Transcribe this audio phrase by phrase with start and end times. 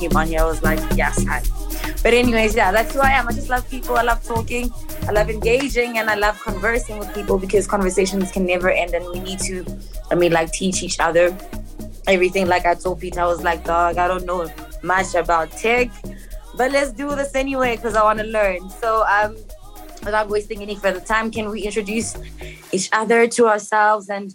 [0.00, 0.40] came on here.
[0.40, 1.42] I was like, yes, hi.
[2.02, 3.28] But anyways, yeah, that's who I am.
[3.28, 3.96] I just love people.
[3.96, 4.72] I love talking.
[5.06, 9.04] I love engaging and I love conversing with people because conversations can never end and
[9.12, 9.64] we need to,
[10.10, 11.36] I mean, like teach each other
[12.06, 12.46] everything.
[12.46, 14.50] Like I told Peter, I was like, dog, I don't know
[14.82, 15.90] much about tech,
[16.56, 18.68] but let's do this anyway because I want to learn.
[18.70, 19.36] So, um,
[20.04, 22.16] without wasting any further time, can we introduce
[22.72, 24.34] each other to ourselves and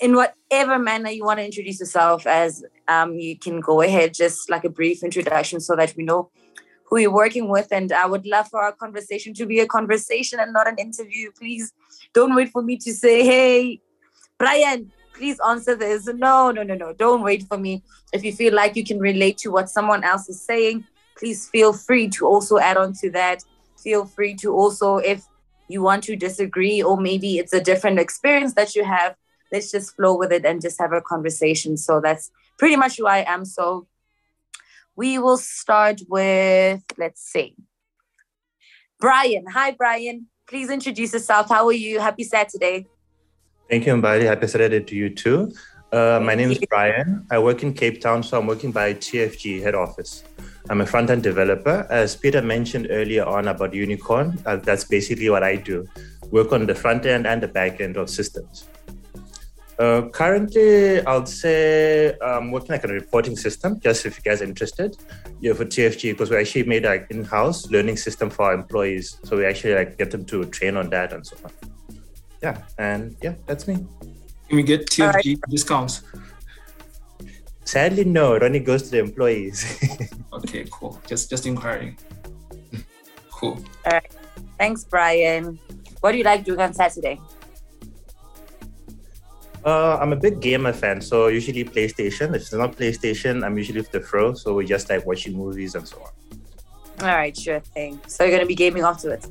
[0.00, 4.50] in whatever manner you want to introduce yourself as um, you can go ahead, just
[4.50, 6.30] like a brief introduction so that we know
[6.86, 7.68] who you're working with.
[7.70, 11.30] And I would love for our conversation to be a conversation and not an interview.
[11.38, 11.72] Please
[12.12, 13.80] don't wait for me to say, hey,
[14.38, 16.06] Brian, please answer this.
[16.06, 16.92] No, no, no, no.
[16.92, 17.82] Don't wait for me.
[18.12, 20.84] If you feel like you can relate to what someone else is saying,
[21.16, 23.42] please feel free to also add on to that.
[23.78, 25.24] Feel free to also, if
[25.68, 29.14] you want to disagree or maybe it's a different experience that you have,
[29.54, 31.76] let's just flow with it and just have a conversation.
[31.76, 33.44] So that's pretty much who I am.
[33.44, 33.86] So
[34.96, 37.54] we will start with, let's see,
[38.98, 39.44] Brian.
[39.58, 40.26] Hi, Brian.
[40.48, 41.48] Please introduce yourself.
[41.48, 42.00] How are you?
[42.00, 42.86] Happy Saturday.
[43.70, 44.24] Thank you, Mbali.
[44.24, 45.52] Happy Saturday to you too.
[45.92, 47.24] Uh, my name is Brian.
[47.30, 50.24] I work in Cape Town, so I'm working by TFG head office.
[50.68, 51.86] I'm a front end developer.
[51.88, 55.86] As Peter mentioned earlier on about Unicorn, uh, that's basically what I do
[56.30, 58.66] work on the front end and the back end of systems.
[59.78, 64.40] Uh, currently, I'll say I'm working like on a reporting system, just if you guys
[64.40, 64.96] are interested.
[65.40, 69.18] Yeah, for TFG, because we actually made like in-house learning system for our employees.
[69.24, 71.50] So we actually like get them to train on that and so on.
[72.42, 73.84] Yeah, and yeah, that's me.
[74.48, 75.38] Can we get TFG right.
[75.48, 76.02] discounts?
[77.64, 78.34] Sadly, no.
[78.34, 79.80] It only goes to the employees.
[80.32, 81.00] okay, cool.
[81.06, 81.96] Just just inquiring.
[83.30, 83.58] cool.
[83.86, 84.12] All right.
[84.58, 85.58] Thanks, Brian.
[86.00, 87.18] What do you like doing on Saturday?
[89.64, 92.34] Uh, I'm a big gamer fan, so usually PlayStation.
[92.34, 95.74] If it's not PlayStation, I'm usually with the Fro, so we just like watching movies
[95.74, 96.10] and so on.
[97.00, 97.98] All right, sure thing.
[98.06, 99.30] So you're gonna be gaming afterwards?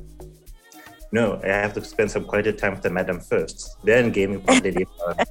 [1.12, 4.72] No, I have to spend some quality time with the madam first, then gaming probably
[4.78, 5.24] later.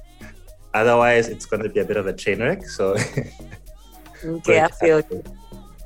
[0.72, 2.64] Otherwise, it's gonna be a bit of a train wreck.
[2.66, 2.96] So.
[4.24, 5.22] okay, I feel you.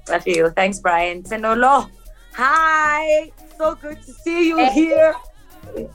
[0.09, 0.51] I feel you.
[0.51, 1.25] Thanks, Brian.
[1.25, 1.91] Senolo,
[2.35, 3.33] hi.
[3.59, 4.73] So good to see you hey.
[4.73, 5.15] here.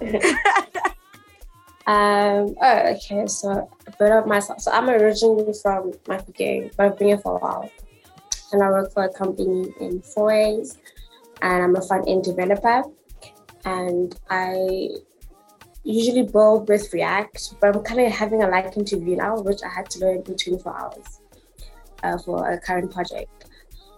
[1.85, 3.27] Um, oh, okay.
[3.27, 4.61] So a bit of myself.
[4.61, 7.69] So I'm originally from Mafeking, but I've been here for a while.
[8.51, 10.77] And I work for a company in Fourways,
[11.41, 12.83] and I'm a front end developer.
[13.65, 14.89] And I
[15.83, 19.61] usually build with React, but I'm kind of having a liking to Vue now, which
[19.63, 21.19] I had to learn in 24 hours
[22.03, 23.45] uh, for a current project.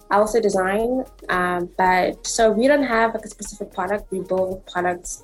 [0.09, 4.11] I also design, um, but so we don't have like a specific product.
[4.11, 5.23] We build products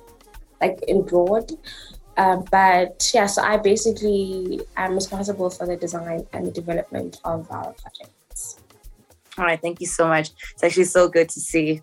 [0.60, 1.52] like in broad.
[2.16, 7.50] Um, but yeah, so I basically am responsible for the design and the development of
[7.50, 8.60] our projects.
[9.38, 10.30] All right, thank you so much.
[10.52, 11.82] It's actually so good to see.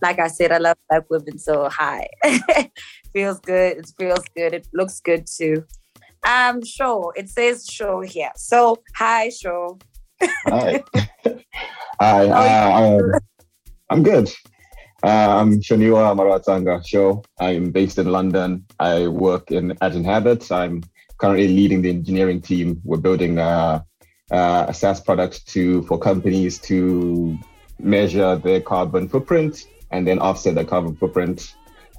[0.00, 2.08] Like I said, I love black women, so hi.
[3.12, 3.78] feels good.
[3.78, 4.54] It feels good.
[4.54, 5.64] It looks good too.
[6.26, 7.12] Um, show.
[7.16, 8.30] It says show here.
[8.36, 9.78] So hi, show.
[10.22, 10.84] hi.
[12.00, 12.28] hi.
[12.28, 13.20] Uh, um,
[13.90, 14.30] I'm good.
[15.04, 17.24] Uh, I'm Shaniwa Maratanga Show.
[17.40, 18.64] I'm based in London.
[18.78, 20.52] I work in at Inhabit.
[20.52, 20.84] I'm
[21.18, 22.80] currently leading the engineering team.
[22.84, 23.84] We're building a,
[24.30, 27.36] a SaaS product to for companies to
[27.80, 31.56] measure their carbon footprint and then offset the carbon footprint,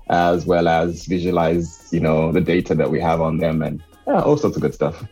[0.09, 4.21] as well as visualize, you know, the data that we have on them and yeah,
[4.21, 5.03] all sorts of good stuff.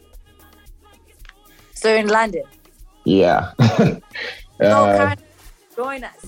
[1.73, 2.43] So in London.
[3.03, 3.51] Yeah.
[4.61, 5.15] uh,
[5.81, 6.21] join us.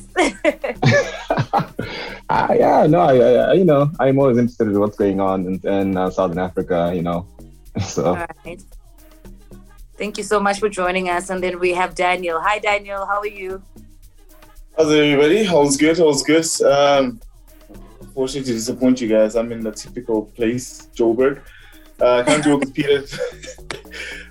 [2.30, 5.56] uh, yeah, no, I, I, you know, I'm always interested in what's going on in,
[5.68, 7.28] in uh, Southern Africa, you know.
[7.82, 8.06] So.
[8.06, 8.62] All right.
[9.98, 11.32] Thank you so much for joining us.
[11.32, 12.40] And then we have Daniel.
[12.40, 13.04] Hi, Daniel.
[13.04, 13.64] How are you?
[14.78, 15.48] How's everybody?
[15.48, 16.00] All's good.
[16.00, 16.46] All's good.
[16.62, 17.20] Um,
[18.00, 21.42] unfortunately, to disappoint you guys, I'm in the typical place, Joburg.
[22.00, 23.04] Uh, I can't work with Peter.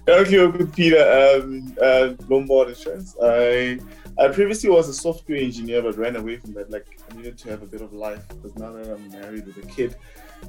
[0.07, 3.17] Currently work with Peter um, uh, Lombard Insurance.
[3.21, 3.79] I
[4.19, 6.71] I previously was a software engineer, but ran away from that.
[6.71, 9.57] Like, I needed to have a bit of life because now that I'm married with
[9.57, 9.97] a kid,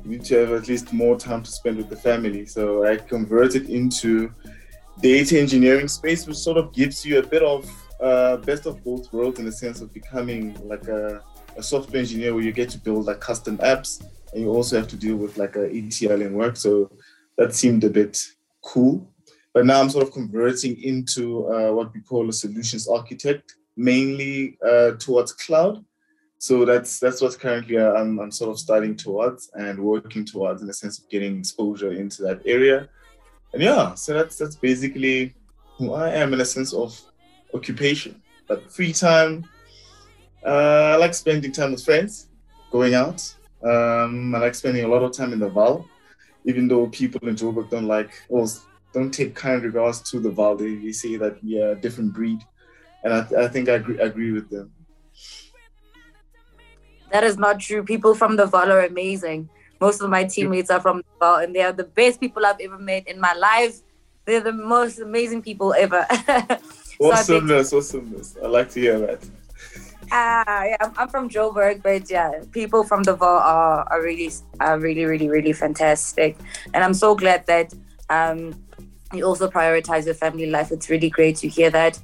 [0.03, 2.45] you need to have at least more time to spend with the family.
[2.45, 4.33] So I converted into
[4.99, 7.69] data engineering space, which sort of gives you a bit of
[8.01, 11.23] uh, best of both worlds in the sense of becoming like a,
[11.55, 14.89] a, software engineer where you get to build like custom apps and you also have
[14.89, 16.57] to deal with like a ETL and work.
[16.57, 16.91] So
[17.37, 18.21] that seemed a bit
[18.61, 19.12] cool.
[19.53, 24.57] But now I'm sort of converting into uh, what we call a solutions architect, mainly
[24.67, 25.83] uh, towards cloud.
[26.39, 30.67] So that's that's what currently I'm, I'm sort of starting towards and working towards in
[30.67, 32.89] the sense of getting exposure into that area.
[33.53, 35.35] And yeah, so that's that's basically
[35.77, 36.99] who I am in a sense of
[37.53, 38.21] occupation.
[38.47, 39.45] But free time,
[40.45, 42.27] uh, I like spending time with friends,
[42.71, 43.21] going out.
[43.63, 45.85] Um, I like spending a lot of time in the Vaal,
[46.43, 48.47] even though people in Joburg don't like or
[48.93, 50.57] don't take kind regards to the Vaal.
[50.57, 52.39] They, say that we are a different breed,
[53.03, 54.71] and I, I think I agree, agree with them.
[57.11, 57.83] That is not true.
[57.83, 59.49] People from the Vaal are amazing.
[59.81, 62.59] Most of my teammates are from the Vaal, and they are the best people I've
[62.59, 63.81] ever met in my life.
[64.25, 66.05] They're the most amazing people ever.
[67.01, 68.37] so awesomeness, I awesomeness.
[68.41, 69.27] I like to hear that.
[70.11, 74.31] Ah, yeah, I'm, I'm from Joburg, but yeah, people from the Vaal are, are really,
[74.59, 76.37] are really, really, really fantastic,
[76.73, 77.73] and I'm so glad that
[78.13, 78.39] um,
[79.13, 80.71] you also prioritize your family life.
[80.71, 81.99] It's really great to hear that.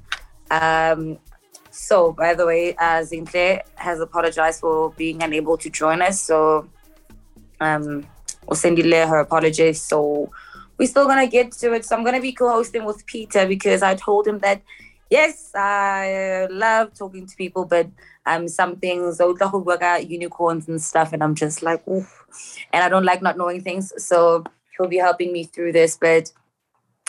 [0.51, 1.19] Um,
[1.71, 3.03] so, by the way, uh,
[3.75, 6.21] has apologized for being unable to join us.
[6.21, 6.67] So,
[7.61, 8.06] um,
[8.47, 9.81] we'll send you her apologies.
[9.81, 10.31] So,
[10.77, 11.85] we're still gonna get to it.
[11.85, 14.62] So, I'm gonna be co-hosting with Peter because I told him that
[15.09, 17.88] yes, I love talking to people, but
[18.25, 22.25] um, some things work out unicorns and stuff, and I'm just like, Oof.
[22.73, 23.91] and I don't like not knowing things.
[23.97, 24.44] So,
[24.79, 26.33] he'll be helping me through this, but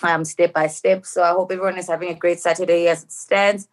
[0.03, 1.07] um, step by step.
[1.07, 3.69] So, I hope everyone is having a great Saturday as it stands.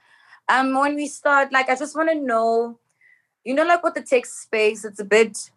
[0.50, 2.80] Um when we start like i just want to know
[3.46, 5.52] you know like with the tech space it's a bit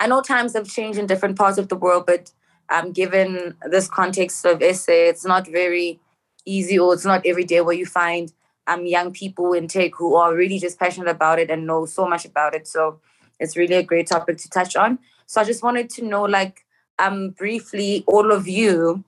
[0.00, 2.32] i know times have changed in different parts of the world but
[2.70, 6.00] um given this context of SA it's not very
[6.44, 8.32] easy or it's not every day where you find
[8.66, 12.06] um young people in tech who are really just passionate about it and know so
[12.06, 12.66] much about it.
[12.68, 13.00] So
[13.40, 14.98] it's really a great topic to touch on.
[15.26, 16.64] So i just wanted to know like
[16.98, 19.04] um briefly all of you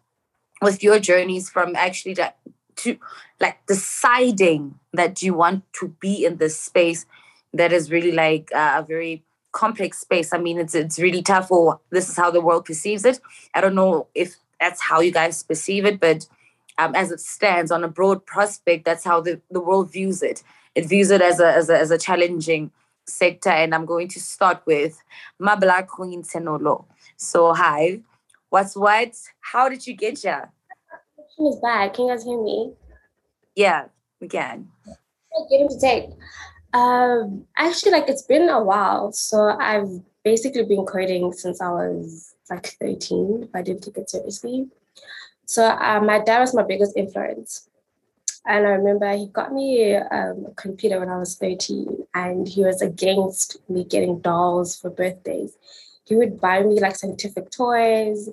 [0.63, 2.37] with your journeys from actually that
[2.77, 2.99] to
[3.41, 7.07] like deciding that you want to be in this space
[7.53, 9.23] that is really like uh, a very
[9.53, 10.35] complex space.
[10.35, 11.51] I mean, it's it's really tough.
[11.51, 13.21] Or this is how the world perceives it.
[13.55, 16.27] I don't know if that's how you guys perceive it, but
[16.77, 20.43] um, as it stands on a broad prospect, that's how the, the world views it.
[20.75, 22.73] It views it as a, as a as a challenging
[23.07, 23.51] sector.
[23.51, 25.03] And I'm going to start with
[25.41, 26.87] Mabla Queen Tenolo.
[27.17, 28.01] So hi,
[28.51, 29.15] what's what?
[29.41, 30.51] How did you get here?
[31.39, 31.93] is bad.
[31.93, 32.73] Can you guys hear me?
[33.55, 33.87] Yeah,
[34.21, 34.69] we can.
[35.51, 36.11] Get him to take.
[36.73, 39.13] Um, actually, like it's been a while.
[39.13, 39.89] So I've
[40.25, 44.69] basically been coding since I was like 13, if I didn't take it seriously.
[45.47, 47.69] So uh, my dad was my biggest influence.
[48.47, 52.63] And I remember he got me um, a computer when I was 13, and he
[52.63, 55.57] was against me getting dolls for birthdays.
[56.05, 58.29] He would buy me like scientific toys,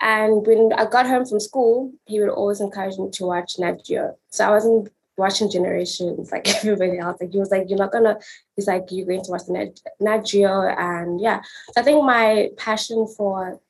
[0.00, 3.84] and when I got home from school, he would always encourage me to watch Nat
[3.84, 4.16] Geo.
[4.30, 4.88] So I wasn't
[5.18, 7.20] watching Generations like everybody else.
[7.20, 8.18] Like he was like, "You're not gonna."
[8.56, 11.42] He's like, "You're going to watch Nat, Nat Geo," and yeah.
[11.72, 13.60] So I think my passion for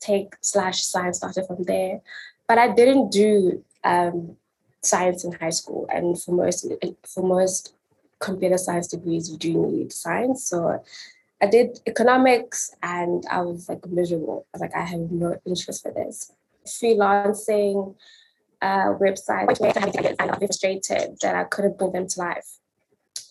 [0.00, 2.00] tech slash science started from there.
[2.46, 4.36] But I didn't do um,
[4.86, 6.66] science in high school, and for most
[7.04, 7.74] for most
[8.18, 10.44] computer science degrees, you do need science.
[10.44, 10.82] So
[11.40, 14.46] I did economics and I was like miserable.
[14.54, 16.32] I was like, I have no interest for this.
[16.66, 17.94] Freelancing,
[18.62, 19.60] uh, websites,
[20.18, 22.58] and frustrated that I couldn't bring them to life.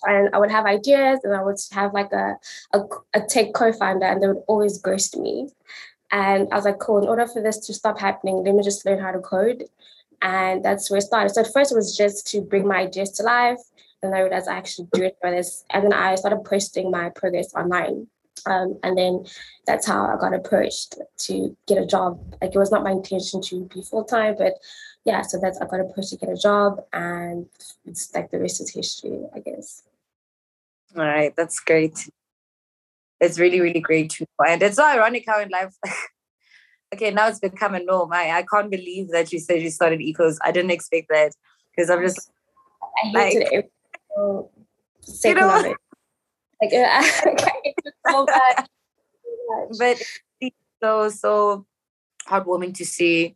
[0.04, 2.38] And I would have ideas and I would have like a,
[2.74, 2.82] a,
[3.16, 5.50] a tech co-founder and they would always ghost me.
[6.12, 8.86] And I was like, cool, in order for this to stop happening, let me just
[8.86, 9.64] learn how to code.
[10.25, 11.29] And that's where it started.
[11.29, 13.60] So at first it was just to bring my ideas to life
[14.01, 15.63] and I realized I actually do it for this.
[15.70, 18.08] And then I started posting my progress online.
[18.48, 19.25] Um, and then
[19.67, 22.20] that's how I got approached to get a job.
[22.41, 24.55] Like it was not my intention to be full time, but
[25.05, 27.46] yeah, so that's I got approached to get a job, and
[27.86, 29.84] it's like the rest is history, I guess.
[30.98, 32.10] All right, that's great.
[33.20, 34.25] It's really, really great to.
[34.46, 35.75] And it's so ironic how in life,
[36.94, 38.12] okay, now it's become a norm.
[38.13, 40.38] I, I can't believe that you said you started ecos.
[40.44, 41.34] I didn't expect that
[41.72, 42.32] because I'm just
[43.04, 43.72] I hated like, it
[45.06, 45.77] so you know, it.
[46.62, 48.68] Like so bad.
[49.77, 50.01] but
[50.82, 51.65] so so
[52.27, 53.36] heartwarming to see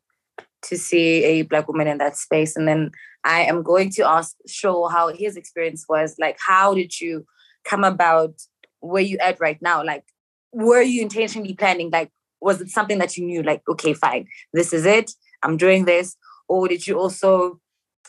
[0.64, 2.92] to see a black woman in that space and then
[3.24, 7.26] i am going to ask show how his experience was like how did you
[7.64, 8.34] come about
[8.80, 10.04] where you at right now like
[10.52, 14.74] were you intentionally planning like was it something that you knew like okay fine this
[14.74, 15.12] is it
[15.44, 16.16] i'm doing this
[16.48, 17.60] or did you also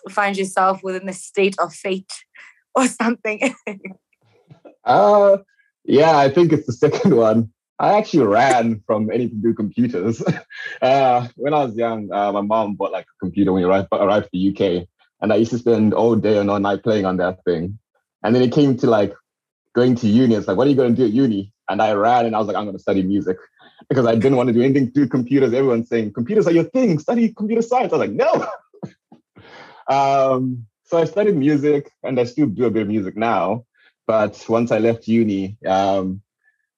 [0.08, 2.12] find yourself within a state of fate
[2.74, 3.54] or something?
[4.84, 5.38] uh,
[5.84, 7.52] yeah, I think it's the second one.
[7.78, 10.22] I actually ran from anything to do computers.
[10.82, 13.88] uh, when I was young, uh, my mom bought like a computer when we arrived,
[13.92, 14.86] arrived to the UK,
[15.22, 17.78] and I used to spend all day and all night playing on that thing.
[18.22, 19.14] And then it came to like
[19.74, 20.34] going to uni.
[20.34, 21.54] It's like, what are you going to do at uni?
[21.70, 23.38] And I ran and I was like, I'm going to study music
[23.88, 25.52] because I didn't want to do anything to computers.
[25.52, 26.98] Everyone's saying computers are your thing.
[26.98, 27.92] Study computer science.
[27.92, 28.46] I was like, no.
[29.88, 33.64] um, so I studied music and I still do a bit of music now.
[34.06, 36.20] But once I left uni, um,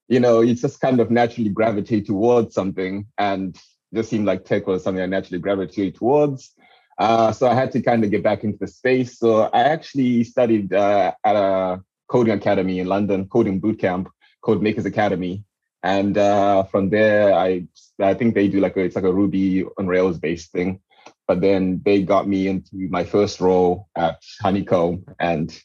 [0.08, 3.58] you know, you just kind of naturally gravitate towards something and
[3.94, 6.52] just seemed like tech was something I naturally gravitated towards.
[6.98, 9.18] Uh, so I had to kind of get back into the space.
[9.18, 14.08] So I actually studied uh, at a coding academy in London, coding bootcamp,
[14.42, 15.44] Code Makers Academy.
[15.82, 17.66] And uh, from there, I
[18.00, 20.80] I think they do like a, it's like a Ruby on Rails based thing.
[21.26, 25.56] But then they got me into my first role at Honeycomb, and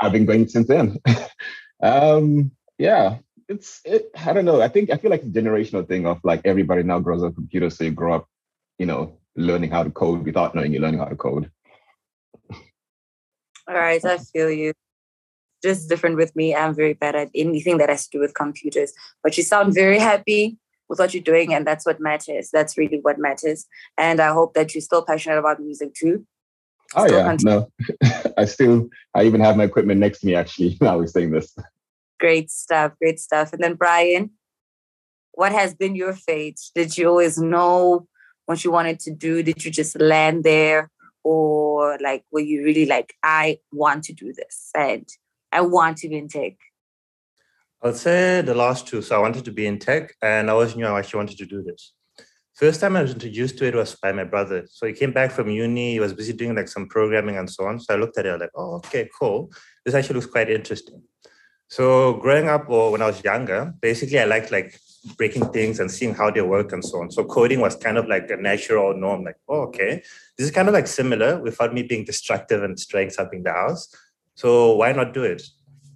[0.00, 0.98] I've been going since then.
[1.82, 4.10] um, yeah, it's it.
[4.16, 4.60] I don't know.
[4.60, 7.76] I think I feel like it's generational thing of like everybody now grows up computers,
[7.76, 8.28] so you grow up,
[8.78, 11.50] you know, learning how to code without knowing you're learning how to code.
[13.68, 14.72] All right, I feel you.
[15.62, 16.54] Just different with me.
[16.54, 18.92] I'm very bad at anything that has to do with computers.
[19.22, 20.58] But you sound very happy
[20.88, 22.50] with what you're doing, and that's what matters.
[22.52, 23.66] That's really what matters.
[23.98, 26.26] And I hope that you're still passionate about music too.
[26.94, 27.66] Oh still yeah, continue.
[28.02, 30.34] no, I still, I even have my equipment next to me.
[30.34, 31.56] Actually, now we're saying this.
[32.20, 33.52] Great stuff, great stuff.
[33.52, 34.30] And then Brian,
[35.32, 36.60] what has been your fate?
[36.74, 38.06] Did you always know
[38.46, 39.42] what you wanted to do?
[39.42, 40.90] Did you just land there?
[41.24, 45.06] Or like were you really like, I want to do this and
[45.56, 46.52] I want to be in tech?
[47.82, 49.00] I'd say the last two.
[49.00, 51.46] So I wanted to be in tech and I always knew I actually wanted to
[51.46, 51.94] do this.
[52.54, 54.66] First time I was introduced to it was by my brother.
[54.70, 57.64] So he came back from uni, he was busy doing like some programming and so
[57.66, 57.80] on.
[57.80, 59.50] So I looked at it like, oh, okay, cool.
[59.84, 61.02] This actually looks quite interesting.
[61.68, 64.78] So growing up or when I was younger, basically I liked like
[65.16, 67.10] breaking things and seeing how they work and so on.
[67.10, 70.02] So coding was kind of like a natural norm, like, oh, okay,
[70.36, 73.52] this is kind of like similar without me being destructive and destroying something in the
[73.52, 73.88] house.
[74.36, 75.42] So why not do it?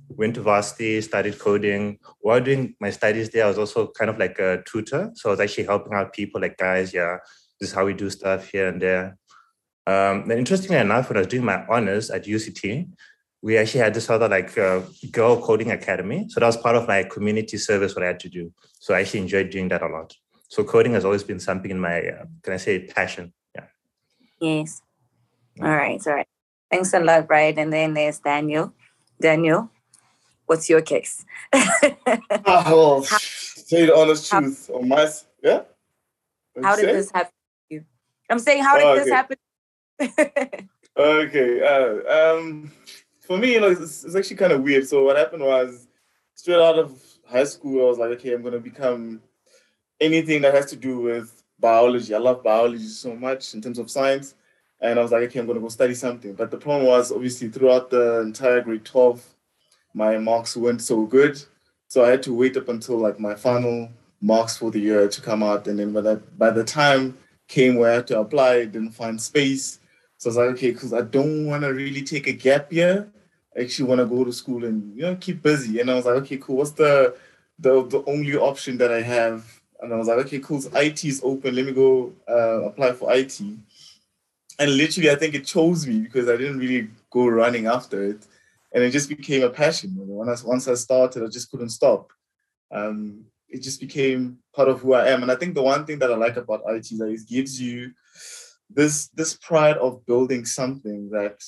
[0.08, 1.98] Went to varsity, studied coding.
[2.20, 5.12] While doing my studies there, I was also kind of like a tutor.
[5.14, 7.18] So I was actually helping out people like, guys, yeah,
[7.60, 9.18] this is how we do stuff here and there.
[9.86, 12.90] Um, then interestingly enough, when I was doing my honors at UCT,
[13.42, 14.80] we actually had this other like uh,
[15.10, 16.26] girl coding academy.
[16.28, 18.52] So that was part of my community service what I had to do.
[18.80, 20.14] So I actually enjoyed doing that a lot.
[20.48, 23.32] So coding has always been something in my, uh, can I say, passion?
[23.54, 23.64] Yeah.
[24.40, 24.82] Yes.
[25.62, 26.00] All right.
[26.06, 26.26] All right.
[26.70, 27.58] Thanks a lot, Brian.
[27.58, 28.72] And then there's Daniel.
[29.20, 29.70] Daniel,
[30.46, 31.24] what's your case?
[31.52, 35.10] ah, well, say the honest how, truth on my,
[35.42, 35.62] yeah.
[36.54, 36.92] What'd how did say?
[36.92, 37.32] this happen
[37.68, 37.84] to you?
[38.30, 39.04] I'm saying, how did oh, okay.
[39.04, 39.36] this happen?
[40.96, 41.60] okay.
[41.62, 42.72] Uh, um,
[43.20, 44.88] for me, you know, it's, it's actually kind of weird.
[44.88, 45.86] So what happened was
[46.34, 49.20] straight out of high school, I was like, okay, I'm gonna become
[50.00, 52.14] anything that has to do with biology.
[52.14, 54.34] I love biology so much in terms of science.
[54.80, 56.34] And I was like, okay, I'm gonna go study something.
[56.34, 59.22] But the problem was obviously throughout the entire grade 12,
[59.94, 61.42] my marks weren't so good.
[61.88, 65.20] So I had to wait up until like my final marks for the year to
[65.20, 65.66] come out.
[65.66, 67.18] And then by that by the time
[67.48, 69.80] came where I had to apply, I didn't find space.
[70.18, 73.10] So I was like, okay, because I don't want to really take a gap year
[73.56, 75.80] I actually want to go to school and you know keep busy.
[75.80, 76.56] And I was like, okay, cool.
[76.56, 77.16] What's the
[77.58, 79.44] the the only option that I have?
[79.80, 80.60] And I was like, okay, cool.
[80.60, 81.54] So IT is open.
[81.54, 83.40] Let me go uh, apply for IT.
[84.60, 88.26] And literally, I think it chose me because I didn't really go running after it,
[88.74, 89.96] and it just became a passion.
[89.98, 92.12] I, once I started, I just couldn't stop.
[92.70, 95.22] Um, it just became part of who I am.
[95.22, 97.58] And I think the one thing that I like about IT is that it gives
[97.58, 97.92] you
[98.68, 101.42] this this pride of building something that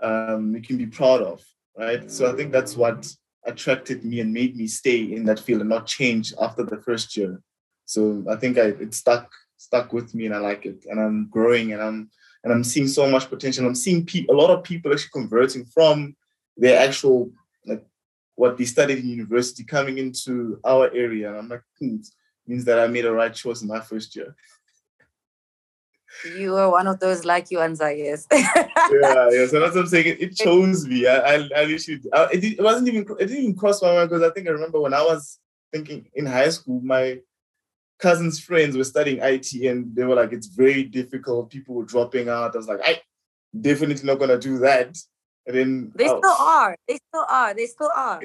[0.00, 1.42] um, you can be proud of,
[1.76, 2.08] right?
[2.08, 3.12] So I think that's what
[3.44, 7.16] attracted me and made me stay in that field and not change after the first
[7.16, 7.42] year.
[7.86, 11.28] So I think I, it stuck stuck with me and I like it, and I'm
[11.28, 12.10] growing and I'm
[12.44, 13.66] and I'm seeing so much potential.
[13.66, 16.16] I'm seeing pe- a lot of people actually converting from
[16.56, 17.30] their actual
[17.66, 17.84] like
[18.34, 21.96] what they studied in university coming into our area, and I'm like, hmm,
[22.46, 24.34] means that I made a right choice in my first year.
[26.36, 28.26] You are one of those lucky ones, I guess.
[28.32, 29.46] yeah, yeah.
[29.46, 30.06] So that's what I'm saying.
[30.06, 31.06] It, it chose me.
[31.06, 34.10] I, I, I literally, I, it, it wasn't even, it didn't even cross my mind
[34.10, 35.38] because I think I remember when I was
[35.72, 37.18] thinking in high school, my
[38.02, 41.50] cousins' friends were studying IT and they were like, it's very difficult.
[41.50, 42.54] People were dropping out.
[42.54, 43.00] I was like, I
[43.58, 44.98] definitely not gonna do that.
[45.46, 46.18] And then they oh.
[46.18, 46.76] still are.
[46.88, 47.54] They still are.
[47.54, 48.20] They still are.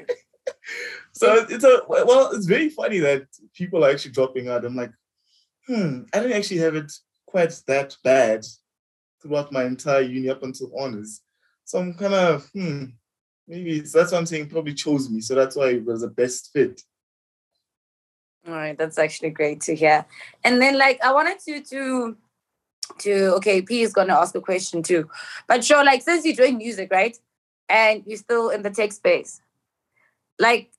[1.12, 4.64] so it's a well, it's very funny that people are actually dropping out.
[4.64, 4.92] I'm like,
[5.66, 6.92] hmm, I didn't actually have it
[7.26, 8.44] quite that bad
[9.22, 11.20] throughout my entire uni up until honors.
[11.64, 12.84] So I'm kind of, hmm,
[13.46, 15.20] maybe that's what I'm saying, probably chose me.
[15.20, 16.80] So that's why it was the best fit.
[18.48, 20.06] All right, that's actually great to hear.
[20.42, 22.16] And then like I wanted to to
[23.00, 25.08] to okay, P is gonna ask a question too.
[25.46, 27.16] But sure, like since you're doing music, right?
[27.68, 29.40] and you're still in the tech space.
[30.38, 30.70] Like,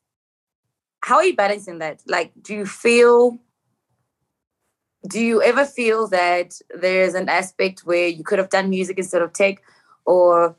[1.02, 2.02] how are you balancing that?
[2.08, 3.40] Like, do you feel
[5.08, 9.22] do you ever feel that there's an aspect where you could have done music instead
[9.22, 9.62] of tech
[10.06, 10.58] or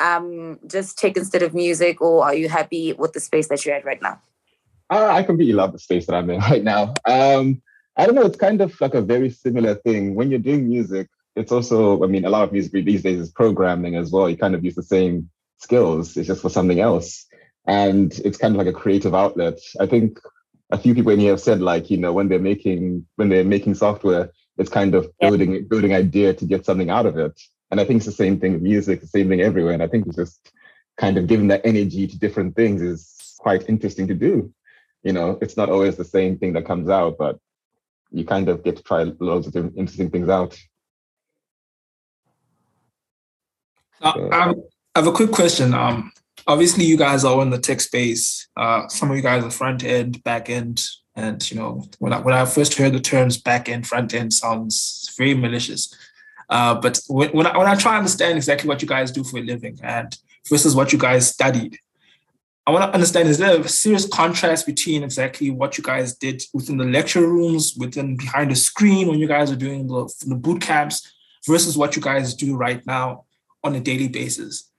[0.00, 3.74] um, just tech instead of music or are you happy with the space that you're
[3.74, 4.18] at right now
[4.92, 6.94] uh, i completely love the space that i'm in right now.
[7.06, 7.62] Um,
[7.96, 10.14] i don't know it's kind of like a very similar thing.
[10.14, 13.30] When you're doing music it's also i mean a lot of music these days is
[13.30, 14.28] programming as well.
[14.28, 17.26] You kind of use the same skills it's just for something else.
[17.66, 19.58] And it's kind of like a creative outlet.
[19.78, 20.18] I think
[20.72, 23.44] a few people in here have said like you know when they're making when they're
[23.44, 25.28] making software it's kind of yeah.
[25.28, 27.40] building building idea to get something out of it.
[27.70, 29.74] And i think it's the same thing with music the same thing everywhere.
[29.74, 30.52] And i think it's just
[30.98, 34.52] kind of giving that energy to different things is quite interesting to do
[35.02, 37.38] you know it's not always the same thing that comes out but
[38.10, 40.58] you kind of get to try loads of interesting things out
[44.02, 44.54] uh, I
[44.96, 45.74] have a quick question.
[45.74, 46.12] Um,
[46.46, 48.48] obviously you guys are in the tech space.
[48.56, 52.20] Uh, some of you guys are front end, back end, and you know when I,
[52.20, 55.94] when I first heard the terms back end, front end sounds very malicious.
[56.48, 59.24] Uh, but when, when I, when I try to understand exactly what you guys do
[59.24, 60.16] for a living and
[60.48, 61.78] versus what you guys studied,
[62.66, 66.42] I want to understand is there a serious contrast between exactly what you guys did
[66.54, 70.36] within the lecture rooms, within behind the screen when you guys are doing the, the
[70.36, 71.12] boot camps
[71.46, 73.24] versus what you guys do right now
[73.64, 74.72] on a daily basis?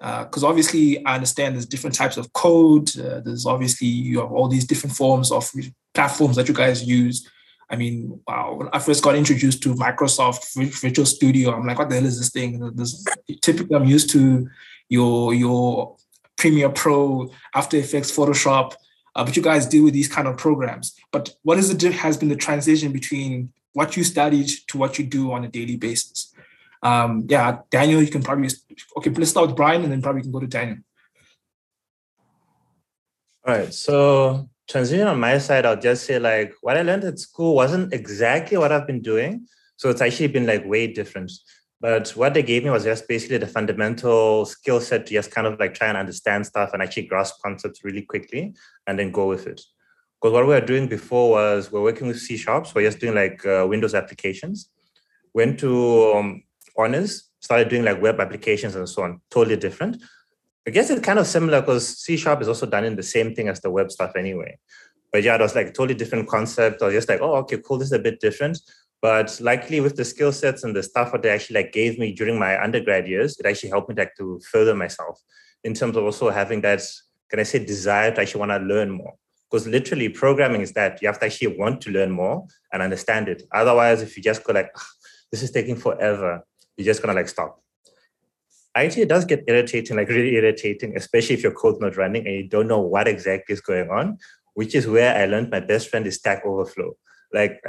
[0.00, 2.88] because uh, obviously I understand there's different types of code.
[2.98, 5.50] Uh, there's obviously you have all these different forms of
[5.92, 7.28] platforms that you guys use.
[7.68, 11.90] I mean, wow, when I first got introduced to Microsoft Virtual Studio, I'm like, what
[11.90, 12.58] the hell is this thing?
[12.74, 13.04] This,
[13.42, 14.48] typically, I'm used to
[14.88, 15.96] your your
[16.40, 18.74] Premiere Pro, After Effects, Photoshop,
[19.14, 20.94] uh, but you guys deal with these kind of programs.
[21.12, 25.04] But what is the has been the transition between what you studied to what you
[25.06, 26.30] do on a daily basis?
[26.82, 28.48] um, yeah, Daniel, you can probably
[28.96, 29.10] okay.
[29.10, 30.78] Let's start with Brian, and then probably can go to Daniel.
[33.46, 33.72] All right.
[33.72, 37.92] So transition on my side, I'll just say like what I learned at school wasn't
[37.92, 39.46] exactly what I've been doing.
[39.76, 41.32] So it's actually been like way different.
[41.80, 45.46] But what they gave me was just basically the fundamental skill set to just kind
[45.46, 48.54] of like try and understand stuff and actually grasp concepts really quickly
[48.86, 49.62] and then go with it.
[50.20, 53.14] Because what we were doing before was we're working with C sharps, we're just doing
[53.14, 54.68] like uh, Windows applications.
[55.32, 56.42] Went to um,
[56.76, 60.02] honors, started doing like web applications and so on, totally different.
[60.66, 63.34] I guess it's kind of similar because C sharp is also done in the same
[63.34, 64.58] thing as the web stuff anyway.
[65.10, 66.82] But yeah, it was like totally different concept.
[66.82, 68.58] I was just like, oh, okay, cool, this is a bit different.
[69.02, 72.12] But likely with the skill sets and the stuff that they actually like gave me
[72.12, 75.20] during my undergrad years, it actually helped me like to further myself
[75.64, 76.82] in terms of also having that,
[77.30, 79.14] can I say, desire to actually want to learn more.
[79.50, 83.28] Because literally programming is that you have to actually want to learn more and understand
[83.28, 83.42] it.
[83.52, 84.70] Otherwise, if you just go like,
[85.32, 86.44] this is taking forever,
[86.76, 87.60] you're just gonna like stop.
[88.76, 92.48] It does get irritating, like really irritating, especially if your code's not running and you
[92.48, 94.18] don't know what exactly is going on,
[94.54, 96.96] which is where I learned my best friend is Stack Overflow.
[97.32, 97.60] Like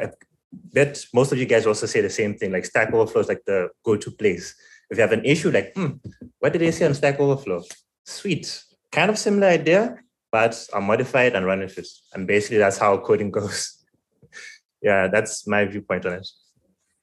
[0.51, 2.51] bet most of you guys also say the same thing.
[2.51, 4.55] Like Stack Overflow is like the go-to place.
[4.89, 5.91] If you have an issue, like, hmm,
[6.39, 7.63] what did they say on Stack Overflow?
[8.05, 8.63] Sweet.
[8.91, 9.97] Kind of similar idea,
[10.31, 11.87] but I'll modify it and run with it.
[12.13, 13.83] And basically that's how coding goes.
[14.81, 16.27] yeah, that's my viewpoint on it.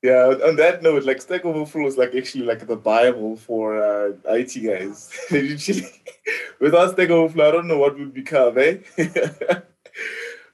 [0.02, 4.12] Yeah, on that note, like Stack Overflow is like actually like the Bible for uh,
[4.26, 5.10] IT guys.
[6.60, 8.78] Without Stack Overflow, I don't know what would become, eh?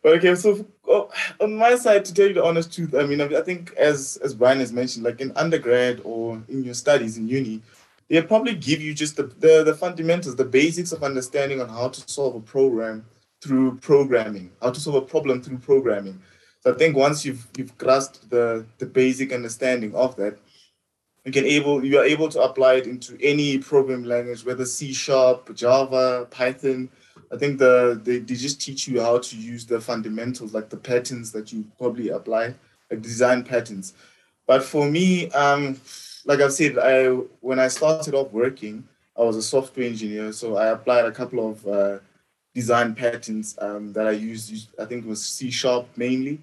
[0.02, 3.20] but okay, so oh, on my side, to tell you the honest truth, I mean,
[3.20, 7.28] I think as as Brian has mentioned, like in undergrad or in your studies in
[7.28, 7.60] uni,
[8.08, 11.88] they probably give you just the, the the fundamentals, the basics of understanding on how
[11.88, 13.04] to solve a program
[13.42, 16.20] through programming, how to solve a problem through programming.
[16.62, 20.38] So I think once you've you've grasped the the basic understanding of that,
[21.24, 24.92] you can able you are able to apply it into any programming language, whether C
[24.92, 26.90] sharp, Java, Python.
[27.34, 30.76] I think the they, they just teach you how to use the fundamentals, like the
[30.76, 32.54] patterns that you probably apply,
[32.90, 33.94] like design patterns.
[34.46, 35.80] But for me, um,
[36.24, 37.08] like I've said, I
[37.40, 38.86] when I started off working,
[39.18, 41.98] I was a software engineer, so I applied a couple of uh,
[42.54, 44.68] design patterns um, that I used.
[44.80, 46.38] I think it was C sharp mainly,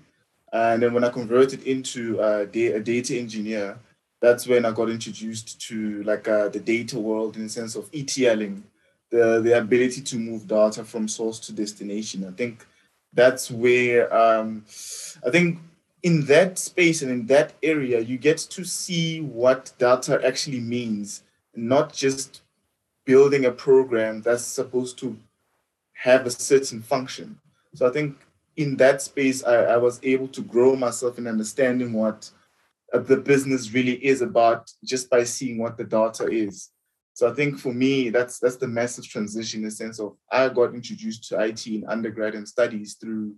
[0.52, 3.78] and then when I converted into uh, a data engineer,
[4.20, 7.90] that's when I got introduced to like uh, the data world in the sense of
[7.92, 8.62] ETLing,
[9.12, 12.26] the, the ability to move data from source to destination.
[12.26, 12.66] I think
[13.14, 14.66] that's where um,
[15.26, 15.60] I think
[16.04, 21.24] in that space and in that area, you get to see what data actually means,
[21.56, 22.42] not just
[23.06, 25.18] building a program that's supposed to
[25.94, 27.40] have a certain function.
[27.76, 28.18] So I think
[28.56, 32.32] in that space, I, I was able to grow myself in understanding what
[32.94, 36.70] the business really is about just by seeing what the data is.
[37.22, 40.50] So I think for me, that's that's the massive transition in the sense of I
[40.50, 43.36] got introduced to IT in undergrad and studies through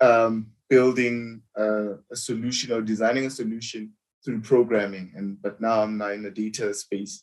[0.00, 3.92] um, building a, a solution or designing a solution
[4.24, 7.22] through programming, and but now I'm now in the data space,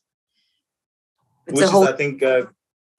[1.48, 2.46] it's which whole- is I think, uh,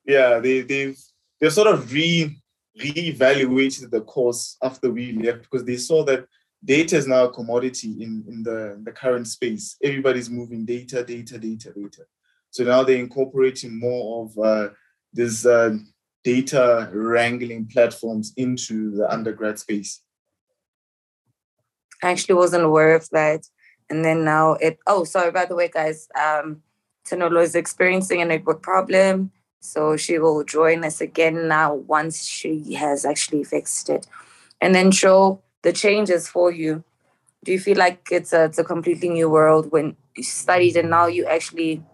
[0.04, 0.98] yeah, they they've
[1.40, 2.36] they've sort of re
[2.80, 6.26] reevaluated the course after we left because they saw that
[6.64, 9.76] data is now a commodity in, in the, in the current space.
[9.84, 12.02] Everybody's moving data, data, data, data.
[12.58, 14.70] So now they're incorporating more of uh,
[15.12, 15.76] this uh,
[16.24, 20.02] data wrangling platforms into the undergrad space.
[22.02, 23.46] I actually wasn't aware of that.
[23.88, 26.60] And then now it, oh, sorry, by the way, guys, um,
[27.08, 29.30] Tenolo is experiencing a network problem.
[29.60, 34.08] So she will join us again now once she has actually fixed it.
[34.60, 36.82] And then show the changes for you.
[37.44, 40.90] Do you feel like it's a, it's a completely new world when you studied and
[40.90, 41.84] now you actually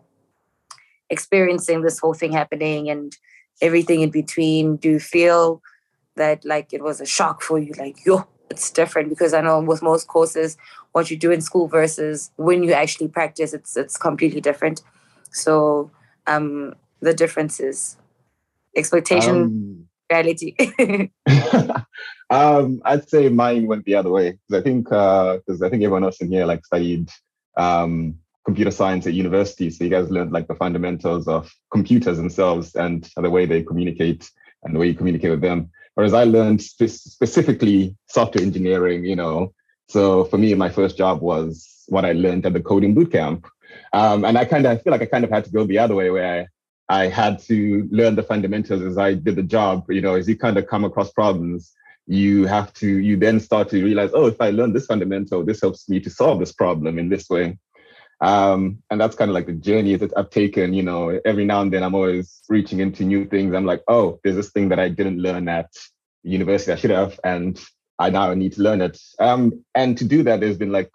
[1.10, 3.16] experiencing this whole thing happening and
[3.60, 4.76] everything in between?
[4.76, 5.62] Do you feel
[6.16, 7.72] that like it was a shock for you?
[7.78, 10.56] Like, yo, it's different because I know with most courses,
[10.92, 14.82] what you do in school versus when you actually practice, it's it's completely different.
[15.30, 15.90] So
[16.26, 17.96] um the differences,
[18.76, 20.54] expectation, um, reality.
[22.30, 25.82] um, I'd say mine went the other way because I think because uh, I think
[25.82, 27.10] everyone else in here like studied
[27.56, 32.74] um, computer science at university, so you guys learned like the fundamentals of computers themselves
[32.74, 34.30] and the way they communicate
[34.62, 35.70] and the way you communicate with them.
[35.94, 39.52] Whereas I learned spe- specifically software engineering, you know.
[39.88, 43.44] So for me, my first job was what I learned at the coding bootcamp.
[43.92, 45.78] Um, and I kind of I feel like I kind of had to go the
[45.78, 46.50] other way where
[46.88, 49.84] I had to learn the fundamentals as I did the job.
[49.88, 51.72] You know, as you kind of come across problems,
[52.06, 55.60] you have to, you then start to realize, oh, if I learn this fundamental, this
[55.60, 57.58] helps me to solve this problem in this way.
[58.20, 60.72] Um, and that's kind of like the journey that I've taken.
[60.74, 63.54] You know, every now and then I'm always reaching into new things.
[63.54, 65.70] I'm like, oh, there's this thing that I didn't learn at
[66.22, 66.72] university.
[66.72, 67.62] I should have, and
[67.98, 68.98] I now need to learn it.
[69.18, 70.90] Um, and to do that, there's been like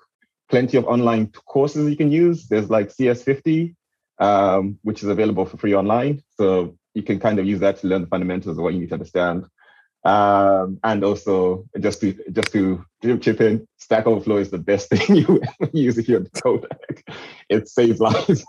[0.49, 2.47] plenty of online courses you can use.
[2.47, 3.75] There's like CS50,
[4.19, 6.23] um, which is available for free online.
[6.37, 8.89] So you can kind of use that to learn the fundamentals of what you need
[8.89, 9.45] to understand.
[10.03, 15.17] Um, and also just to just to chip in, Stack Overflow is the best thing
[15.17, 16.67] you ever use if you're coder.
[17.49, 18.45] it saves lives.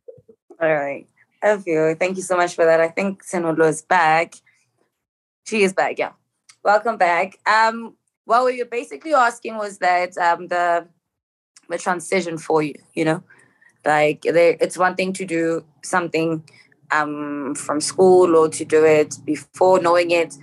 [0.60, 1.06] All right.
[1.42, 2.80] Thank you so much for that.
[2.80, 4.34] I think Senolo is back.
[5.46, 6.12] She is back, yeah.
[6.62, 7.38] Welcome back.
[7.46, 10.86] Um, what we were basically asking was that um, the
[11.70, 13.22] the transition for you, you know,
[13.84, 16.44] like it's one thing to do something
[16.90, 20.34] um, from school or to do it before knowing it,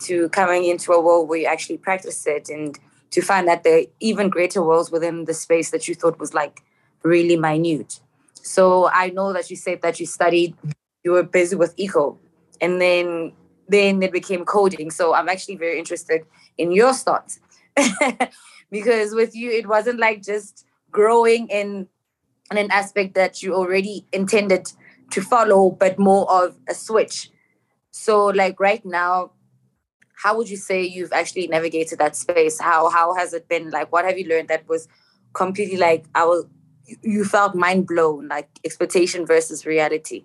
[0.00, 2.78] to coming into a world where you actually practice it and
[3.14, 6.34] to find that there are even greater worlds within the space that you thought was
[6.34, 6.62] like
[7.04, 8.00] really minute.
[8.34, 10.56] So I know that you said that you studied,
[11.04, 12.18] you were busy with eco,
[12.60, 13.32] and then
[13.68, 14.90] then it became coding.
[14.90, 16.26] So I'm actually very interested
[16.58, 17.38] in your thoughts
[18.70, 21.86] because with you it wasn't like just growing in
[22.50, 24.72] and an aspect that you already intended
[25.10, 27.30] to follow, but more of a switch.
[27.92, 29.30] So, like right now,
[30.16, 32.60] how would you say you've actually navigated that space?
[32.60, 33.70] How how has it been?
[33.70, 34.88] Like, what have you learned that was
[35.32, 36.46] completely like I was
[37.02, 40.24] you felt mind blown, like expectation versus reality?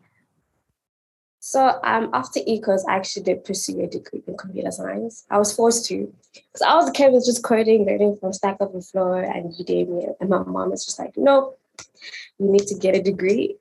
[1.42, 5.26] So um, after ecos, I actually did pursue a degree in computer science.
[5.30, 8.58] I was forced to because I was a kid was just coding, learning from Stack
[8.60, 11.58] Overflow and Udemy, and my mom was just like, nope,
[12.40, 13.56] you need to get a degree.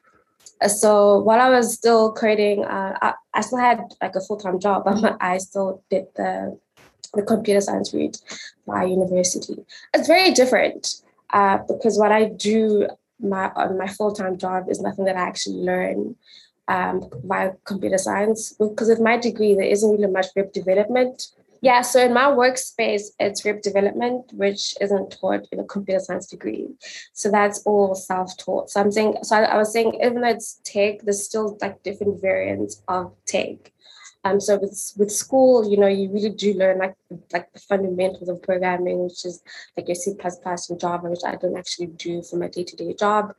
[0.67, 4.59] So while I was still coding, uh, I, I still had like a full time
[4.59, 6.59] job, but I still did the
[7.15, 8.19] the computer science route
[8.67, 9.65] by university.
[9.95, 12.89] It's very different uh, because what I do
[13.21, 16.17] my on my full time job is nothing that I actually learn
[16.69, 18.53] um, via computer science.
[18.53, 21.29] Because with my degree, there isn't really much web development
[21.61, 26.27] yeah, so in my workspace, it's web development, which isn't taught in a computer science
[26.27, 26.69] degree.
[27.13, 28.71] So that's all self-taught.
[28.71, 31.83] So I'm saying, so I, I was saying, even though it's tech, there's still like
[31.83, 33.73] different variants of tech.
[34.25, 36.95] Um, so with with school, you know, you really do learn like
[37.33, 39.43] like the fundamentals of programming, which is
[39.77, 42.95] like your C and Java, which I don't actually do for my day to day
[42.95, 43.35] job.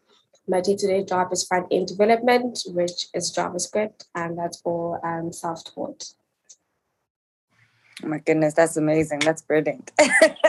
[0.47, 4.99] My day to day job is front end development, which is JavaScript, and that's all
[5.03, 6.13] um, self taught.
[8.03, 9.19] Oh my goodness, that's amazing.
[9.19, 9.91] That's brilliant.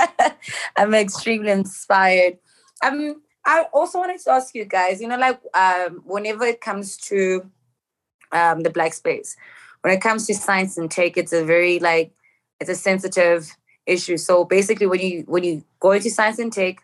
[0.77, 2.39] I'm extremely inspired.
[2.83, 6.97] Um, I also wanted to ask you guys, you know, like um, whenever it comes
[7.09, 7.51] to
[8.33, 9.37] um, the black space,
[9.83, 12.13] when it comes to science and tech, it's a very like
[12.61, 14.17] it's a sensitive issue.
[14.17, 16.77] So basically, when you when you go into science and tech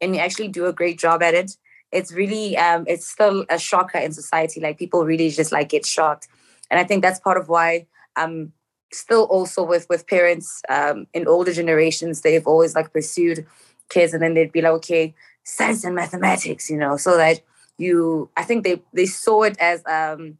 [0.00, 1.56] and you actually do a great job at it,
[1.90, 4.60] it's really um, it's still a shocker in society.
[4.60, 6.28] Like people really just like get shocked,
[6.70, 8.52] and I think that's part of why um
[8.92, 13.46] still also with with parents um, in older generations they've always like pursued
[13.88, 17.40] kids and then they'd be like okay science and mathematics you know so that
[17.78, 20.38] you i think they they saw it as um,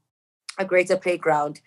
[0.59, 1.61] a greater playground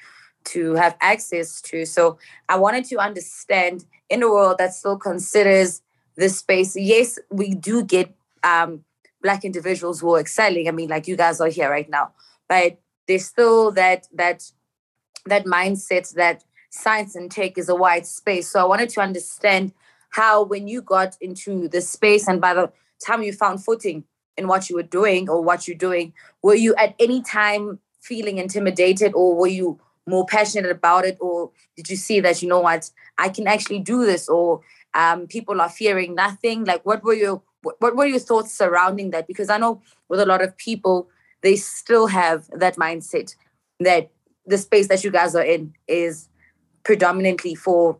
[0.44, 1.86] to have access to.
[1.86, 2.18] So
[2.50, 5.82] i wanted to understand in a world that still considers
[6.16, 8.84] this space yes we do get um,
[9.24, 10.68] black individuals who are excelling.
[10.68, 12.12] I mean like you guys are here right now
[12.48, 14.52] but there's still that that
[15.26, 18.48] that mindset that science and tech is a wide space.
[18.48, 19.74] So I wanted to understand
[20.12, 22.72] how, when you got into the space and by the
[23.06, 24.06] time you found footing
[24.38, 28.38] in what you were doing or what you're doing, were you at any time feeling
[28.38, 31.18] intimidated or were you more passionate about it?
[31.20, 34.30] Or did you see that, you know what, I can actually do this?
[34.30, 34.62] Or
[34.94, 36.66] um, people are fearing nothing?
[36.66, 37.42] Like, what were your
[37.80, 39.26] what were your thoughts surrounding that?
[39.26, 41.10] Because I know with a lot of people,
[41.42, 43.36] they still have that mindset
[43.80, 44.12] that
[44.46, 46.30] the space that you guys are in is
[46.86, 47.98] predominantly for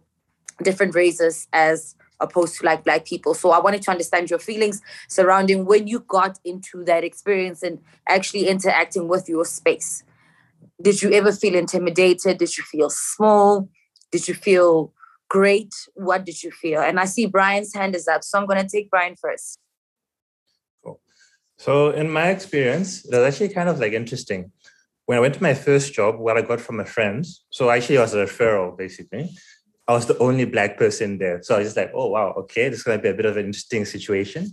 [0.64, 3.34] different races as opposed to like black people.
[3.34, 7.80] So I wanted to understand your feelings surrounding when you got into that experience and
[8.08, 10.04] actually interacting with your space.
[10.82, 12.38] Did you ever feel intimidated?
[12.38, 13.70] Did you feel small?
[14.12, 14.94] Did you feel
[15.30, 15.74] great?
[15.96, 16.82] What did you feel?
[16.82, 19.60] And I see Brian's hand is up, so I'm going to take Brian first.
[20.84, 21.02] Cool.
[21.58, 24.52] So in my experience, was actually kind of like interesting
[25.06, 27.96] when I went to my first job, what I got from my friends, so actually
[27.96, 29.30] it was a referral basically.
[29.88, 31.44] I was the only black person there.
[31.44, 33.38] So I was just like, oh wow, okay, this is gonna be a bit of
[33.38, 34.52] an interesting situation.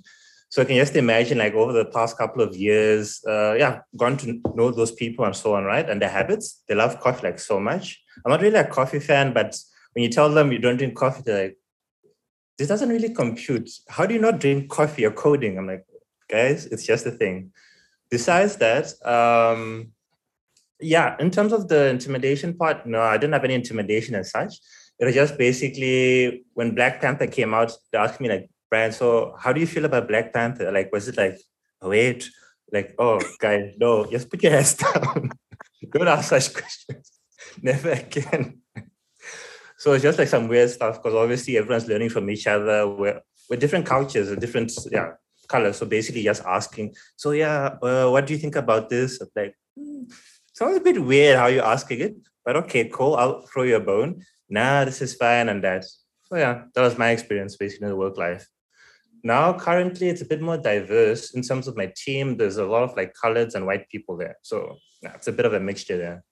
[0.51, 4.19] So I can just imagine like over the past couple of years, uh, yeah, gone
[4.19, 5.89] to know those people and so on, right?
[5.89, 6.63] And their habits.
[6.69, 7.99] They love coffee like so much.
[8.23, 9.57] I'm not really a coffee fan, but
[9.95, 11.57] when you tell them you don't drink coffee, they're like,
[12.59, 13.71] this doesn't really compute.
[13.89, 15.57] How do you not drink coffee or coding?
[15.57, 15.87] I'm like,
[16.29, 17.53] guys, it's just a thing.
[18.11, 19.93] Besides that, um,
[20.83, 24.55] yeah, in terms of the intimidation part, no, I didn't have any intimidation as such.
[24.99, 29.35] It was just basically when Black Panther came out, they asked me like, Brian, so
[29.39, 30.71] how do you feel about Black Panther?
[30.71, 31.39] Like, was it like,
[31.83, 32.29] wait,
[32.73, 35.31] like, oh, guys, no, just put your hands down.
[35.91, 37.13] Don't ask such questions.
[37.63, 38.61] Never again.
[39.77, 42.89] so it's just like some weird stuff because obviously everyone's learning from each other.
[42.89, 45.13] We're, we're different cultures and different, yeah,
[45.49, 45.77] colors.
[45.77, 49.21] So basically just asking, so yeah, uh, what do you think about this?
[49.37, 49.55] Like,
[50.59, 53.15] hmm sounds a bit weird how you're asking it, but okay, cool.
[53.15, 54.23] I'll throw you a bone.
[54.49, 55.85] Nah, this is fine and that.
[56.25, 58.47] So yeah, that was my experience basically in the work life.
[59.25, 62.37] Now, currently, it's a bit more diverse in terms of my team.
[62.37, 64.37] There's a lot of like coloreds and white people there.
[64.43, 66.25] So yeah, it's a bit of a mixture there.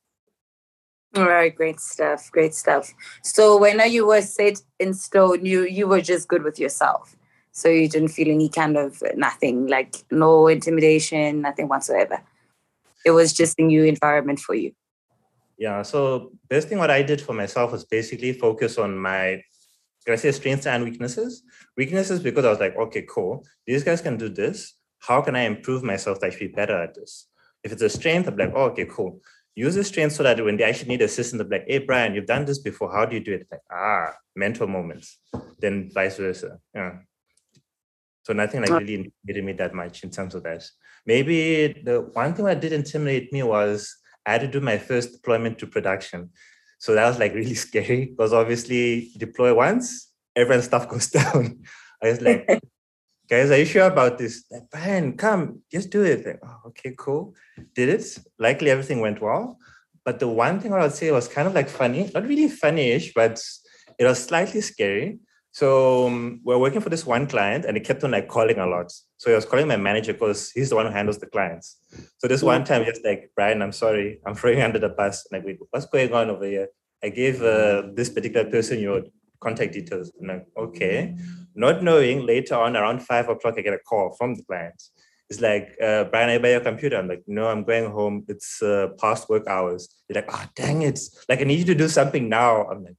[1.16, 2.30] All right, great stuff.
[2.32, 2.92] Great stuff.
[3.22, 7.16] So when you were set in stone, you you were just good with yourself.
[7.52, 12.22] So you didn't feel any kind of nothing, like no intimidation, nothing whatsoever
[13.04, 14.72] it was just a new environment for you?
[15.58, 15.82] Yeah.
[15.82, 19.42] So best thing what I did for myself was basically focus on my
[20.04, 21.42] can I say strengths and weaknesses?
[21.76, 23.44] Weaknesses because I was like, okay, cool.
[23.66, 24.74] These guys can do this.
[24.98, 27.26] How can I improve myself to actually be better at this?
[27.62, 29.20] If it's a strength, I'm like, oh, okay, cool.
[29.54, 32.26] Use the strength so that when they actually need assistance, they're like, hey, Brian, you've
[32.26, 32.90] done this before.
[32.90, 33.46] How do you do it?
[33.50, 35.18] Like, ah, mentor moments.
[35.58, 36.58] Then vice versa.
[36.74, 37.00] Yeah.
[38.22, 40.64] So nothing like uh, really intimidated me that much in terms of that.
[41.06, 45.12] Maybe the one thing that did intimidate me was I had to do my first
[45.12, 46.30] deployment to production.
[46.78, 51.62] So that was like really scary because obviously deploy once, everyone's stuff goes down.
[52.02, 52.46] I was like,
[53.28, 54.44] guys, are you sure about this?
[54.50, 56.26] Like, Brian, come, just do it.
[56.26, 57.34] Like, oh, okay, cool.
[57.74, 58.18] Did it.
[58.38, 59.58] Likely everything went well.
[60.04, 63.12] But the one thing I would say was kind of like funny, not really funny-ish,
[63.14, 63.40] but
[63.98, 65.20] it was slightly scary
[65.52, 68.66] so um, we're working for this one client and he kept on like calling a
[68.66, 68.92] lot.
[69.16, 71.78] So I was calling my manager because he's the one who handles the clients.
[72.18, 75.26] So this one time, just like, Brian, I'm sorry, I'm throwing under the bus.
[75.32, 76.68] Like, what's going on over here?
[77.02, 79.02] I gave uh, this particular person your
[79.40, 80.12] contact details.
[80.20, 81.16] I'm like, okay.
[81.54, 84.80] Not knowing later on around five o'clock, I get a call from the client.
[85.28, 86.96] It's like, uh, Brian, I buy your computer.
[86.96, 88.24] I'm like, no, I'm going home.
[88.28, 89.88] It's uh, past work hours.
[90.08, 91.00] They're like, oh, dang it.
[91.28, 92.64] Like, I need you to do something now.
[92.66, 92.96] I'm like,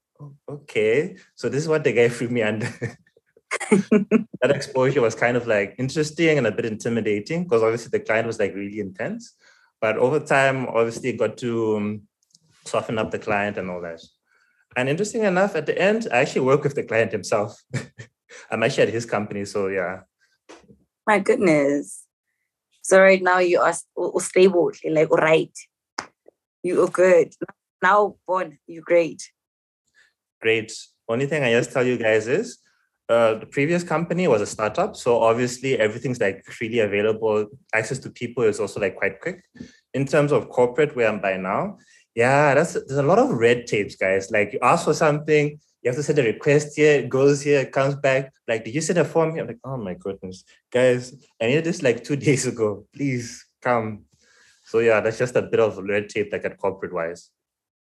[0.50, 2.68] okay, so this is what the guy threw me under.
[4.42, 8.28] that exposure was kind of like interesting and a bit intimidating because obviously the client
[8.28, 9.36] was like really intense.
[9.82, 12.02] But over time, obviously, got to um,
[12.66, 14.02] soften up the client and all that.
[14.78, 17.62] And interesting enough, at the end, I actually work with the client himself.
[18.52, 20.02] I'm actually at his company, so yeah.
[21.08, 22.06] My goodness.
[22.84, 23.74] So right now you are
[24.20, 25.52] stable, like all right,
[26.64, 27.34] You are good.
[27.82, 29.22] Now born, you're great
[30.42, 30.74] great.
[31.08, 32.60] Only thing I just tell you guys is
[33.12, 37.46] uh, the previous company was a startup, so obviously everything's like freely available.
[37.74, 39.44] Access to people is also like quite quick.
[39.94, 41.78] In terms of corporate, where I'm by now,
[42.16, 44.32] yeah, that's there's a lot of red tapes, guys.
[44.32, 47.60] Like you ask for something, you have to send a request here, it goes here,
[47.60, 48.32] it comes back.
[48.48, 49.42] Like, did you send a form here?
[49.42, 52.86] I'm like, oh my goodness, guys, I needed this like two days ago.
[52.96, 54.06] Please come.
[54.66, 57.30] So yeah, that's just a bit of red tape, like at corporate wise.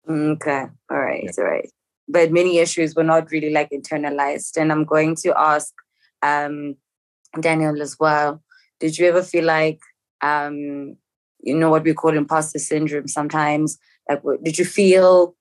[0.08, 1.32] Okay, all right, yeah.
[1.36, 1.68] all right.
[2.12, 5.72] But many issues were not really like internalized, and I'm going to ask
[6.22, 6.76] um,
[7.38, 8.42] Daniel as well.
[8.80, 9.80] Did you ever feel like
[10.22, 10.96] um,
[11.42, 13.78] you know what we call imposter syndrome sometimes?
[14.08, 15.36] Like, did you feel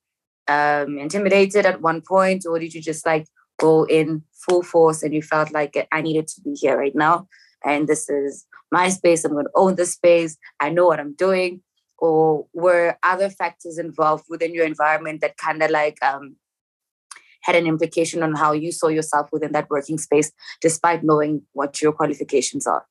[0.48, 3.26] um, intimidated at one point, or did you just like
[3.58, 7.26] go in full force and you felt like I needed to be here right now?
[7.64, 9.24] And this is my space.
[9.24, 10.38] I'm going to own this space.
[10.60, 11.62] I know what I'm doing.
[11.98, 16.36] Or were other factors involved within your environment that kind of like um,
[17.42, 21.80] had an implication on how you saw yourself within that working space, despite knowing what
[21.80, 22.86] your qualifications are?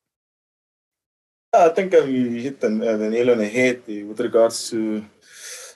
[1.52, 5.04] I think um, you hit the, uh, the nail on the head with regards to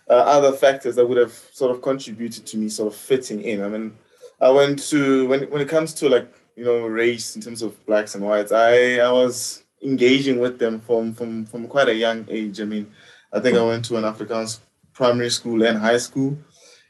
[0.08, 3.62] uh, other factors that would have sort of contributed to me sort of fitting in.
[3.62, 3.96] I mean,
[4.40, 7.84] I went to when when it comes to like you know race in terms of
[7.86, 12.26] blacks and whites, I I was engaging with them from from from quite a young
[12.28, 12.60] age.
[12.60, 12.92] I mean,
[13.32, 14.60] I think I went to an Afrikaans
[14.92, 16.38] primary school and high school,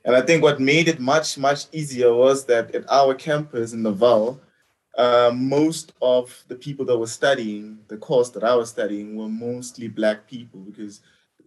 [0.04, 3.82] and I think what made it much much easier was that at our campus in
[3.82, 4.38] Vaal.
[4.96, 9.28] Uh, most of the people that were studying the course that I was studying were
[9.28, 11.00] mostly black people because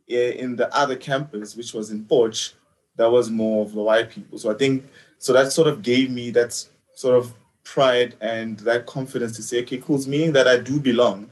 [0.07, 2.55] in the other campus, which was in Potch,
[2.97, 4.37] that was more of the white people.
[4.37, 4.85] So I think
[5.17, 6.53] so that sort of gave me that
[6.95, 10.79] sort of pride and that confidence to say, okay, cool, it's meaning that I do
[10.79, 11.29] belong.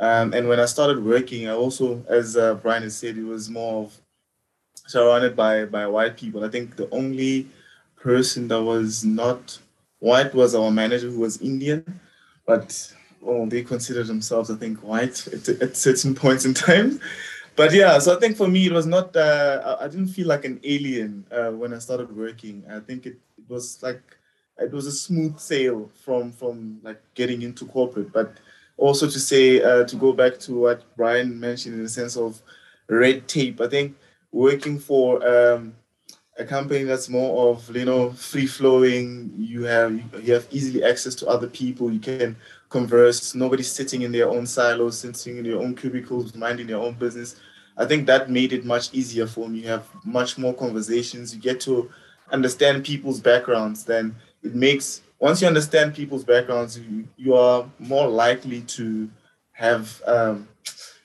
[0.00, 3.48] Um, and when I started working, I also, as uh, Brian has said, it was
[3.48, 4.00] more of
[4.88, 6.44] surrounded by by white people.
[6.44, 7.46] I think the only
[7.96, 9.58] person that was not
[10.00, 12.00] white was our manager, who was Indian,
[12.46, 12.92] but
[13.24, 17.00] oh, they considered themselves, I think, white at, at certain points in time
[17.58, 19.16] but yeah, so I think for me it was not.
[19.16, 22.62] Uh, I didn't feel like an alien uh, when I started working.
[22.70, 24.00] I think it, it was like
[24.58, 28.12] it was a smooth sail from from like getting into corporate.
[28.12, 28.36] But
[28.76, 32.40] also to say uh, to go back to what Brian mentioned in the sense of
[32.88, 33.60] red tape.
[33.60, 33.96] I think
[34.32, 35.74] working for um,
[36.38, 39.32] a company that's more of you know free flowing.
[39.36, 41.92] You have you have easily access to other people.
[41.92, 42.36] You can
[42.68, 43.34] converse.
[43.34, 47.36] Nobody's sitting in their own silos, sitting in their own cubicles, minding their own business.
[47.76, 49.60] I think that made it much easier for me.
[49.60, 51.34] You have much more conversations.
[51.34, 51.90] You get to
[52.30, 53.84] understand people's backgrounds.
[53.84, 59.10] Then it makes once you understand people's backgrounds, you, you are more likely to
[59.52, 60.48] have um,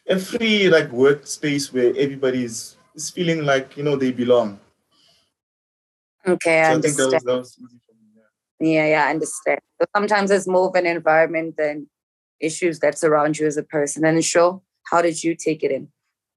[0.07, 4.59] a free like workspace where everybody is, is feeling like you know they belong.
[6.25, 8.69] Okay, I, so I think that was, that was easy for me.
[8.69, 8.85] Yeah.
[8.85, 9.59] yeah, yeah, I understand.
[9.81, 11.87] So sometimes it's more of an environment than
[12.39, 14.05] issues that surround you as a person.
[14.05, 15.89] And sure, how did you take it in?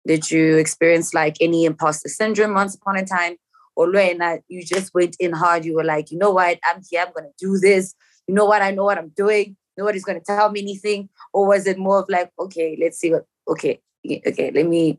[0.07, 3.37] Did you experience like any imposter syndrome once upon a time?
[3.75, 5.67] Or that uh, you just went in hard.
[5.67, 7.95] You were like, you know what, I'm here, I'm gonna do this.
[8.27, 9.57] You know what, I know what I'm doing.
[9.77, 11.11] Nobody's gonna tell me anything.
[11.35, 13.81] Or was it more of like, okay, let's see what okay,
[14.27, 14.99] okay, let me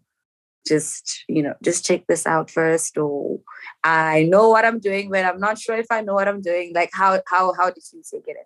[0.68, 2.98] just, you know, just check this out first.
[2.98, 3.40] Or
[3.84, 6.74] I know what I'm doing, but I'm not sure if I know what I'm doing.
[6.74, 8.38] Like how how how did you take it?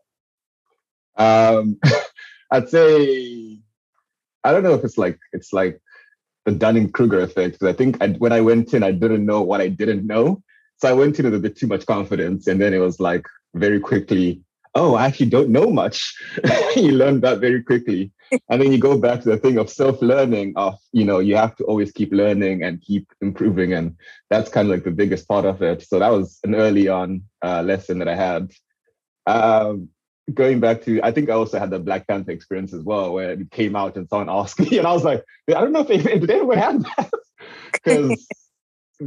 [1.21, 1.79] Um
[2.51, 3.59] I'd say
[4.43, 5.79] I don't know if it's like it's like
[6.45, 9.41] the Dunning Kruger effect because I think I, when I went in, I didn't know
[9.41, 10.41] what I didn't know.
[10.77, 12.47] So I went in with a bit too much confidence.
[12.47, 14.41] And then it was like very quickly,
[14.75, 16.15] oh, I actually don't know much.
[16.75, 18.11] you learn that very quickly.
[18.49, 21.55] and then you go back to the thing of self-learning of, you know, you have
[21.57, 23.73] to always keep learning and keep improving.
[23.73, 23.97] And
[24.29, 25.83] that's kind of like the biggest part of it.
[25.83, 28.51] So that was an early on uh, lesson that I had.
[29.27, 29.89] Um,
[30.33, 33.31] going back to, I think I also had the Black Panther experience as well, where
[33.31, 35.87] it came out and someone asked me, and I was like, I don't know if
[35.87, 37.11] they, did anyone have that?
[37.73, 38.27] Because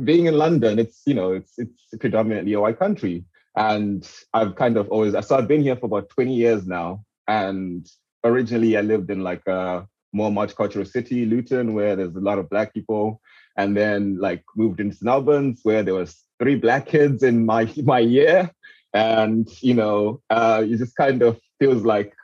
[0.02, 3.24] being in London, it's you know, it's it's predominantly a white country,
[3.56, 7.88] and I've kind of always so I've been here for about 20 years now, and
[8.24, 12.50] originally I lived in like a more multicultural city, Luton, where there's a lot of
[12.50, 13.20] black people,
[13.56, 18.00] and then like moved into St where there was three black kids in my my
[18.00, 18.50] year
[18.94, 22.14] and you know uh, it just kind of feels like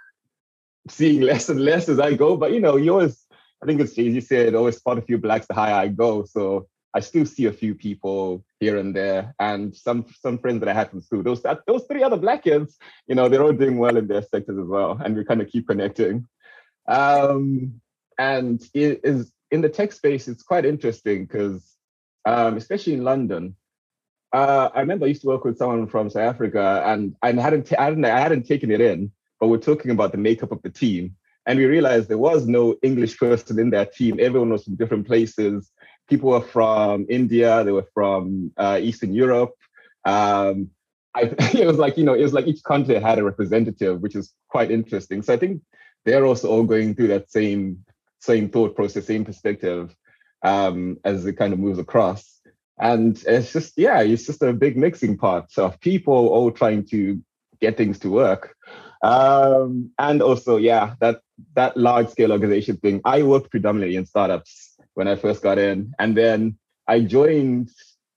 [0.89, 2.37] seeing less and less as I go.
[2.37, 3.27] But you know, you always
[3.63, 6.25] I think it's you said, always spot a few blacks the higher I go.
[6.25, 10.69] So I still see a few people here and there, and some some friends that
[10.69, 11.23] I had from school.
[11.23, 14.59] Those those three other black kids, you know, they're all doing well in their sectors
[14.59, 16.27] as well, and we kind of keep connecting.
[16.89, 17.81] Um,
[18.19, 21.77] and it is in the tech space, it's quite interesting because,
[22.25, 23.57] um, especially in London,
[24.33, 27.65] uh, I remember I used to work with someone from South Africa, and I hadn't,
[27.65, 29.11] t- I hadn't, I hadn't taken it in,
[29.41, 31.17] but we're talking about the makeup of the team,
[31.47, 34.19] and we realized there was no English person in that team.
[34.21, 35.71] Everyone was from different places.
[36.11, 39.55] People were from India, they were from uh, Eastern Europe.
[40.05, 40.71] Um,
[41.15, 41.23] I,
[41.55, 44.33] it was like you know, it was like each country had a representative, which is
[44.49, 45.23] quite interesting.
[45.23, 45.63] So I think
[46.05, 47.85] they're also all going through that same
[48.21, 49.95] same thought process, same perspective
[50.43, 52.41] um, as it kind of moves across.
[52.79, 57.21] And it's just, yeah, it's just a big mixing pot of people all trying to
[57.61, 58.57] get things to work.
[59.03, 61.21] Um, and also, yeah, that
[61.55, 63.01] that large scale organization thing.
[63.05, 67.71] I work predominantly in startups when I first got in, and then I joined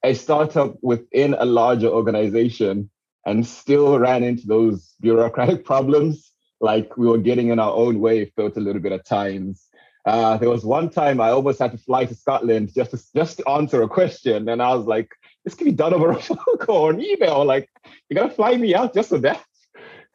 [0.03, 2.89] a startup within a larger organization,
[3.25, 6.31] and still ran into those bureaucratic problems.
[6.59, 9.67] Like we were getting in our own way, felt a little bit at times.
[10.05, 13.37] Uh, there was one time I almost had to fly to Scotland just to just
[13.37, 15.09] to answer a question, and I was like,
[15.43, 17.45] "This can be done over a phone call or an email.
[17.45, 17.69] Like,
[18.09, 19.43] you gotta fly me out just for that."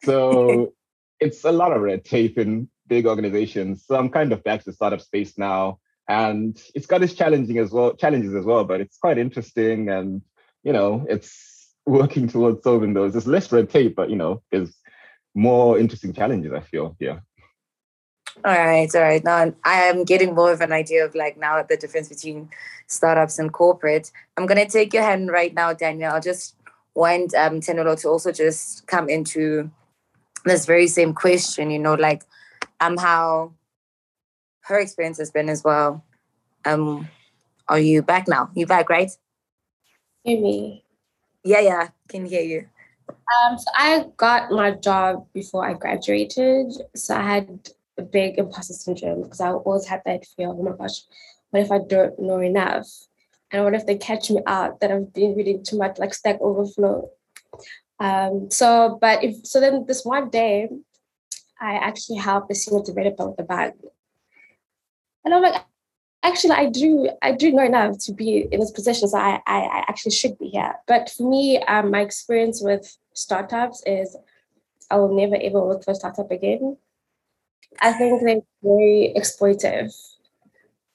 [0.05, 0.73] So
[1.19, 3.85] it's a lot of red tape in big organizations.
[3.85, 5.79] So I'm kind of back to startup space now,
[6.09, 10.21] and it's got its challenging as well, challenges as well, but it's quite interesting, and
[10.63, 13.13] you know, it's working towards solving those.
[13.13, 14.75] There's less red tape, but you know, there's
[15.35, 16.51] more interesting challenges.
[16.51, 17.19] I feel, yeah.
[18.43, 19.23] All right, all right.
[19.23, 22.49] Now I am getting more of an idea of like now the difference between
[22.87, 24.11] startups and corporate.
[24.35, 26.13] I'm gonna take your hand right now, Daniel.
[26.13, 26.55] i'll just
[26.95, 29.69] want um Tenolo to also just come into
[30.45, 32.23] this very same question, you know, like
[32.79, 33.51] um how
[34.69, 36.03] her experience has been as well.
[36.65, 37.09] Um
[37.67, 38.49] are you back now?
[38.55, 39.11] You back, right?
[40.23, 40.83] Hear me.
[41.43, 42.65] Yeah, yeah, can hear you.
[43.09, 46.73] Um, so I got my job before I graduated.
[46.95, 50.71] So I had a big imposter syndrome because I always had that fear, oh my
[50.71, 51.03] gosh,
[51.51, 52.87] what if I don't know enough?
[53.51, 56.39] And what if they catch me out that I've been reading too much, like Stack
[56.41, 57.09] Overflow?
[57.99, 60.69] Um, so, but if so, then this one day,
[61.59, 63.73] I actually helped a senior developer with the bag,
[65.31, 65.61] and I'm like,
[66.23, 69.59] actually, I do, I do know enough to be in this position, so I, I,
[69.61, 70.73] I actually should be here.
[70.87, 74.15] But for me, um, my experience with startups is,
[74.91, 76.77] I will never ever work for a startup again
[77.81, 79.93] I think they're very exploitive,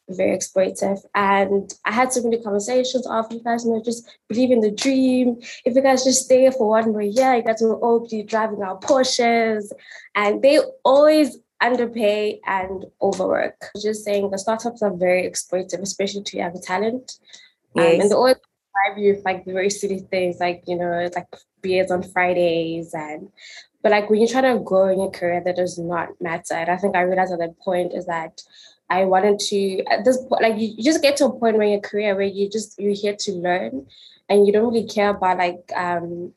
[0.08, 1.00] very exploitive.
[1.14, 4.70] And I had so many conversations of you guys, you know, just believe in the
[4.70, 5.40] dream.
[5.64, 8.62] If you guys just stay for one more year, you guys will all be driving
[8.62, 9.72] our Porsches.
[10.14, 13.70] And they always underpay and overwork.
[13.80, 17.18] Just saying the startups are very exploitive, especially to young talent.
[17.74, 17.94] Yes.
[17.94, 21.26] Um, and they always drive you with like very silly things like, you know, like
[21.62, 23.28] beers on Fridays and
[23.82, 26.54] but like when you're trying to grow in your career, that does not matter.
[26.54, 28.40] And I think I realized at that point is that
[28.88, 31.66] I wanted to at this point, like you, you just get to a point where
[31.66, 33.86] your career where you just you're here to learn,
[34.30, 36.32] and you don't really care about like um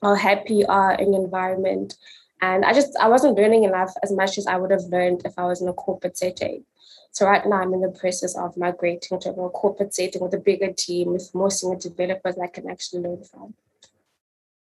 [0.00, 1.96] how happy you are in your environment.
[2.42, 5.32] And I just I wasn't learning enough as much as I would have learned if
[5.38, 6.64] I was in a corporate setting.
[7.12, 10.34] So right now I'm in the process of migrating to a more corporate setting with
[10.34, 13.54] a bigger team with more senior developers I can actually learn from.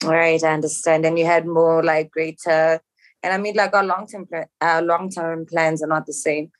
[0.03, 1.05] All right, I understand.
[1.05, 2.79] And you had more like greater,
[3.23, 4.27] and I mean, like our long term,
[4.61, 6.51] our long term plans are not the same,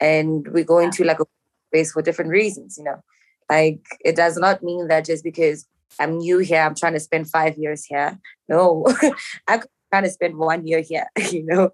[0.00, 1.26] and we go into like a
[1.68, 2.78] space for different reasons.
[2.78, 3.02] You know,
[3.50, 5.66] like it does not mean that just because
[6.00, 8.18] I'm new here, I'm trying to spend five years here.
[8.48, 8.86] No,
[9.48, 9.60] I'm
[9.94, 11.06] trying to spend one year here.
[11.34, 11.70] You know,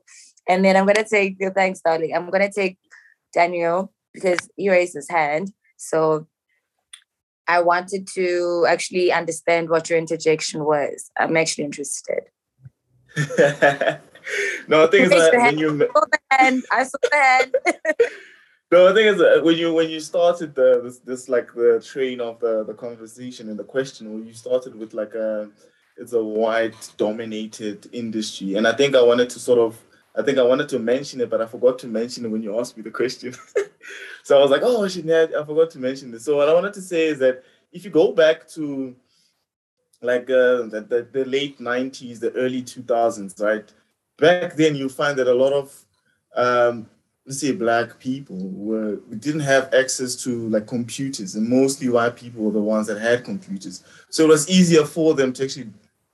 [0.48, 1.36] and then I'm gonna take.
[1.40, 2.12] Your thanks, darling.
[2.14, 2.78] I'm gonna take
[3.32, 5.52] Daniel because he raised his hand.
[5.76, 6.26] So
[7.48, 11.10] I wanted to actually understand what your interjection was.
[11.18, 12.22] I'm actually interested.
[14.68, 15.88] no, I think it's like when you.
[16.30, 17.54] I saw the hand.
[18.72, 22.20] no, I think it's when you when you started the this, this like the train
[22.20, 25.50] of the the conversation and the question when you started with like a
[26.00, 29.80] it's a white dominated industry and I think I wanted to sort of
[30.16, 32.58] I think I wanted to mention it, but I forgot to mention it when you
[32.58, 33.32] asked me the question.
[34.24, 36.24] so I was like, oh, shit, I forgot to mention this.
[36.24, 38.96] So what I wanted to say is that if you go back to
[40.02, 43.72] like uh, the, the, the late 90s, the early 2000s, right?
[44.18, 45.84] Back then, you find that a lot of,
[46.34, 46.88] um,
[47.26, 52.44] let's say, black people were didn't have access to like computers, and mostly white people
[52.44, 53.82] were the ones that had computers.
[54.10, 55.70] So it was easier for them to actually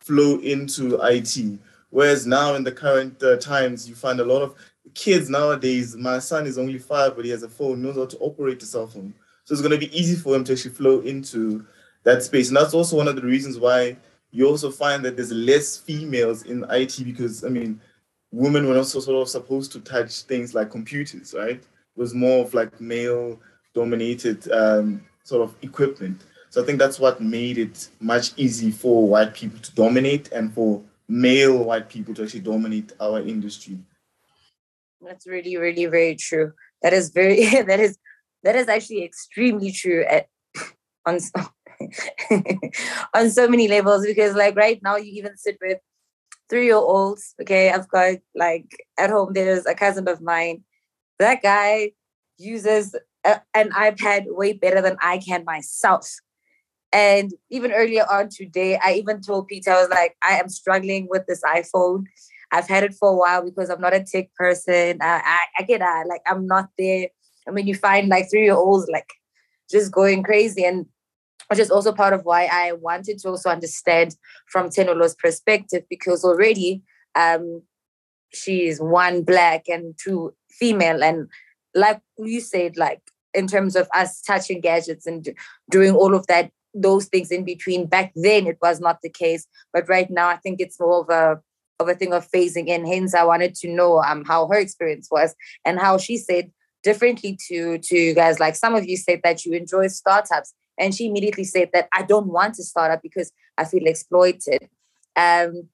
[0.07, 1.59] flow into IT
[1.90, 4.54] Whereas now in the current uh, times, you find a lot of
[4.94, 5.96] kids nowadays.
[5.96, 8.66] My son is only five, but he has a phone, knows how to operate a
[8.66, 9.14] cell phone.
[9.44, 11.64] So it's going to be easy for him to actually flow into
[12.02, 12.48] that space.
[12.48, 13.96] And that's also one of the reasons why
[14.30, 17.80] you also find that there's less females in IT because, I mean,
[18.32, 21.57] women were also sort of supposed to touch things like computers, right?
[21.57, 21.64] It
[21.96, 23.40] was more of like male
[23.74, 26.20] dominated um, sort of equipment.
[26.57, 30.50] So I think that's what made it much easy for white people to dominate and
[30.54, 33.78] for male white people to actually dominate our industry.
[35.02, 36.54] That's really, really, very true.
[36.80, 37.98] That is very that is
[38.42, 40.28] that is actually extremely true at
[41.04, 41.40] on so,
[43.14, 45.78] on so many levels because like right now you even sit with
[46.48, 47.34] three year olds.
[47.38, 48.64] Okay, I've got like
[48.98, 50.64] at home there's a cousin of mine.
[51.18, 51.90] That guy
[52.38, 52.96] uses
[53.26, 56.16] a, an iPad way better than I can myself.
[56.97, 61.09] And even earlier on today, I even told Peter, I was like, I am struggling
[61.11, 62.05] with this iPhone.
[62.53, 64.97] I've had it for a while because I'm not a tech person.
[65.03, 66.07] I, I, that.
[66.09, 67.09] Like, I'm not there.
[67.47, 69.11] I mean, you find like three year olds like
[69.70, 70.64] just going crazy.
[70.64, 70.86] And
[71.49, 74.16] which is also part of why I wanted to also understand
[74.49, 76.82] from Tenolo's perspective because already
[77.14, 77.61] um,
[78.32, 81.05] she is one black and two female.
[81.05, 81.28] And
[81.74, 83.03] like you said, like
[83.34, 85.28] in terms of us touching gadgets and
[85.70, 86.53] doing all of that,
[86.83, 87.87] those things in between.
[87.87, 91.11] Back then, it was not the case, but right now, I think it's more of
[91.11, 91.41] a
[91.79, 92.87] of a thing of phasing in.
[92.87, 96.51] Hence, I wanted to know um how her experience was and how she said
[96.83, 98.41] differently to to you guys.
[98.41, 102.03] Like some of you said that you enjoy startups, and she immediately said that I
[102.03, 104.68] don't want to start up because I feel exploited.
[105.16, 105.68] Um,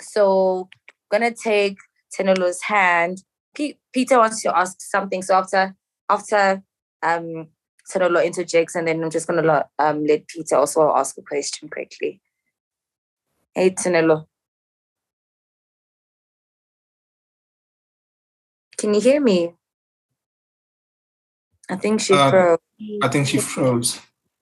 [0.00, 0.68] so
[1.10, 1.78] gonna take
[2.16, 3.22] Tenolo's hand.
[3.54, 5.22] P- Peter wants to ask something.
[5.22, 5.74] So after
[6.08, 6.62] after
[7.02, 7.48] um
[7.88, 11.68] Tenolo interjects, and then I'm just gonna let, um, let Peter also ask a question
[11.68, 12.20] quickly.
[13.54, 14.26] Hey Tenolo.
[18.76, 19.54] Can you hear me?
[21.68, 22.58] I think she Uh, froze.
[23.02, 24.00] I think she froze.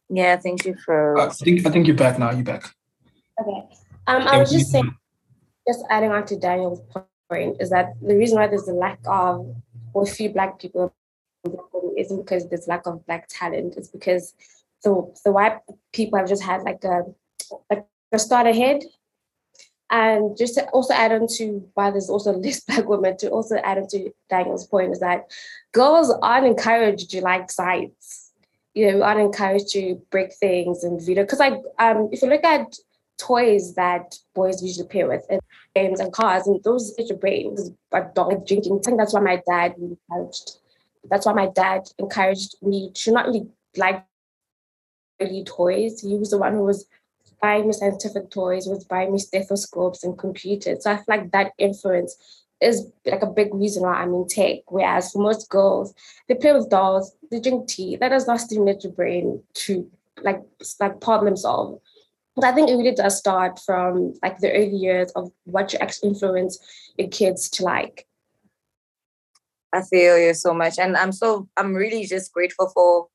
[0.09, 1.19] Yeah, I think she froze.
[1.19, 2.31] I think I think you're back now.
[2.31, 2.65] You're back.
[3.41, 3.69] Okay.
[4.07, 4.95] Um, I was just saying,
[5.67, 6.81] just adding on to Daniel's
[7.29, 9.55] point, is that the reason why there's a lack of
[9.95, 10.95] or few black people
[11.97, 13.75] isn't because there's lack of black talent.
[13.77, 14.35] It's because
[14.83, 15.59] the the white
[15.93, 17.03] people have just had like a
[17.71, 18.83] like a start ahead.
[19.89, 23.57] And just to also add on to why there's also less black women, to also
[23.57, 25.31] add on to Daniel's point is that
[25.73, 28.33] girls aren't encouraged to like science.
[28.75, 31.25] You know, aren't encouraged to break things and video.
[31.25, 32.77] Because like um if you look at
[33.19, 35.41] toys that boys usually play with and
[35.75, 38.79] games and cars and those get your brains but dog drinking.
[38.79, 40.59] I think that's why my dad encouraged
[41.11, 44.05] that's why my dad encouraged me to not really like
[45.21, 46.01] really toys.
[46.01, 46.87] He was the one who was
[47.41, 50.85] buying me scientific toys, was buying me stethoscopes and computers.
[50.85, 52.17] So I feel like that influence
[52.61, 54.61] is like a big reason why I'm in tech.
[54.69, 55.95] Whereas for most girls,
[56.29, 57.97] they play with dolls, they drink tea.
[57.97, 59.91] That does not stimulate your brain to
[60.23, 60.43] like
[60.81, 61.81] like problem solve.
[62.35, 65.79] But I think it really does start from like the early years of what you
[65.79, 66.59] actually influence
[66.99, 68.06] your kids to like.
[69.73, 73.09] I feel you so much, and I'm so I'm really just grateful for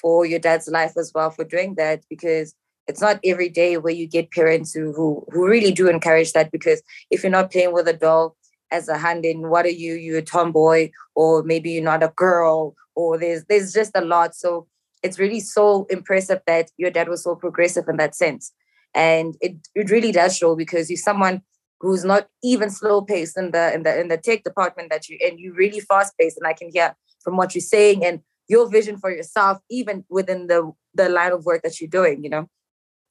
[0.00, 2.54] for your dad's life as well for doing that because
[2.86, 6.50] it's not every day where you get parents who who, who really do encourage that
[6.50, 8.36] because if you're not playing with a doll
[8.70, 9.94] as a hand in what are you?
[9.94, 14.34] You're a tomboy or maybe you're not a girl or there's there's just a lot.
[14.34, 14.66] So
[15.02, 18.52] it's really so impressive that your dad was so progressive in that sense.
[18.94, 21.42] And it, it really does show because you're someone
[21.80, 25.18] who's not even slow paced in the in the in the tech department that you
[25.24, 28.68] and you really fast paced and I can hear from what you're saying and your
[28.68, 32.48] vision for yourself even within the the line of work that you're doing you know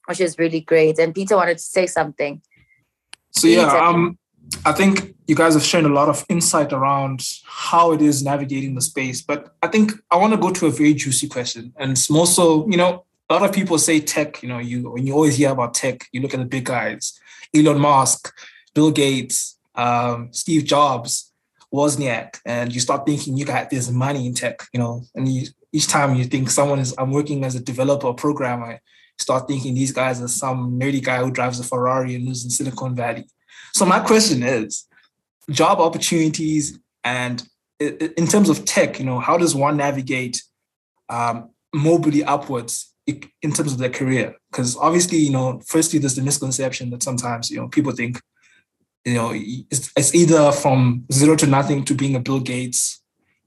[0.06, 2.42] which is really great and Peter wanted to say something
[3.30, 4.18] So yeah, um,
[4.64, 8.74] I think you guys have shown a lot of insight around how it is navigating
[8.74, 9.22] the space.
[9.22, 12.26] But I think I want to go to a very juicy question, and it's more
[12.26, 14.42] so, you know, a lot of people say tech.
[14.42, 17.18] You know, you when you always hear about tech, you look at the big guys,
[17.54, 18.32] Elon Musk,
[18.78, 21.32] Bill Gates, um, Steve Jobs,
[21.74, 24.62] Wozniak, and you start thinking you got this money in tech.
[24.72, 28.06] You know, and you, each time you think someone is, I'm working as a developer
[28.06, 28.80] or programmer,
[29.18, 32.50] start thinking these guys are some nerdy guy who drives a Ferrari and lives in
[32.50, 33.24] Silicon Valley.
[33.74, 34.86] So my question is,
[35.50, 37.42] job opportunities and
[37.80, 40.40] in terms of tech, you know, how does one navigate
[41.08, 44.36] um, mobility upwards in terms of their career?
[44.52, 48.20] Because obviously, you know, firstly, there's the misconception that sometimes you know people think,
[49.08, 53.02] you know, it's, it's either from zero to nothing to being a Bill Gates,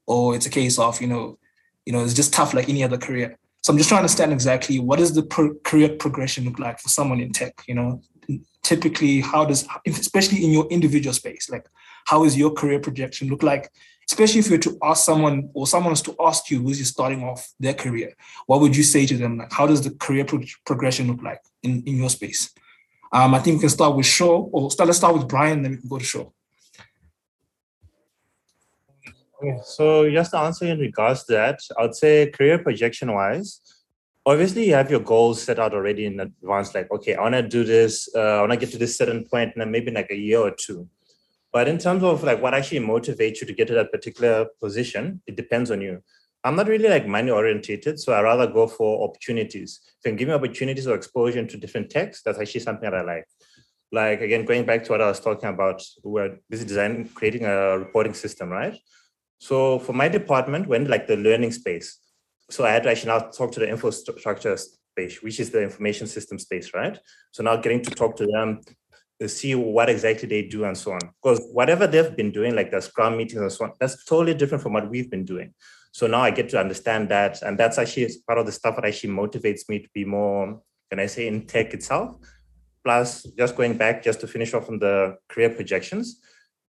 [0.05, 1.37] or it's a case of you know,
[1.85, 3.37] you know, it's just tough like any other career.
[3.63, 6.79] So I'm just trying to understand exactly what does the pro- career progression look like
[6.79, 7.63] for someone in tech.
[7.67, 8.01] You know,
[8.63, 11.65] typically how does especially in your individual space like
[12.05, 13.71] how is your career projection look like
[14.09, 17.23] especially if you're to ask someone or someone is to ask you who's just starting
[17.23, 18.13] off their career
[18.45, 21.41] what would you say to them like how does the career pro- progression look like
[21.63, 22.53] in, in your space
[23.13, 25.71] um, i think we can start with show or start, let's start with brian then
[25.71, 26.33] we can go to show
[29.43, 33.59] Okay, so just to answer in regards to that, I would say career projection wise,
[34.25, 37.41] obviously you have your goals set out already in advance like okay i want to
[37.41, 40.11] do this uh, i want to get to this certain point and then maybe like
[40.11, 40.87] a year or two.
[41.53, 45.21] But in terms of like what actually motivates you to get to that particular position
[45.25, 46.03] it depends on you
[46.43, 50.15] i'm not really like money orientated so i rather go for opportunities if you can
[50.15, 53.25] give me opportunities or exposure into different techs that's actually something that i like
[53.91, 57.77] like again going back to what i was talking about we're busy designing creating a
[57.77, 58.77] reporting system right
[59.39, 61.99] so for my department when like the learning space
[62.51, 66.05] so I had to actually now talk to the infrastructure space, which is the information
[66.05, 66.99] system space, right?
[67.31, 68.61] So now getting to talk to them
[69.21, 70.99] to see what exactly they do and so on.
[71.21, 74.61] Because whatever they've been doing, like the Scrum meetings and so on, that's totally different
[74.61, 75.53] from what we've been doing.
[75.91, 77.41] So now I get to understand that.
[77.41, 80.99] And that's actually part of the stuff that actually motivates me to be more, can
[80.99, 82.15] I say, in tech itself.
[82.83, 86.21] Plus, just going back, just to finish off on the career projections,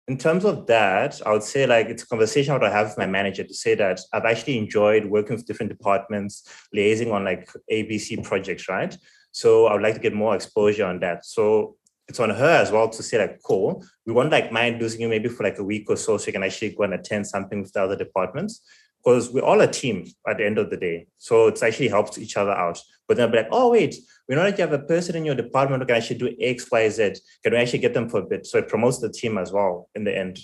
[0.07, 2.97] in terms of that, I would say like it's a conversation I would have with
[2.97, 7.47] my manager to say that I've actually enjoyed working with different departments, liaising on like
[7.71, 8.97] ABC projects, right?
[9.31, 11.25] So I would like to get more exposure on that.
[11.25, 11.75] So
[12.07, 15.09] it's on her as well to say like, cool, we won't like mind losing you
[15.09, 17.61] maybe for like a week or so, so you can actually go and attend something
[17.61, 18.63] with the other departments
[19.03, 21.07] because we're all a team at the end of the day.
[21.17, 22.79] So it's actually helps each other out.
[23.07, 23.95] But then I'll be like, oh, wait,
[24.27, 26.69] we know that you have a person in your department who can actually do X,
[26.71, 27.15] Y, Z.
[27.43, 28.45] Can we actually get them for a bit?
[28.45, 30.39] So it promotes the team as well in the end.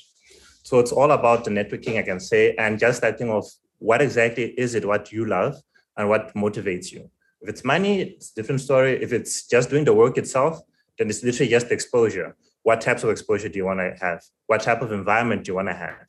[0.63, 3.45] So it's all about the networking, I can say, and just that thing of
[3.77, 5.61] what exactly is it, what you love
[5.95, 7.09] and what motivates you.
[7.41, 9.01] If it's money, it's a different story.
[9.03, 10.59] If it's just doing the work itself,
[10.97, 12.35] then it's literally just exposure.
[12.63, 14.23] What types of exposure do you want to have?
[14.47, 16.07] What type of environment do you want to have?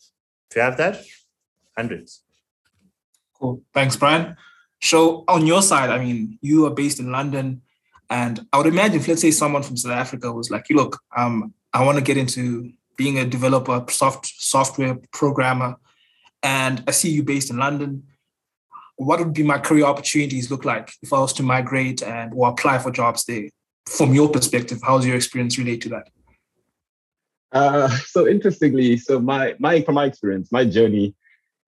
[0.51, 1.05] If you have that,
[1.77, 2.23] hundreds.
[3.47, 3.63] Cool.
[3.73, 4.37] Thanks, Brian.
[4.83, 7.63] So on your side, I mean, you are based in London,
[8.11, 11.01] and I would imagine if let's say someone from South Africa was like, "You look,
[11.17, 15.77] um, I want to get into being a developer, soft software programmer,
[16.43, 18.03] and I see you based in London.
[18.97, 22.49] What would be my career opportunities look like if I was to migrate and or
[22.49, 23.49] apply for jobs there?
[23.87, 26.09] From your perspective, how's your experience relate to that?
[27.53, 31.15] Uh, so interestingly, so my my from my experience, my journey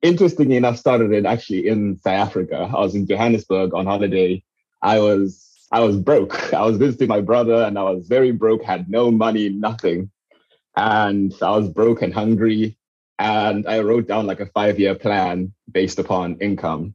[0.03, 2.71] interestingly enough, started it actually in South Africa.
[2.75, 4.43] I was in Johannesburg on holiday.
[4.83, 6.53] I was I was broke.
[6.55, 8.63] I was visiting my brother, and I was very broke.
[8.63, 10.11] Had no money, nothing,
[10.77, 12.77] and I was broke and hungry.
[13.21, 16.95] And I wrote down like a five-year plan based upon income.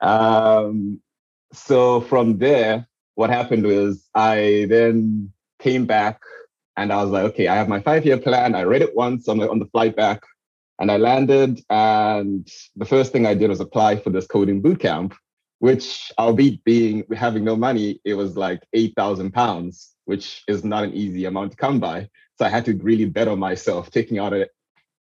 [0.00, 1.00] Um,
[1.52, 2.86] so from there,
[3.16, 6.20] what happened was I then came back
[6.76, 8.54] and I was like, okay, I have my five-year plan.
[8.54, 10.22] I read it once on the on the flight back.
[10.78, 12.46] And I landed, and
[12.76, 15.14] the first thing I did was apply for this coding bootcamp,
[15.58, 20.84] which, albeit being having no money, it was like eight thousand pounds, which is not
[20.84, 22.08] an easy amount to come by.
[22.38, 24.50] So I had to really bet on myself, taking out a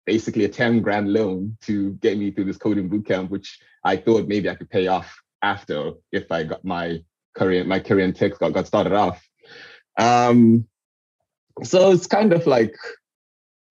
[0.06, 4.28] basically a ten grand loan to get me through this coding bootcamp, which I thought
[4.28, 7.04] maybe I could pay off after if I got my
[7.36, 9.28] career my career in tech got, got started off.
[9.98, 10.68] Um,
[11.64, 12.76] so it's kind of like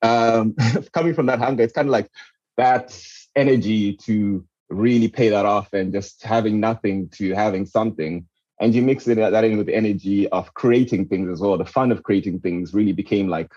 [0.02, 0.54] um,
[0.92, 2.10] coming from that hunger, it's kind of like
[2.56, 2.98] that
[3.34, 8.26] energy to really pay that off and just having nothing to having something.
[8.60, 11.58] And you mix it that in with the energy of creating things as well.
[11.58, 13.50] The fun of creating things really became like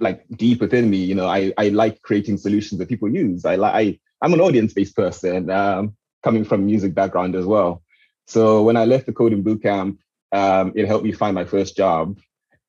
[0.00, 0.98] like deep within me.
[0.98, 3.44] You know, I I like creating solutions that people use.
[3.44, 7.82] I like I'm an audience based person, um, coming from music background as well.
[8.26, 9.98] So when I left the coding bootcamp,
[10.32, 12.18] um, it helped me find my first job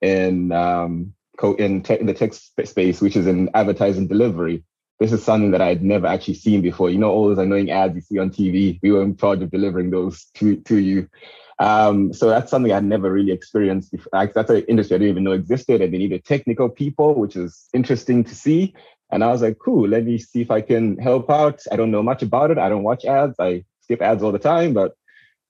[0.02, 1.14] in um,
[1.44, 4.64] in, tech, in the tech space, which is in advertising delivery.
[5.00, 6.90] This is something that I had never actually seen before.
[6.90, 9.52] You know, all those annoying ads you see on TV, we were in charge of
[9.52, 11.08] delivering those to, to you.
[11.60, 14.10] Um, so that's something I'd never really experienced before.
[14.34, 17.68] That's an industry I didn't even know existed, and they needed technical people, which is
[17.74, 18.74] interesting to see.
[19.12, 21.62] And I was like, cool, let me see if I can help out.
[21.72, 22.58] I don't know much about it.
[22.58, 23.36] I don't watch ads.
[23.40, 24.94] I skip ads all the time, but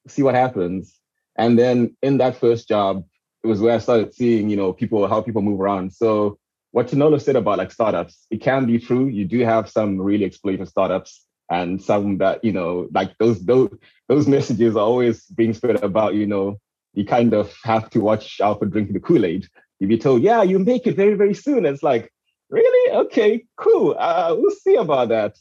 [0.08, 0.96] see what happens.
[1.38, 3.04] And then in that first job,
[3.44, 5.94] it was where I started seeing, you know, people how people move around.
[5.94, 6.38] So
[6.72, 9.08] what Chinolo said about like startups, it can be true.
[9.08, 13.70] You do have some really exploitative startups and some that, you know, like those those
[14.08, 16.60] those messages are always being spread about, you know,
[16.94, 19.48] you kind of have to watch out for drinking the Kool-Aid.
[19.80, 21.66] You be told, yeah, you make it very, very soon.
[21.66, 22.12] It's like,
[22.50, 22.92] really?
[23.06, 23.96] Okay, cool.
[23.98, 25.38] Uh, we'll see about that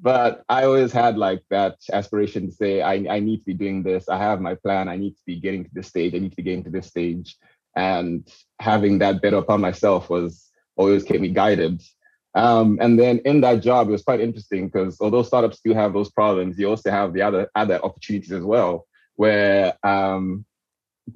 [0.00, 3.82] but I always had like that aspiration to say, I, I need to be doing
[3.82, 4.08] this.
[4.08, 4.88] I have my plan.
[4.88, 6.14] I need to be getting to this stage.
[6.14, 7.36] I need to be getting to this stage.
[7.74, 8.28] And
[8.60, 11.82] having that bet upon myself was always kept me guided.
[12.34, 15.94] Um, and then in that job, it was quite interesting because although startups do have
[15.94, 20.44] those problems, you also have the other other opportunities as well, where um,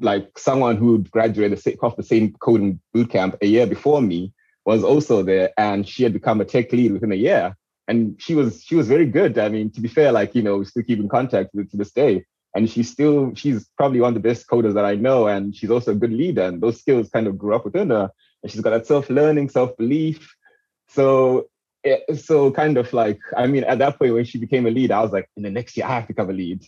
[0.00, 4.32] like someone who graduated off the same coding bootcamp a year before me
[4.64, 7.54] was also there, and she had become a tech lead within a year
[7.90, 9.36] and she was she was very good.
[9.36, 11.90] I mean, to be fair, like you know, we still keep in contact to this
[12.02, 12.24] day.
[12.54, 15.70] and she's still she's probably one of the best coders that I know, and she's
[15.70, 18.06] also a good leader, and those skills kind of grew up within her,
[18.42, 20.34] and she's got that self learning, self belief.
[20.88, 21.48] So
[21.82, 24.92] it, so kind of like I mean, at that point when she became a lead,
[24.92, 26.64] I was like, in the next year I have to become a lead.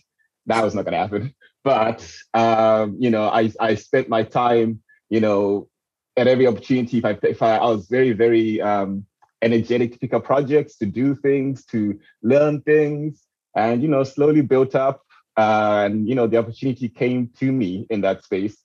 [0.47, 1.33] That was not going to happen.
[1.63, 5.69] But um, you know, I I spent my time, you know,
[6.17, 6.97] at every opportunity.
[6.97, 9.05] If I if I, I was very very um,
[9.43, 13.23] energetic to pick up projects, to do things, to learn things,
[13.55, 15.01] and you know, slowly built up.
[15.37, 18.57] Uh, and you know, the opportunity came to me in that space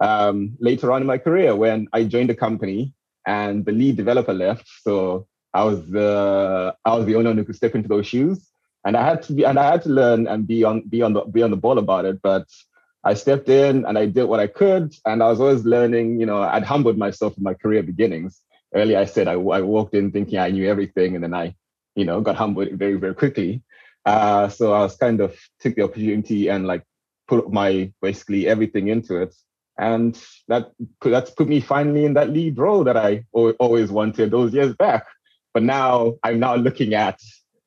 [0.00, 2.94] um, later on in my career when I joined the company
[3.26, 4.66] and the lead developer left.
[4.82, 8.48] So I was the I was the only one who could step into those shoes,
[8.84, 11.12] and I had to be and I had to learn and be on be on
[11.12, 12.20] the be on the ball about it.
[12.22, 12.46] But
[13.04, 16.20] I stepped in and I did what I could, and I was always learning.
[16.20, 18.40] You know, I'd humbled myself in my career beginnings.
[18.74, 21.54] Earlier, I said I, I walked in thinking I knew everything, and then I,
[21.94, 23.62] you know, got humbled very very quickly.
[24.04, 26.82] Uh, so I was kind of took the opportunity and like
[27.28, 29.34] put my basically everything into it
[29.78, 34.52] and that that's put me finally in that lead role that I always wanted those
[34.52, 35.06] years back.
[35.54, 37.20] But now I'm now looking at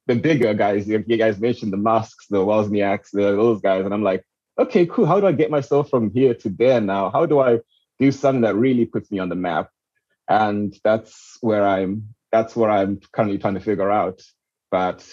[0.07, 0.87] the bigger guys.
[0.87, 4.23] You guys mentioned the Musks, the Wozniaks, the, those guys, and I'm like,
[4.57, 5.05] okay, cool.
[5.05, 7.09] How do I get myself from here to there now?
[7.09, 7.59] How do I
[7.99, 9.69] do something that really puts me on the map?
[10.27, 12.15] And that's where I'm.
[12.31, 14.21] That's where I'm currently trying to figure out.
[14.71, 15.07] But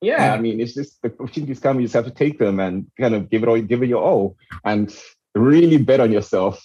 [0.00, 1.80] yeah, I mean, it's just the opportunities come.
[1.80, 4.02] You just have to take them and kind of give it all, give it your
[4.02, 4.94] all, and
[5.34, 6.62] really bet on yourself.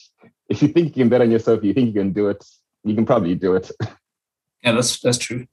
[0.50, 2.44] If you think you can bet on yourself, you think you can do it,
[2.84, 3.72] you can probably do it.
[4.64, 5.46] Yeah, that's that's true.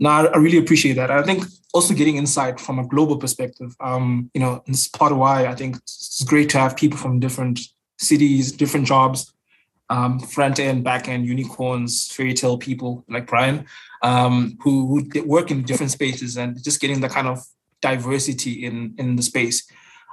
[0.00, 1.12] No, I, I really appreciate that.
[1.12, 3.76] I think also getting insight from a global perspective.
[3.78, 7.20] Um, you know, it's part of why I think it's great to have people from
[7.20, 7.60] different
[7.98, 9.32] cities, different jobs,
[9.90, 13.66] um, front end, back end, unicorns, fairy tale people like Brian,
[14.02, 17.44] um, who, who work in different spaces and just getting the kind of
[17.80, 19.68] diversity in in the space.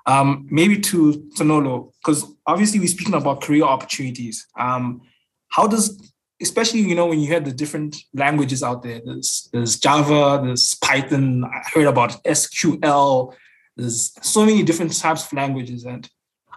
[0.07, 4.45] Um, maybe to Sonolo, because obviously we're speaking about career opportunities.
[4.57, 5.01] Um,
[5.49, 6.11] how does,
[6.41, 10.75] especially you know when you hear the different languages out there, there's there's Java, there's
[10.75, 11.43] Python.
[11.43, 13.33] I heard about SQL.
[13.75, 16.09] There's so many different types of languages, and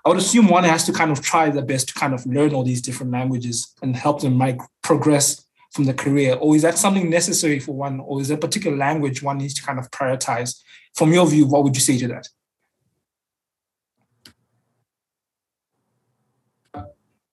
[0.05, 2.55] I would assume one has to kind of try their best to kind of learn
[2.55, 6.37] all these different languages and help them like progress from the career.
[6.41, 9.55] Or is that something necessary for one, or is there a particular language one needs
[9.55, 10.61] to kind of prioritize?
[10.95, 12.29] From your view, what would you say to that?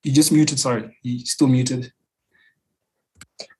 [0.03, 0.97] You just muted, sorry.
[1.01, 1.91] You still muted.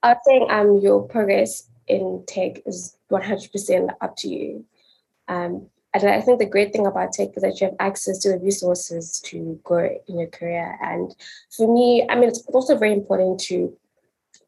[0.04, 4.66] I was saying um your progress in tech is 100% up to you.
[5.28, 5.70] Um,
[6.04, 8.40] and I think the great thing about tech is that you have access to the
[8.40, 10.78] resources to grow in your career.
[10.82, 11.16] And
[11.56, 13.76] for me, I mean, it's also very important to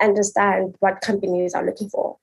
[0.01, 2.17] understand what companies are looking for.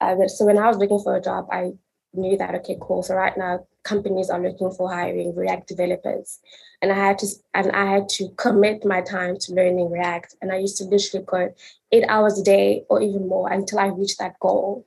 [0.00, 1.72] Um, so when I was looking for a job, I
[2.14, 3.02] knew that okay, cool.
[3.02, 6.40] So right now, companies are looking for hiring React developers
[6.80, 10.36] and I had to and I had to commit my time to learning React.
[10.40, 11.54] And I used to literally code
[11.92, 14.86] eight hours a day or even more until I reached that goal.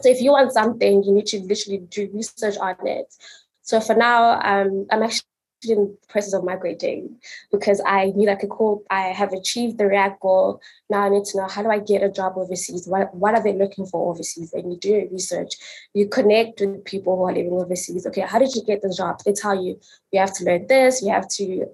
[0.00, 3.14] So if you want something, you need to literally do research on it.
[3.62, 5.26] So for now, um, I'm actually
[5.68, 7.16] in the process of migrating
[7.52, 10.60] because I knew that, okay, cool, I have achieved the React goal.
[10.90, 12.88] Now I need to know how do I get a job overseas?
[12.88, 14.52] What, what are they looking for overseas?
[14.52, 15.54] And you do research,
[15.94, 18.06] you connect with people who are living overseas.
[18.06, 19.20] Okay, how did you get the job?
[19.24, 19.78] They tell you,
[20.10, 21.66] you have to learn this, you have to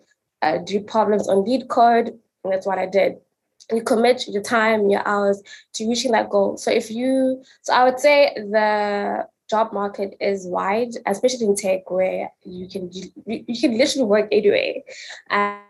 [0.42, 2.08] uh, do problems on LeetCode.
[2.44, 3.16] And that's what I did.
[3.72, 5.42] You commit your time, your hours
[5.74, 6.56] to reaching that goal.
[6.56, 11.90] So if you, so I would say the job market is wide, especially in tech,
[11.90, 14.74] where you can you, you can literally work anywhere.
[15.30, 15.60] And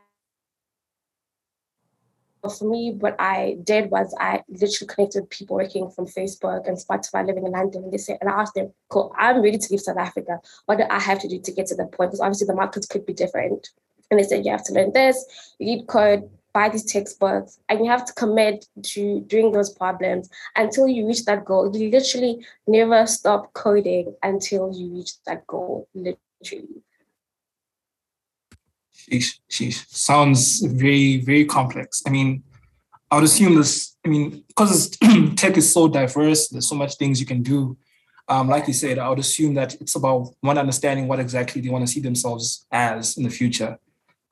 [2.43, 6.77] for me, what I did was I literally connected with people working from Facebook and
[6.77, 7.85] Spotify living in London.
[7.85, 10.39] And they said, and I asked them, cool, I'm ready to leave South Africa.
[10.67, 12.11] What do I have to do to get to the point?
[12.11, 13.71] Because obviously the markets could be different.
[14.11, 18.05] And they said, you have to learn this, LeetCode, buy these textbooks and you have
[18.05, 21.65] to commit to doing those problems until you reach that goal.
[21.77, 26.83] You literally never stop coding until you reach that goal, literally.
[29.01, 29.79] Sheesh, sheesh.
[29.89, 32.03] Sounds very, very complex.
[32.05, 32.43] I mean,
[33.09, 34.91] I would assume this, I mean, because
[35.37, 37.79] tech is so diverse, there's so much things you can do.
[38.27, 41.71] Um, like you said, I would assume that it's about one understanding what exactly they
[41.71, 43.79] want to see themselves as in the future.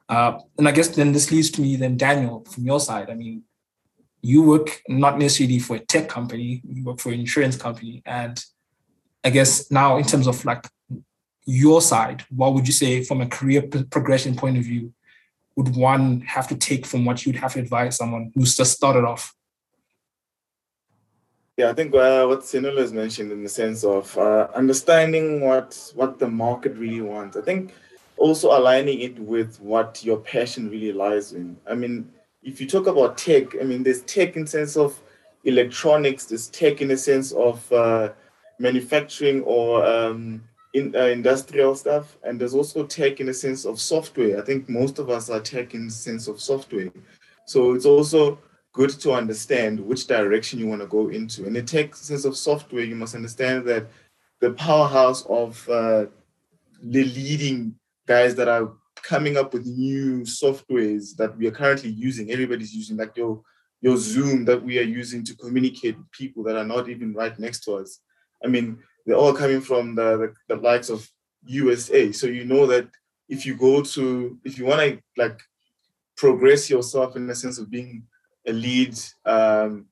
[0.09, 3.11] Uh, and I guess then this leads to me then Daniel from your side.
[3.11, 3.43] I mean,
[4.23, 8.43] you work not necessarily for a tech company, you work for an insurance company, and
[9.25, 10.67] I guess now in terms of like
[11.45, 14.93] your side, what would you say from a career progression point of view
[15.57, 19.05] would one have to take from what you'd have to advise someone who's just started
[19.05, 19.35] off?
[21.57, 25.93] Yeah, I think uh, what Sinula has mentioned in the sense of uh, understanding what
[25.95, 27.37] what the market really wants.
[27.37, 27.73] I think
[28.17, 31.57] also aligning it with what your passion really lies in.
[31.69, 32.11] I mean,
[32.43, 34.99] if you talk about tech, I mean, there's tech in sense of
[35.45, 38.13] electronics, there's tech in the sense of uh,
[38.59, 40.43] manufacturing or um,
[40.75, 44.39] in, uh, industrial stuff, and there's also tech in the sense of software.
[44.41, 46.91] I think most of us are tech in the sense of software.
[47.47, 48.39] So it's also
[48.73, 51.47] good to understand which direction you want to go into.
[51.47, 53.87] And in the tech sense of software, you must understand that
[54.41, 56.07] the powerhouse of uh,
[56.83, 57.75] the leading
[58.07, 62.31] guys that are coming up with new softwares that we are currently using.
[62.31, 63.43] Everybody's using like your
[63.83, 67.39] your Zoom that we are using to communicate with people that are not even right
[67.39, 68.01] next to us.
[68.43, 70.17] I mean, they're all coming from the,
[70.49, 71.09] the, the likes of
[71.47, 72.11] USA.
[72.13, 72.89] So you know that
[73.29, 75.41] if you go to if you want to like
[76.17, 78.05] progress yourself in the sense of being
[78.47, 79.87] a lead um,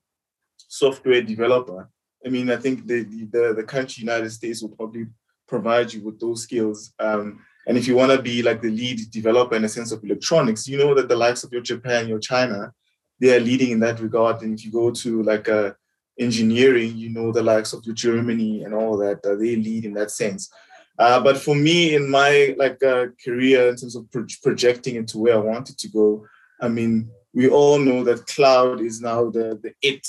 [0.56, 1.88] software developer,
[2.24, 5.06] I mean, I think the, the the country United States will probably
[5.46, 6.94] provide you with those skills.
[6.98, 10.02] Um, and if you want to be like the lead developer in a sense of
[10.04, 12.72] electronics, you know that the likes of your Japan, your China,
[13.20, 14.42] they are leading in that regard.
[14.42, 15.72] And if you go to like uh,
[16.18, 19.94] engineering, you know the likes of your Germany and all that, uh, they lead in
[19.94, 20.50] that sense.
[20.98, 25.18] Uh, but for me, in my like uh, career, in terms of pro- projecting into
[25.18, 26.26] where I wanted to go,
[26.60, 30.06] I mean, we all know that cloud is now the the it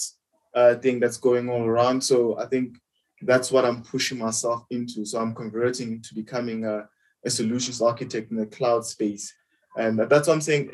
[0.54, 2.02] uh, thing that's going all around.
[2.02, 2.78] So I think
[3.22, 5.06] that's what I'm pushing myself into.
[5.06, 6.88] So I'm converting to becoming a
[7.26, 9.34] a solutions architect in the cloud space.
[9.78, 10.72] And that's what I'm saying.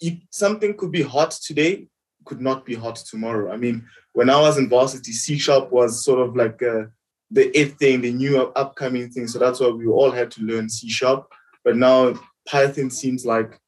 [0.00, 1.86] If something could be hot today,
[2.24, 3.52] could not be hot tomorrow.
[3.52, 6.84] I mean, when I was in varsity, C sharp was sort of like uh,
[7.30, 9.28] the it thing, the new upcoming thing.
[9.28, 11.30] So that's why we all had to learn C sharp.
[11.64, 12.14] But now
[12.46, 13.60] Python seems like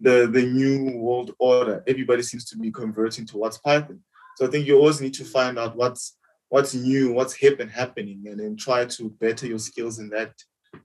[0.00, 1.82] the the new world order.
[1.86, 4.00] Everybody seems to be converting towards Python.
[4.36, 6.16] So I think you always need to find out what's
[6.48, 10.32] what's new, what's hip and happening, and then try to better your skills in that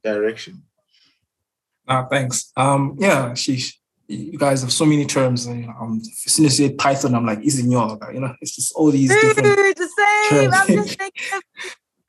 [0.03, 0.63] direction.
[1.87, 2.51] Ah, thanks.
[2.55, 3.73] Um, yeah, sheesh.
[4.07, 5.45] You guys have so many terms.
[5.45, 8.13] And, you know, um, as soon as you say Python, I'm like, Isinyoga.
[8.13, 9.89] You know, it's just all these Dude, different the
[10.29, 10.51] same.
[10.51, 10.55] Terms.
[10.57, 11.41] I'm just thinking,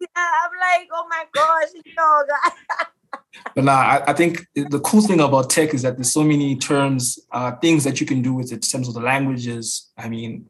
[0.00, 3.18] yeah, I'm like, oh my gosh, yoga.
[3.54, 6.56] but nah, I, I, think the cool thing about tech is that there's so many
[6.56, 9.90] terms, uh, things that you can do with it in terms of the languages.
[9.96, 10.48] I mean,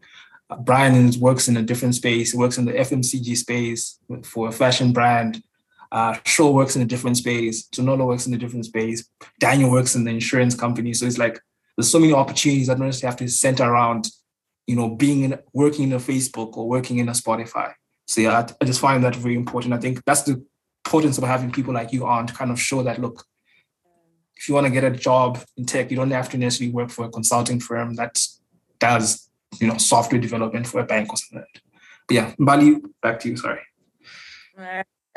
[0.48, 2.32] uh, Brian works in a different space.
[2.32, 5.42] He works in the FMCG space for a fashion brand.
[5.92, 7.68] Uh, Shaw works in a different space.
[7.68, 9.06] Tonolo works in a different space.
[9.38, 10.94] Daniel works in the insurance company.
[10.94, 11.38] So it's like
[11.76, 14.08] there's so many opportunities that don't necessarily have to center around,
[14.66, 17.74] you know, being in working in a Facebook or working in a Spotify.
[18.06, 19.74] So yeah, I, just find that very important.
[19.74, 20.42] I think that's the
[20.86, 23.26] importance of having people like you on to kind of show that look,
[24.34, 26.88] if you want to get a job in tech, you don't have to necessarily work
[26.88, 28.18] for a consulting firm that
[28.78, 29.28] does,
[29.60, 31.46] you know, software development for a bank or something.
[32.08, 33.36] But yeah, Bali, back to you.
[33.36, 33.60] Sorry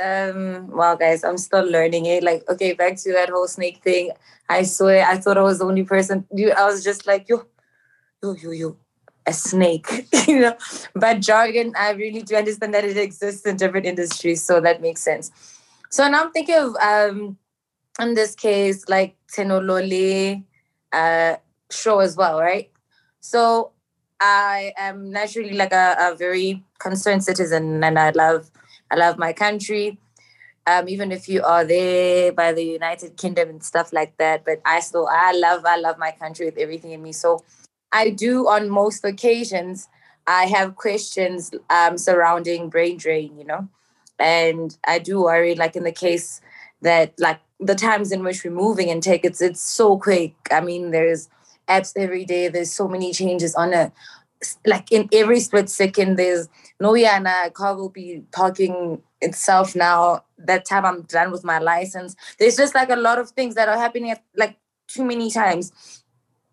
[0.04, 2.24] um wow guys i'm still learning it.
[2.24, 4.12] Like okay back to that whole snake thing.
[4.50, 6.26] I swear i thought i was the only person.
[6.34, 7.46] You i was just like yo
[8.24, 8.78] yo yo yo
[9.28, 10.56] a snake you know?
[10.96, 15.02] But jargon i really do understand that it exists in different industries so that makes
[15.02, 15.32] sense.
[15.89, 17.38] So now i'm thinking of um
[18.02, 20.43] in this case like tenolole
[20.93, 21.36] uh
[21.72, 22.72] show as well right?
[23.22, 23.72] So
[24.20, 28.50] i am naturally like a, a very concerned citizen and i love
[28.96, 30.00] I love my country.
[30.68, 34.62] Um, even if you are there by the United Kingdom and stuff like that, but
[34.66, 37.12] I still I love I love my country with everything in me.
[37.12, 37.43] So
[37.91, 39.88] I do on most occasions
[40.28, 43.68] I have questions um, surrounding brain drain, you know,
[44.18, 46.41] and I do worry like in the case
[46.82, 50.34] that like the times in which we're moving and take it's it's so quick.
[50.52, 51.30] I mean, there's
[51.68, 52.48] apps every day.
[52.48, 53.91] There's so many changes on a
[54.66, 56.16] like in every split second.
[56.16, 56.48] There's
[56.82, 60.24] Noyana car will be parking itself now.
[60.38, 62.16] That time I'm done with my license.
[62.38, 64.58] There's just like a lot of things that are happening at, like
[64.88, 65.72] too many times.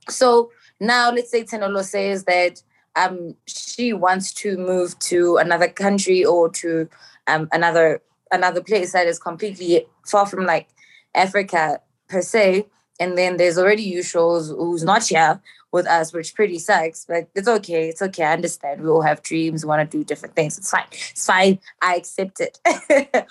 [0.08, 0.50] So
[0.80, 2.62] now let's say Tenolo says that
[2.94, 6.88] um she wants to move to another country or to
[7.26, 10.68] um another another place that is completely far from like
[11.14, 12.66] Africa per se.
[13.00, 15.40] And then there's already usuals who's not here
[15.72, 17.88] with us, which pretty sucks, but it's okay.
[17.88, 18.24] It's okay.
[18.24, 18.82] I understand.
[18.82, 20.58] We all have dreams, want to do different things.
[20.58, 20.84] It's fine.
[20.90, 21.58] It's fine.
[21.80, 22.60] I accept it.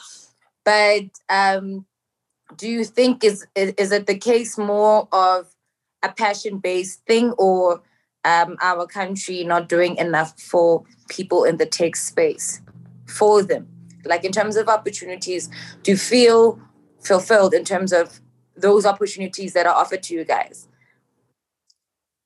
[0.66, 1.86] but um,
[2.58, 5.54] do you think is, is is it the case more of
[6.04, 7.82] a passion based thing or
[8.26, 12.62] um, our country not doing enough for people in the tech space
[13.06, 13.68] for them?
[14.04, 15.50] Like in terms of opportunities,
[15.86, 16.60] you feel
[17.00, 18.20] fulfilled in terms of
[18.56, 20.68] those opportunities that are offered to you guys?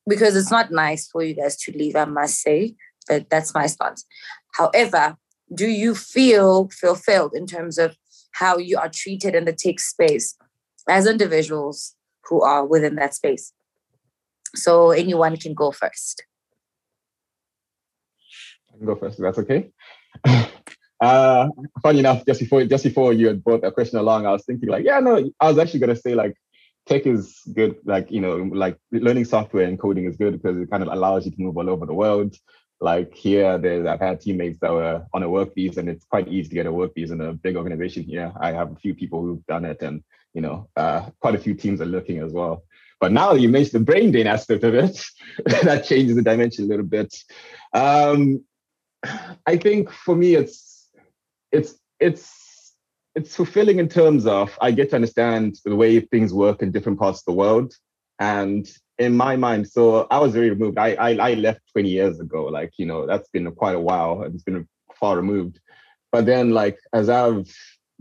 [0.08, 2.76] Because it's not nice for you guys to leave, I must say,
[3.08, 4.06] but that's my stance.
[4.54, 5.18] However,
[5.54, 7.96] do you feel fulfilled in terms of
[8.32, 10.36] how you are treated in the tech space?
[10.88, 11.96] as individuals
[12.26, 13.54] who are within that space.
[14.56, 16.24] So anyone can go first.
[18.74, 19.20] I can go first.
[19.20, 19.70] That's okay.
[21.02, 21.50] uh,
[21.82, 24.70] funny enough, just before just before you had brought that question along, I was thinking
[24.70, 26.36] like, yeah, no, I was actually gonna say like
[26.86, 30.70] tech is good, like you know, like learning software and coding is good because it
[30.70, 32.36] kind of allows you to move all over the world.
[32.82, 36.28] Like here, there's I've had teammates that were on a work visa, and it's quite
[36.28, 38.32] easy to get a work visa in a big organization here.
[38.40, 41.54] I have a few people who've done it, and you know, uh, quite a few
[41.54, 42.64] teams are looking as well.
[43.00, 45.04] But now you mentioned the brain drain aspect of it,
[45.46, 47.16] that changes the dimension a little bit.
[47.74, 48.44] Um,
[49.46, 50.90] I think for me, it's
[51.52, 52.45] it's it's
[53.16, 57.00] it's fulfilling in terms of I get to understand the way things work in different
[57.00, 57.74] parts of the world,
[58.20, 60.78] and in my mind, so I was very removed.
[60.78, 62.46] I I, I left 20 years ago.
[62.46, 64.22] Like you know, that's been quite a while.
[64.24, 64.68] and It's been
[65.00, 65.60] far removed.
[66.12, 67.48] But then, like as I've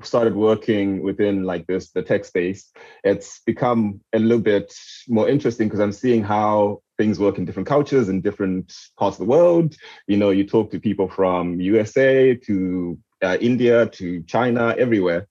[0.03, 2.73] started working within like this the tech space
[3.05, 4.75] it's become a little bit
[5.09, 9.21] more interesting because i'm seeing how things work in different cultures in different parts of
[9.21, 9.77] the world
[10.09, 15.27] you know you talk to people from usa to uh, india to china everywhere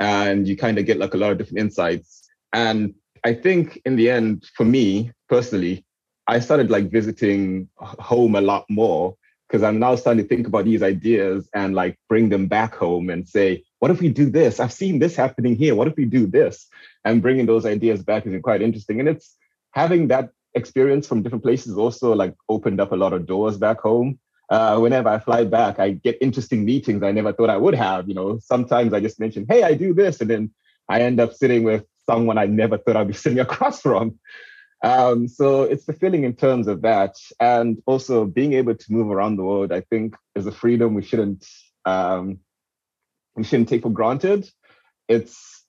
[0.00, 2.94] and you kind of get like a lot of different insights and
[3.24, 5.84] i think in the end for me personally
[6.26, 9.14] i started like visiting home a lot more
[9.48, 13.10] because i'm now starting to think about these ideas and like bring them back home
[13.10, 14.58] and say what if we do this?
[14.58, 15.74] I've seen this happening here.
[15.74, 16.66] What if we do this?
[17.04, 19.00] And bringing those ideas back is quite interesting.
[19.00, 19.36] And it's
[19.72, 23.80] having that experience from different places also like opened up a lot of doors back
[23.80, 24.18] home.
[24.48, 28.08] Uh, whenever I fly back, I get interesting meetings I never thought I would have.
[28.08, 30.20] You know, sometimes I just mention, hey, I do this.
[30.20, 30.50] And then
[30.88, 34.18] I end up sitting with someone I never thought I'd be sitting across from.
[34.84, 37.16] Um, so it's fulfilling in terms of that.
[37.40, 41.02] And also being able to move around the world, I think is a freedom we
[41.02, 41.44] shouldn't
[41.84, 42.38] um,
[43.36, 44.48] we shouldn't take for granted.
[45.08, 45.64] It's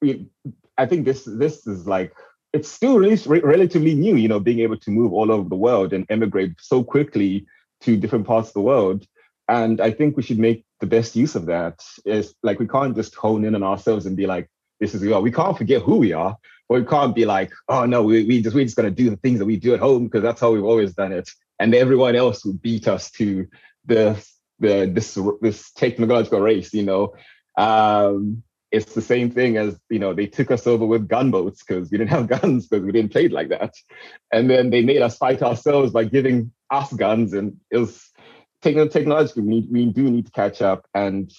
[0.00, 0.28] we,
[0.76, 2.12] I think this this is like
[2.52, 5.92] it's still really relatively new, you know, being able to move all over the world
[5.92, 7.46] and emigrate so quickly
[7.82, 9.06] to different parts of the world.
[9.48, 11.82] And I think we should make the best use of that.
[12.04, 14.48] Is like we can't just hone in on ourselves and be like,
[14.80, 15.12] this is we.
[15.14, 16.36] We can't forget who we are,
[16.68, 19.16] but we can't be like, oh no, we, we just we're just gonna do the
[19.16, 21.30] things that we do at home because that's how we've always done it.
[21.58, 23.48] And everyone else will beat us to
[23.86, 24.22] the
[24.60, 26.72] the this this technological race.
[26.74, 27.14] You know,
[27.56, 31.90] um, it's the same thing as you know they took us over with gunboats because
[31.90, 33.74] we didn't have guns because we didn't play like that,
[34.32, 38.10] and then they made us fight ourselves by giving us guns, and it was
[38.62, 41.32] technologically we need, we do need to catch up, and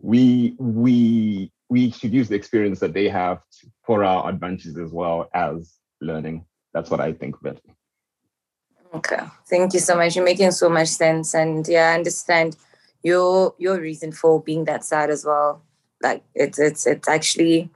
[0.00, 4.92] we we we should use the experience that they have to, for our advantages as
[4.92, 6.44] well as learning.
[6.72, 7.60] That's what I think of it.
[8.94, 9.18] Okay.
[9.48, 10.14] Thank you so much.
[10.14, 11.34] You're making so much sense.
[11.34, 12.56] And yeah, I understand
[13.02, 15.62] your your reason for being that sad as well.
[16.04, 17.70] Like it's it's it's actually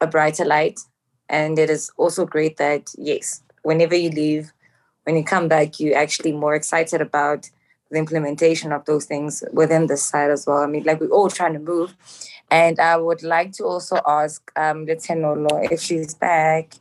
[0.00, 0.80] a brighter light.
[1.28, 4.52] And it is also great that yes, whenever you leave,
[5.04, 7.50] when you come back, you're actually more excited about
[7.90, 10.58] the implementation of those things within the site as well.
[10.58, 11.94] I mean, like we're all trying to move.
[12.50, 16.74] And I would like to also ask um Tenolo if she's back.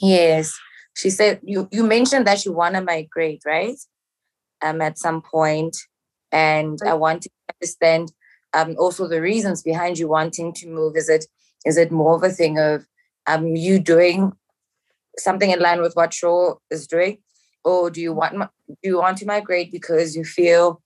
[0.00, 0.58] Yes
[0.96, 3.78] she said you you mentioned that you want to migrate right
[4.62, 5.76] um at some point
[6.32, 8.12] and i want to understand
[8.56, 11.26] um also the reasons behind you wanting to move is it
[11.64, 12.86] is it more of a thing of
[13.26, 14.32] um you doing
[15.18, 17.18] something in line with what Shaw is doing
[17.64, 18.34] or do you want
[18.82, 20.82] do you want to migrate because you feel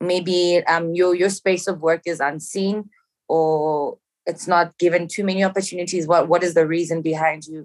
[0.00, 2.90] maybe um your your space of work is unseen
[3.28, 7.64] or it's not given too many opportunities what what is the reason behind you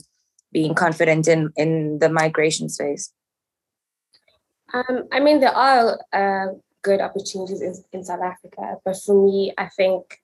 [0.54, 3.12] being confident in in the migration space?
[4.74, 6.54] Um, I mean, there are uh,
[6.84, 10.22] good opportunities in, in South Africa, but for me, I think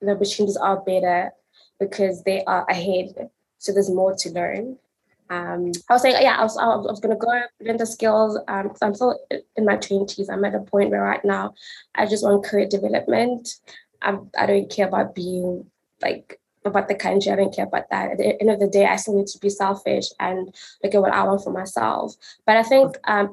[0.00, 1.32] the opportunities are better
[1.78, 3.30] because they are ahead.
[3.58, 4.78] So there's more to learn.
[5.28, 7.28] Um, I was saying, yeah, I was, I was, going to go
[7.60, 8.36] learn the skills.
[8.48, 9.18] Um, I'm still
[9.56, 10.28] in my 20s.
[10.28, 11.54] I'm at a point where right now
[11.94, 13.48] I just want career development.
[14.02, 15.70] I'm, I don't care about being
[16.02, 17.30] like about the country.
[17.30, 18.12] I don't care about that.
[18.12, 21.00] At the end of the day, I still need to be selfish and look at
[21.00, 22.14] what I want for myself.
[22.44, 23.32] But I think um,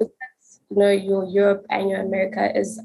[0.70, 2.80] you know your Europe and your America is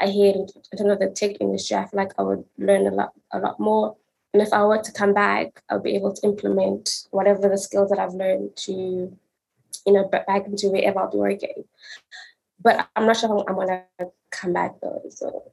[0.00, 3.12] ahead in terms of the tech industry, I feel like I would learn a lot,
[3.32, 3.96] a lot more.
[4.32, 7.90] And if I were to come back, I'll be able to implement whatever the skills
[7.90, 11.64] that I've learned to, you know, back into wherever I'll be working.
[12.60, 13.84] But I'm not sure I'm gonna
[14.30, 15.02] come back though.
[15.10, 15.52] So.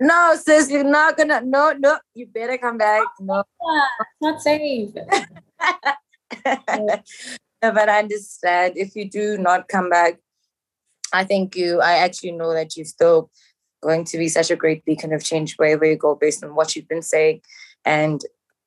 [0.00, 1.42] No, sis, you're not gonna.
[1.42, 3.04] No, no, you better come back.
[3.20, 3.44] No,
[4.00, 4.90] it's not safe.
[7.72, 10.18] but I understand if you do not come back.
[11.12, 11.80] I think you.
[11.80, 13.30] I actually know that you're still
[13.82, 16.74] going to be such a great beacon of change wherever you go based on what
[16.74, 17.40] you've been saying
[17.84, 18.22] and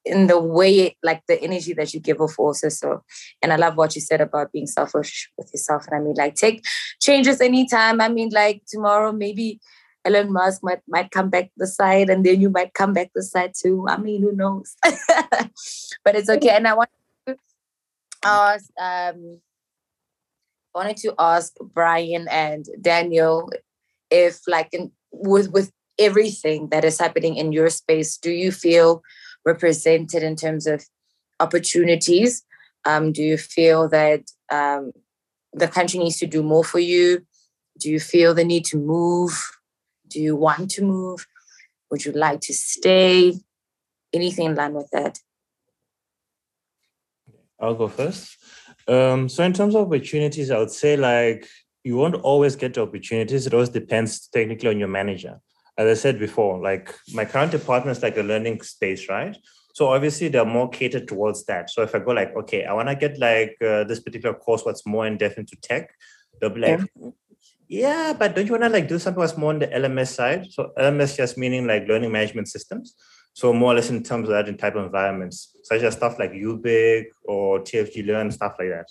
[0.06, 3.04] in the way like the energy that you give off also so
[3.42, 6.36] and i love what you said about being selfish with yourself and i mean like
[6.36, 6.64] take
[7.02, 9.60] changes anytime i mean like tomorrow maybe
[10.06, 13.22] Elon Musk might might come back the side and then you might come back the
[13.22, 13.86] side too.
[13.90, 14.76] I mean, who knows?
[16.04, 16.50] but it's okay.
[16.50, 17.07] And I want to
[18.28, 19.42] ask um
[20.76, 23.50] I wanted to ask Brian and Daniel
[24.12, 29.02] if like in, with with everything that is happening in your space, do you feel
[29.46, 30.86] represented in terms of
[31.40, 32.44] opportunities?
[32.86, 34.92] Um, do you feel that um,
[35.54, 37.26] the country needs to do more for you?
[37.80, 39.34] Do you feel the need to move?
[40.08, 41.26] Do you want to move?
[41.90, 43.34] Would you like to stay?
[44.14, 45.20] Anything in line with that?
[47.60, 48.38] I'll go first.
[48.88, 51.48] Um, so in terms of opportunities, I would say like
[51.84, 53.48] you won't always get the opportunities.
[53.48, 55.40] It always depends technically on your manager.
[55.78, 59.38] As I said before, like my current department is like a learning space, right?
[59.74, 61.70] So obviously they're more catered towards that.
[61.70, 64.66] So if I go like, okay, I want to get like uh, this particular course,
[64.66, 65.94] what's more in depth into tech,
[66.42, 67.10] they'll be like, yeah.
[67.68, 70.48] yeah, but don't you want to like do something that's more on the LMS side?
[70.50, 72.96] So LMS just meaning like learning management systems.
[73.38, 76.18] So more or less in terms of that in type of environments, such as stuff
[76.18, 78.90] like UBIC or TFG Learn, stuff like that.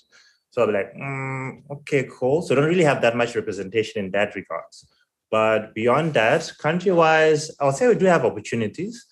[0.51, 2.43] So I'll be like, mm, okay, cool.
[2.43, 4.87] So I don't really have that much representation in that regards.
[5.33, 9.05] But beyond that, country-wise, I'll say we do have opportunities.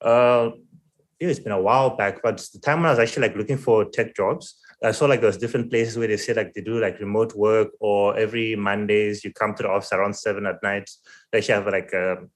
[0.00, 0.50] Uh,
[1.20, 3.84] it's been a while back, but the time when I was actually like looking for
[3.84, 6.98] tech jobs, I saw like those different places where they say like they do like
[6.98, 10.90] remote work or every Mondays you come to the office around seven at night.
[11.30, 12.26] They actually have like a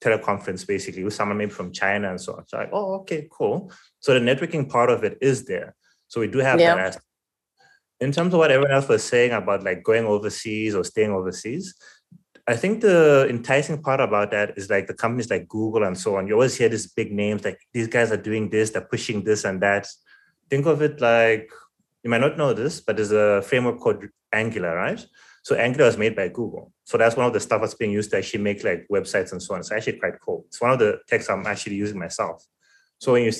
[0.00, 2.46] teleconference basically with someone maybe from China and so on.
[2.46, 3.72] So like, oh, okay, cool.
[4.00, 5.74] So the networking part of it is there.
[6.06, 6.74] So we do have yeah.
[6.74, 6.98] that.
[8.00, 11.74] In terms of what everyone else was saying about like going overseas or staying overseas,
[12.46, 16.16] I think the enticing part about that is like the companies like Google and so
[16.16, 16.26] on.
[16.26, 19.44] You always hear these big names like these guys are doing this, they're pushing this
[19.44, 19.86] and that.
[20.48, 21.50] Think of it like
[22.02, 25.04] you might not know this, but there's a framework called Angular, right?
[25.48, 26.74] So Angular was made by Google.
[26.84, 29.42] So that's one of the stuff that's being used to actually make like websites and
[29.42, 29.60] so on.
[29.60, 30.44] It's actually quite cool.
[30.48, 32.44] It's one of the techs I'm actually using myself.
[32.98, 33.32] So when you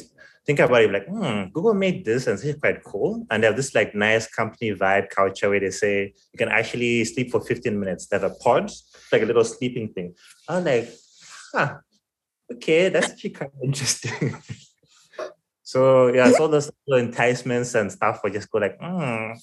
[0.46, 3.26] think about it, like, hmm, Google made this and it's quite cool.
[3.30, 7.04] And they have this like nice company vibe culture where they say you can actually
[7.04, 8.06] sleep for 15 minutes.
[8.06, 8.70] They have a pod,
[9.12, 10.14] like a little sleeping thing.
[10.48, 10.90] I'm like,
[11.52, 11.76] huh,
[12.54, 14.34] okay, that's actually kind of interesting.
[15.68, 19.36] So yeah, so those enticements and stuff I just go like, mm,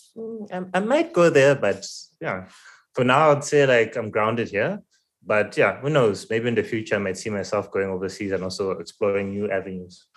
[0.51, 1.85] I, I might go there, but
[2.19, 2.47] yeah,
[2.93, 4.81] for now I'd say like I'm grounded here.
[5.23, 6.27] But yeah, who knows?
[6.27, 10.07] Maybe in the future I might see myself going overseas and also exploring new avenues.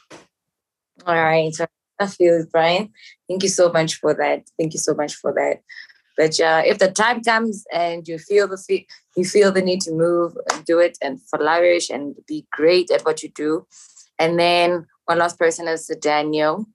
[1.05, 1.55] All right.
[2.01, 2.91] I feel it, Brian.
[3.29, 4.49] Thank you so much for that.
[4.59, 5.61] Thank you so much for that.
[6.17, 9.93] But uh, if the time comes and you feel the you feel the need to
[9.93, 13.67] move, do it and flourish and be great at what you do.
[14.19, 16.67] And then one last person is Daniel.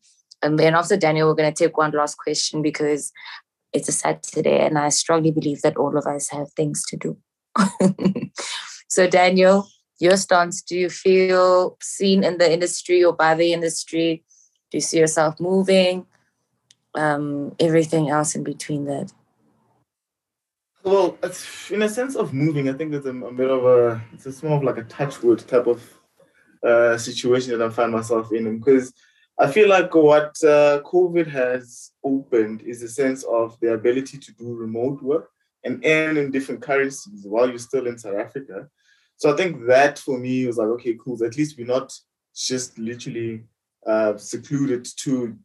[0.42, 3.12] And then after Daniel, we're going to take one last question because
[3.72, 7.18] it's a Saturday and I strongly believe that all of us have things to do.
[8.90, 9.68] so, Daniel,
[10.00, 14.24] your stance do you feel seen in the industry or by the industry?
[14.72, 16.08] Do you see yourself moving?
[16.96, 19.14] Um, everything else in between that?
[20.84, 21.18] Well,
[21.70, 24.46] in a sense of moving, I think there's a, a bit of a, it's a
[24.46, 25.82] more of like a touchwood type of
[26.66, 28.94] uh, situation that I find myself in because
[29.40, 34.32] I feel like what uh, COVID has opened is a sense of the ability to
[34.34, 35.30] do remote work
[35.64, 38.68] and earn in different currencies while you're still in South Africa.
[39.18, 41.24] So I think that for me was like, okay, cool.
[41.24, 41.92] At least we're not
[42.36, 43.44] just literally
[43.86, 45.38] uh, secluded to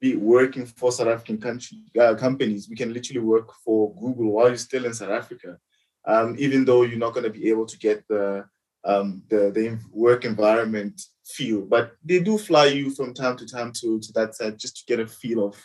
[0.00, 2.68] be working for South African country, uh, companies.
[2.68, 5.58] We can literally work for Google while you're still in South Africa,
[6.06, 8.46] um, even though you're not going to be able to get the
[8.84, 11.62] um, the, the work environment feel.
[11.62, 14.84] But they do fly you from time to time to, to that side just to
[14.86, 15.56] get a feel of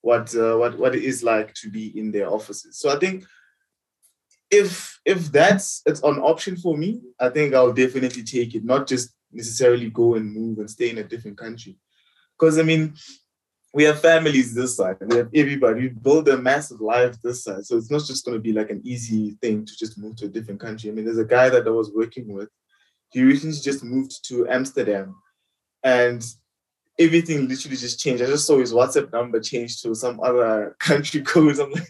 [0.00, 2.78] what uh, what what it is like to be in their offices.
[2.78, 3.24] So I think
[4.50, 8.64] if if that's it's an option for me, I think I'll definitely take it.
[8.64, 11.76] Not just necessarily go and move and stay in a different country,
[12.38, 12.94] because I mean.
[13.72, 15.82] We have families this side, we have everybody.
[15.82, 17.64] We build a massive life this side.
[17.64, 20.24] So it's not just going to be like an easy thing to just move to
[20.24, 20.90] a different country.
[20.90, 22.48] I mean, there's a guy that I was working with
[23.10, 25.16] he recently just moved to Amsterdam
[25.82, 26.24] and
[26.98, 28.22] everything literally just changed.
[28.22, 31.58] I just saw his WhatsApp number change to some other country code.
[31.58, 31.88] I'm like,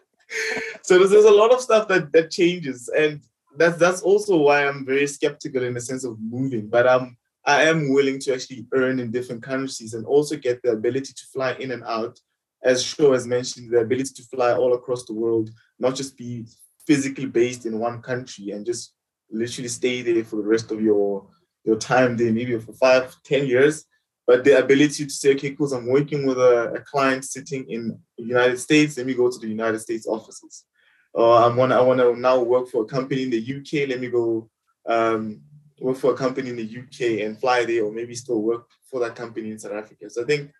[0.82, 3.20] so there's, there's a lot of stuff that that changes, and
[3.56, 6.68] that's that's also why I'm very skeptical in the sense of moving.
[6.68, 10.70] But I'm I am willing to actually earn in different countries and also get the
[10.70, 12.18] ability to fly in and out.
[12.62, 15.50] As Sho has mentioned, the ability to fly all across the world,
[15.80, 16.46] not just be
[16.86, 18.94] physically based in one country and just
[19.32, 21.26] literally stay there for the rest of your
[21.64, 23.84] your time there, maybe for five, ten years.
[24.26, 27.98] But the ability to say, okay, cool, I'm working with a, a client sitting in
[28.16, 30.64] the United States, let me go to the United States offices.
[31.12, 34.00] Or I'm want I want to now work for a company in the UK, let
[34.00, 34.48] me go
[34.86, 35.42] um,
[35.80, 39.00] work for a company in the UK and fly there, or maybe still work for
[39.00, 40.08] that company in South Africa.
[40.08, 40.52] So I think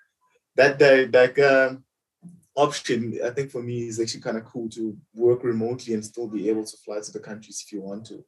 [0.57, 1.77] that that, that uh,
[2.55, 6.29] option, I think for me is actually kind of cool to work remotely and still
[6.29, 8.25] be able to fly to the countries if you want to.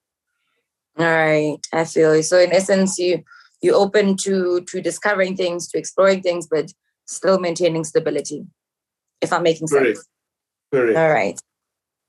[0.99, 2.23] All right, I feel you.
[2.23, 3.25] So in essence, you
[3.63, 6.73] you open to to discovering things, to exploring things, but
[7.07, 8.47] still maintaining stability.
[9.21, 9.97] If I'm making Correct.
[9.97, 10.09] sense.
[10.73, 10.99] Correct.
[10.99, 11.41] All right.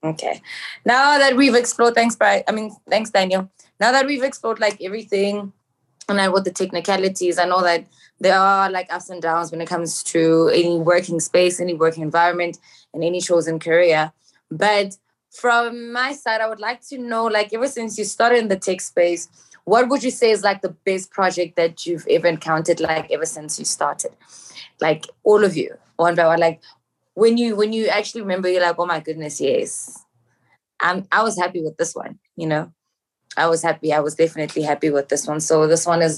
[0.03, 0.41] Okay.
[0.85, 2.43] Now that we've explored, thanks, Brian.
[2.47, 3.49] I mean, thanks, Daniel.
[3.79, 5.51] Now that we've explored like everything
[6.07, 7.85] and then with the technicalities, I know that
[8.19, 12.03] there are like ups and downs when it comes to any working space, any working
[12.03, 12.59] environment,
[12.93, 14.11] and any chosen career.
[14.51, 14.97] But
[15.39, 18.57] from my side, I would like to know, like, ever since you started in the
[18.57, 19.27] tech space,
[19.65, 23.25] what would you say is like the best project that you've ever encountered, like ever
[23.25, 24.11] since you started?
[24.79, 26.39] Like all of you, one by one.
[26.39, 26.61] Like
[27.15, 30.05] when you when you actually remember, you're like, oh my goodness, yes.
[30.81, 32.71] I'm I was happy with this one, you know.
[33.37, 33.91] I was happy.
[33.91, 35.39] I was definitely happy with this one.
[35.39, 36.17] So this one is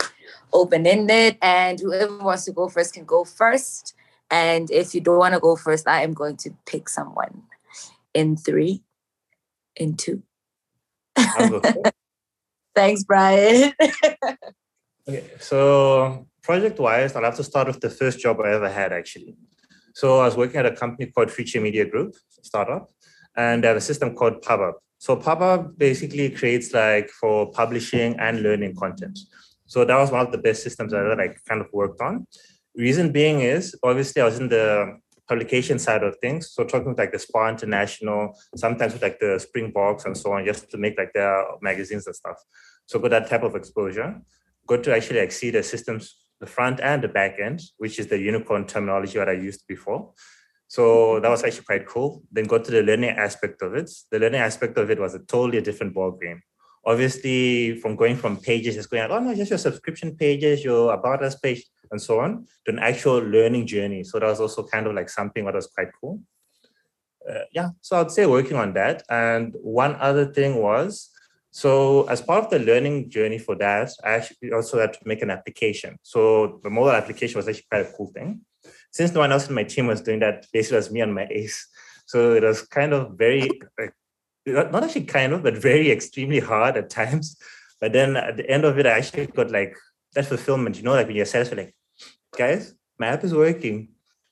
[0.54, 3.96] open-ended, and whoever wants to go first can go first.
[4.30, 7.44] And if you don't want to go first, I am going to pick someone
[8.14, 8.84] in three,
[9.80, 10.24] in two.
[11.18, 11.94] I'll go first.
[12.76, 13.74] Thanks, Brian.
[15.10, 18.92] Okay, so project wise, I'll have to start with the first job I ever had
[18.92, 19.38] actually.
[19.94, 22.14] So I was working at a company called Future Media Group,
[22.44, 22.92] startup,
[23.38, 24.74] and they have a system called PubUp.
[24.98, 29.18] So PubUp basically creates like for publishing and learning content.
[29.66, 32.28] So that was one of the best systems I ever like kind of worked on.
[32.76, 36.52] Reason being is obviously I was in the publication side of things.
[36.52, 40.46] So talking with like the Spa International, sometimes with like the Springboks and so on,
[40.46, 42.38] just to make like their magazines and stuff.
[42.86, 44.22] So got that type of exposure.
[44.68, 48.08] Got to actually like see the systems, the front and the back end, which is
[48.08, 50.14] the unicorn terminology that I used before.
[50.70, 52.24] So that was actually quite cool.
[52.32, 53.90] Then got to the learning aspect of it.
[54.12, 56.42] The learning aspect of it was a totally different ball game.
[56.86, 61.24] Obviously, from going from pages, it's going, oh no, just your subscription pages, your about
[61.24, 64.04] us page, and so on, to an actual learning journey.
[64.04, 66.22] So that was also kind of like something that was quite cool.
[67.30, 69.04] Uh, yeah, so I'd say working on that.
[69.10, 71.10] And one other thing was,
[71.52, 75.22] so as part of the learning journey for that, I actually also had to make
[75.22, 75.98] an application.
[76.04, 78.42] So the mobile application was actually quite a cool thing.
[78.92, 81.14] Since no one else in my team was doing that, basically it was me and
[81.14, 81.68] my ace.
[82.06, 83.94] So it was kind of very, like,
[84.46, 87.38] not actually kind of, but very extremely hard at times.
[87.82, 89.76] But then at the end of it, I actually got like
[90.18, 91.76] that fulfillment, you know, like when you're satisfied, like,
[92.36, 93.90] guys, my app is working.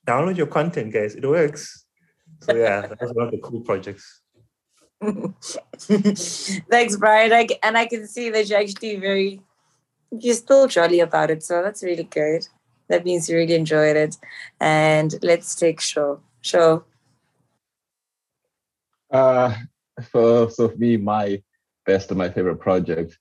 [0.08, 1.14] Download your content, guys.
[1.14, 1.86] It works.
[2.42, 4.22] So yeah, that's one of the cool projects.
[5.80, 7.32] Thanks, Brian.
[7.32, 9.42] I, and I can see that you're actually very,
[10.12, 11.44] you're still jolly about it.
[11.44, 12.48] So that's really good.
[12.88, 14.18] That means you really enjoyed it.
[14.60, 16.20] And let's take show.
[16.42, 16.84] Show.
[19.12, 19.54] Uh,
[20.12, 21.44] for so for me, my
[21.86, 23.20] best of my favorite project.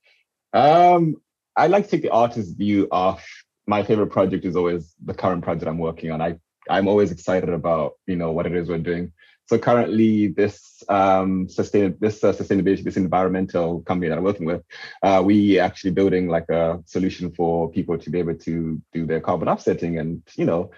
[0.55, 1.17] Um,
[1.57, 3.25] I like to take the artist's view of
[3.67, 6.21] my favorite project is always the current project I'm working on.
[6.21, 9.13] I I'm always excited about you know what it is we're doing.
[9.47, 14.63] So currently, this um, sustain this uh, sustainability, this environmental company that I'm working with,
[15.03, 19.21] uh, we actually building like a solution for people to be able to do their
[19.21, 20.71] carbon offsetting, and you know,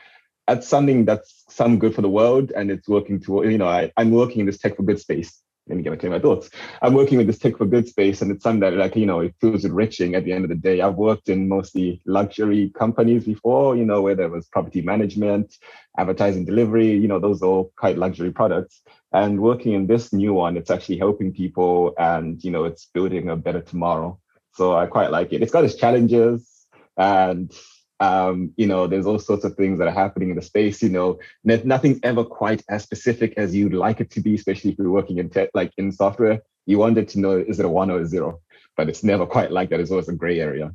[0.49, 3.93] that's something that's some good for the world, and it's working to you know I,
[3.97, 5.41] I'm working in this tech for good space.
[5.69, 6.49] Let me get back to my thoughts.
[6.81, 9.19] I'm working with this tech for good space, and it's something that like you know
[9.19, 10.81] it feels enriching at the end of the day.
[10.81, 15.57] I've worked in mostly luxury companies before, you know, where there was property management,
[15.99, 18.83] advertising delivery, you know, those are all quite luxury products.
[19.13, 23.29] And working in this new one, it's actually helping people and, you know, it's building
[23.29, 24.21] a better tomorrow.
[24.53, 25.43] So I quite like it.
[25.43, 26.67] It's got its challenges
[26.97, 27.53] and,
[28.01, 30.91] um, you know, there's all sorts of things that are happening in the space, you
[30.91, 34.91] know, nothing's ever quite as specific as you'd like it to be, especially if you're
[34.91, 36.41] working in tech, like in software.
[36.67, 38.41] You wanted to know, is it a one or a zero?
[38.77, 39.81] But it's never quite like that.
[39.81, 40.75] It's always a gray area.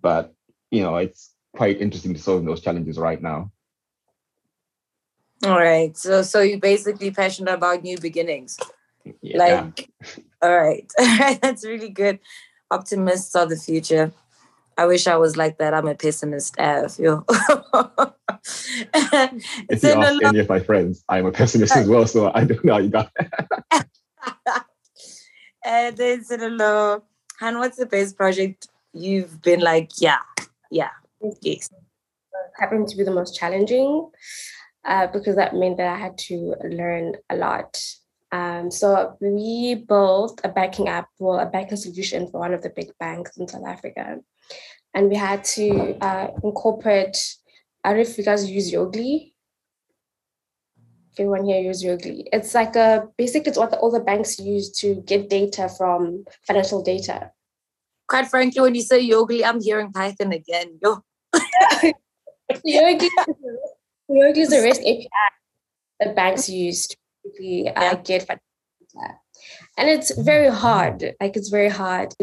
[0.00, 0.32] But,
[0.70, 3.50] you know, it's quite interesting to solve those challenges right now.
[5.44, 5.96] All right.
[5.96, 8.58] So so you're basically passionate about new beginnings.
[9.20, 9.38] Yeah.
[9.38, 9.90] Like
[10.40, 10.92] all right.
[10.98, 11.40] All right.
[11.42, 12.20] That's really good.
[12.70, 14.12] Optimists of the future.
[14.78, 15.74] I wish I was like that.
[15.74, 16.58] I'm a pessimist.
[16.58, 17.24] I feel.
[19.68, 22.64] if you ask any of my friends, I'm a pessimist as well, so I don't
[22.64, 23.10] know how you got
[25.64, 27.02] and then Sinalo,
[27.40, 30.18] Han, what's the best project you've been like, yeah,
[30.70, 30.90] yeah,
[31.40, 31.70] yes.
[32.58, 34.10] happened to be the most challenging
[34.84, 37.82] uh, because that meant that I had to learn a lot.
[38.32, 42.70] Um, so we built a banking app, well, a banking solution for one of the
[42.70, 44.20] big banks in South Africa.
[44.94, 47.16] And we had to uh, incorporate,
[47.82, 49.32] I don't know if you guys use Yodlee.
[51.12, 52.24] If anyone here uses Yodlee.
[52.32, 56.24] It's like a, basically it's what the, all the banks use to get data from
[56.46, 57.30] financial data.
[58.08, 60.78] Quite frankly, when you say Yodlee, I'm hearing Python again.
[60.82, 61.02] Yo.
[62.52, 63.08] Yodlee
[64.36, 65.08] is the REST API
[66.00, 68.40] that banks use to basically uh, get data.
[69.78, 71.14] And it's very hard.
[71.20, 72.14] Like it's very hard.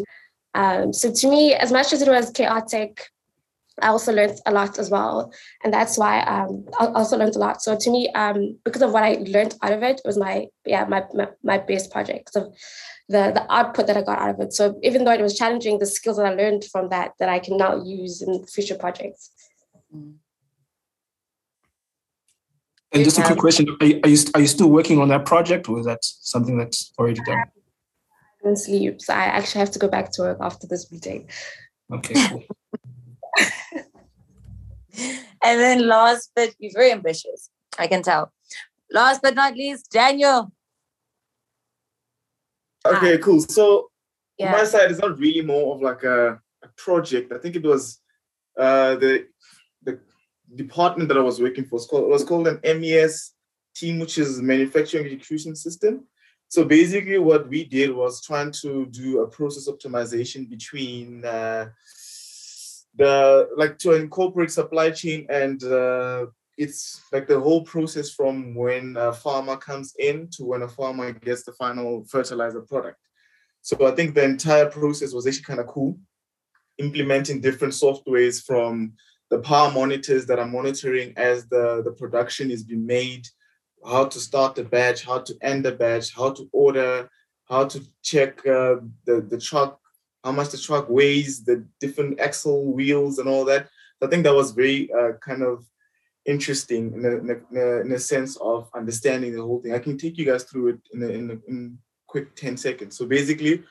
[0.53, 3.09] Um, so to me, as much as it was chaotic,
[3.81, 5.31] I also learned a lot as well,
[5.63, 7.61] and that's why um, I also learned a lot.
[7.61, 10.47] So to me, um, because of what I learned out of it, it was my
[10.65, 12.33] yeah my my, my best project.
[12.33, 12.53] So
[13.07, 14.53] the the output that I got out of it.
[14.53, 17.39] So even though it was challenging, the skills that I learned from that that I
[17.39, 19.31] can now use in future projects.
[22.91, 25.25] And just a quick question: Are you, are you are you still working on that
[25.25, 27.43] project, or is that something that's already done?
[28.43, 29.01] And sleep.
[29.01, 31.29] So I actually have to go back to work after this meeting.
[31.91, 32.15] Okay.
[32.29, 32.43] Cool.
[35.43, 38.33] and then last but you're very ambitious, I can tell.
[38.91, 40.51] Last but not least, Daniel.
[42.85, 43.17] Okay, Hi.
[43.17, 43.39] cool.
[43.41, 43.91] So
[44.37, 44.51] Yeah.
[44.51, 47.31] my side is not really more of like a, a project.
[47.31, 47.99] I think it was
[48.57, 49.27] uh, the
[49.83, 49.99] the
[50.55, 53.33] department that I was working for was called, it was called an MES
[53.75, 56.07] team, which is manufacturing execution system.
[56.49, 61.69] So basically, what we did was trying to do a process optimization between uh,
[62.95, 66.25] the like to incorporate supply chain and uh,
[66.57, 71.13] it's like the whole process from when a farmer comes in to when a farmer
[71.13, 72.97] gets the final fertilizer product.
[73.61, 75.97] So I think the entire process was actually kind of cool,
[76.79, 78.93] implementing different softwares from
[79.29, 83.27] the power monitors that are monitoring as the, the production is being made,
[83.85, 87.09] how to start the batch, how to end the batch, how to order,
[87.49, 88.75] how to check uh,
[89.05, 89.79] the, the truck,
[90.23, 93.67] how much the truck weighs, the different axle wheels and all that.
[94.01, 95.65] I think that was very uh, kind of
[96.25, 99.73] interesting in, a, in a- in a sense of understanding the whole thing.
[99.73, 101.77] I can take you guys through it in a, in a in
[102.07, 102.97] quick 10 seconds.
[102.97, 103.63] So basically,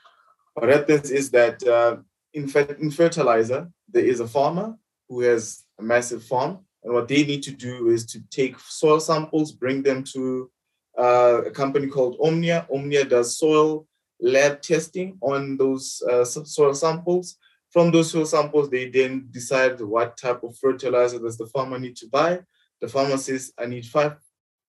[0.55, 1.97] what happens is that uh,
[2.35, 4.76] in, fer- in fertilizer, there is a farmer
[5.09, 6.59] who has a massive farm.
[6.84, 10.50] And what they need to do is to take soil samples, bring them to
[10.98, 12.66] uh, a company called Omnia.
[12.72, 13.86] Omnia does soil
[14.20, 17.36] lab testing on those uh, soil samples.
[17.70, 21.96] From those soil samples, they then decide what type of fertilizer does the farmer need
[21.96, 22.40] to buy.
[22.80, 24.16] The farmer says, I need five,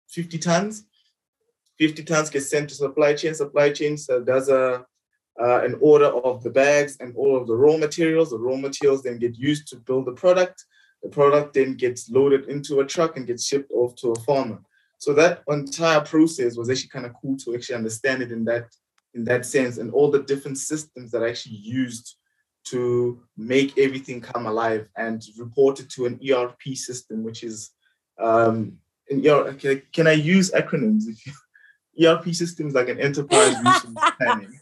[0.10, 0.86] 50 tons.
[1.77, 3.34] 50 tons gets sent to supply chain.
[3.34, 4.86] Supply chain uh, does a
[5.41, 8.31] uh, an order of the bags and all of the raw materials.
[8.31, 10.65] The raw materials then get used to build the product.
[11.04, 14.60] The product then gets loaded into a truck and gets shipped off to a farmer.
[14.98, 18.66] So that entire process was actually kind of cool to actually understand it in that
[19.16, 22.16] in that sense, and all the different systems that are actually used
[22.66, 27.72] to make everything come alive and report it to an ERP system, which is
[28.20, 28.78] um,
[29.10, 31.04] an ER, can, can I use acronyms?
[31.10, 31.34] If you,
[32.08, 34.60] ERP systems like an enterprise resource planning.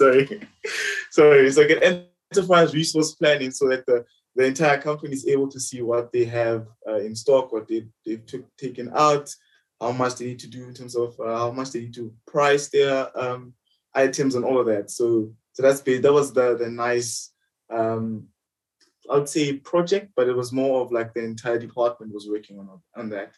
[0.00, 0.48] Sorry,
[1.10, 1.46] sorry.
[1.46, 4.04] It's like an enterprise resource planning, so that the
[4.36, 7.86] the entire company is able to see what they have uh, in stock, what they
[8.04, 9.34] they've took, taken out,
[9.80, 12.12] how much they need to do in terms of uh, how much they need to
[12.26, 13.54] price their um,
[13.94, 14.90] items and all of that.
[14.90, 17.32] So so that's that was the the nice
[17.70, 18.28] um,
[19.10, 22.58] I would say project, but it was more of like the entire department was working
[22.58, 23.32] on on that.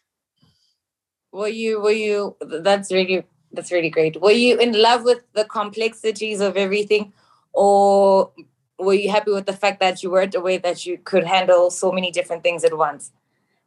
[1.32, 4.20] Were you were you that's really that's really great.
[4.20, 7.12] Were you in love with the complexities of everything
[7.52, 8.32] or
[8.78, 11.70] were you happy with the fact that you worked a way that you could handle
[11.70, 13.12] so many different things at once?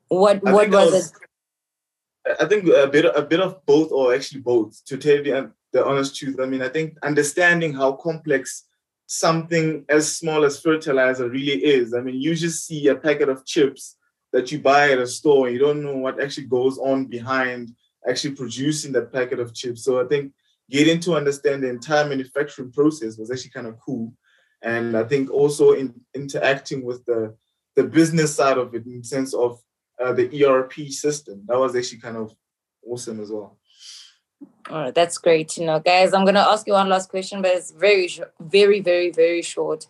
[0.08, 2.38] What I what was, was- it?
[2.40, 4.84] I think a bit a bit of both, or actually both.
[4.86, 8.66] To tell you the, um, the honest truth, I mean, I think understanding how complex
[9.08, 11.94] something as small as fertilizer really is.
[11.94, 13.98] I mean, you just see a packet of chips
[14.32, 17.74] that you buy at a store, and you don't know what actually goes on behind
[18.08, 19.84] actually producing that packet of chips.
[19.84, 20.32] So I think
[20.70, 24.14] getting to understand the entire manufacturing process was actually kind of cool,
[24.62, 27.36] and I think also in interacting with the
[27.76, 29.62] the business side of it in sense of
[30.00, 31.44] uh, the ERP system.
[31.48, 32.36] That was actually kind of
[32.86, 33.58] awesome as well.
[34.70, 36.14] All right, that's great to know, guys.
[36.14, 38.10] I'm gonna ask you one last question, but it's very,
[38.40, 39.88] very, very, very short.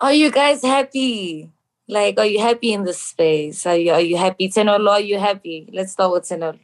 [0.00, 1.50] Are you guys happy?
[1.86, 3.66] Like, are you happy in this space?
[3.66, 4.48] Are you are you happy?
[4.48, 5.68] Tenolo, are you happy?
[5.72, 6.58] Let's start with Tenolo.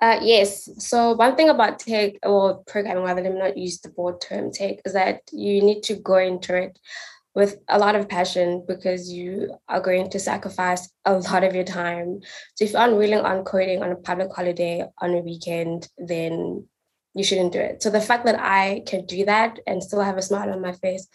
[0.00, 0.68] Uh, yes.
[0.78, 4.76] So one thing about tech or programming, rather than not use the broad term tech,
[4.84, 6.78] is that you need to go into it
[7.34, 11.64] with a lot of passion because you are going to sacrifice a lot of your
[11.64, 12.20] time.
[12.54, 16.66] So if you're unwilling on coding on a public holiday on a weekend, then
[17.14, 17.82] you shouldn't do it.
[17.82, 20.72] So the fact that I can do that and still have a smile on my
[20.72, 21.08] face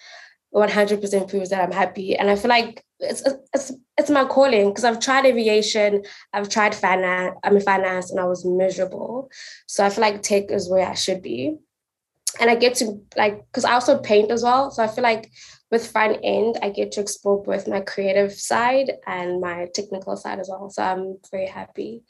[0.53, 2.15] 100% proves that I'm happy.
[2.15, 3.23] And I feel like it's
[3.53, 8.19] it's, it's my calling because I've tried aviation, I've tried finance, I'm in finance and
[8.19, 9.29] I was miserable.
[9.67, 11.55] So I feel like tech is where I should be.
[12.39, 14.71] And I get to like, because I also paint as well.
[14.71, 15.31] So I feel like
[15.71, 20.39] with front end, I get to explore both my creative side and my technical side
[20.39, 20.69] as well.
[20.69, 22.03] So I'm very happy.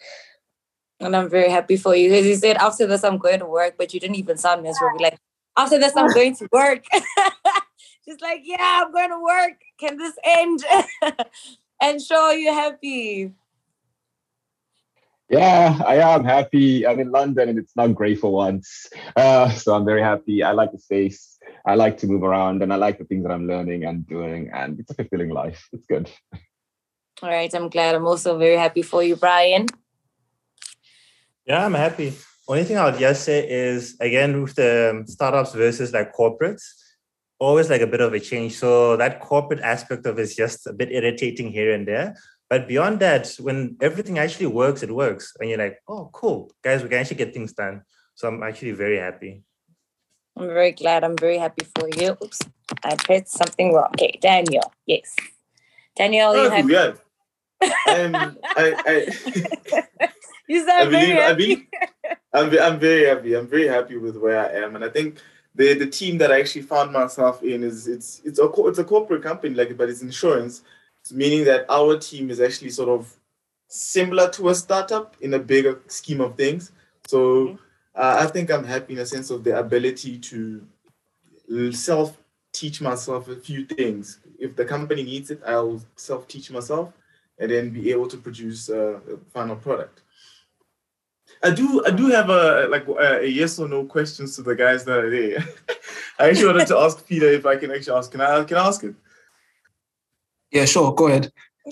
[0.99, 3.75] And I'm very happy for you because you said after this I'm going to work,
[3.77, 5.01] but you didn't even sound miserable.
[5.01, 5.17] Like
[5.57, 6.83] after this I'm going to work.
[8.05, 9.61] She's like, yeah, I'm going to work.
[9.79, 10.63] Can this end?
[11.81, 13.31] and show you happy.
[15.29, 16.85] Yeah, I am happy.
[16.85, 18.89] I'm in London and it's not great for once.
[19.15, 20.43] Uh, so I'm very happy.
[20.43, 21.39] I like the space.
[21.65, 24.51] I like to move around and I like the things that I'm learning and doing.
[24.53, 25.67] And it's a fulfilling life.
[25.71, 26.09] It's good.
[27.21, 27.53] All right.
[27.53, 27.95] I'm glad.
[27.95, 29.67] I'm also very happy for you, Brian.
[31.45, 32.13] Yeah, I'm happy.
[32.47, 36.63] Only thing I would just say is again with the startups versus like corporates,
[37.43, 38.55] always like a bit of a change.
[38.55, 42.15] So that corporate aspect of it is just a bit irritating here and there.
[42.49, 45.33] But beyond that, when everything actually works, it works.
[45.39, 46.51] And you're like, oh, cool.
[46.63, 47.81] Guys, we can actually get things done.
[48.15, 49.43] So I'm actually very happy.
[50.37, 51.03] I'm very glad.
[51.03, 52.17] I'm very happy for you.
[52.23, 52.39] Oops,
[52.83, 53.89] I pressed something wrong.
[53.93, 54.71] Okay, Daniel.
[54.85, 55.15] Yes.
[55.95, 56.69] Daniel, oh, you have.
[56.69, 56.93] Yeah.
[57.87, 60.07] um, I, I,
[60.47, 61.69] you sound I believe, very happy.
[62.33, 63.33] I believe, I'm, I'm very happy.
[63.35, 64.75] I'm very happy with where I am.
[64.75, 65.19] And I think
[65.55, 68.83] the the team that I actually found myself in is it's it's a it's a
[68.83, 70.63] corporate company like but it's insurance,
[71.01, 73.15] it's meaning that our team is actually sort of
[73.67, 76.71] similar to a startup in a bigger scheme of things.
[77.07, 77.55] So mm-hmm.
[77.95, 80.65] uh, I think I'm happy in a sense of the ability to
[81.71, 82.17] self
[82.51, 84.19] teach myself a few things.
[84.39, 86.93] If the company needs it, I'll self teach myself
[87.39, 89.01] and then be able to produce a
[89.33, 90.02] final product.
[91.43, 94.55] I do I do have a like a, a, yes or no questions to the
[94.55, 95.43] guys that are there.
[96.19, 98.11] I actually wanted to ask Peter if I can actually ask.
[98.11, 98.95] Can I can I ask it?
[100.51, 100.93] Yeah, sure.
[100.93, 101.31] Go ahead.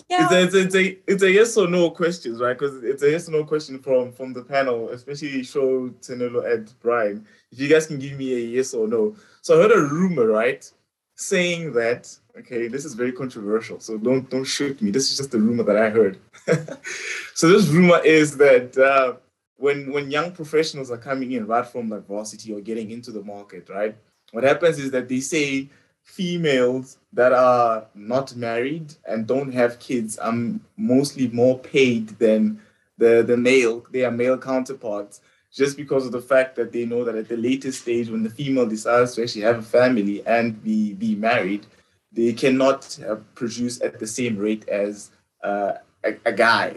[0.10, 0.28] Yeah.
[0.32, 2.58] It's, a, it's, a, it's, a, it's a yes or no questions, right?
[2.58, 6.74] Because it's a yes or no question from from the panel, especially Show Tenelo and
[6.82, 7.26] Brian.
[7.52, 9.16] If you guys can give me a yes or no.
[9.42, 10.70] So I heard a rumor, right,
[11.16, 13.80] saying that okay, this is very controversial.
[13.80, 14.92] So don't don't shoot me.
[14.92, 16.20] This is just a rumor that I heard.
[17.36, 18.78] so this rumor is that.
[18.78, 19.16] Uh,
[19.62, 23.24] when when young professionals are coming in right from like varsity or getting into the
[23.24, 23.96] market, right?
[24.32, 25.70] What happens is that they say
[26.04, 30.34] females that are not married and don't have kids are
[30.78, 32.60] mostly more paid than
[32.98, 35.22] the the male their male counterparts
[35.54, 38.30] just because of the fact that they know that at the later stage when the
[38.30, 41.66] female decides to actually have a family and be be married
[42.12, 45.12] they cannot uh, produce at the same rate as
[45.44, 45.74] uh,
[46.04, 46.76] a, a guy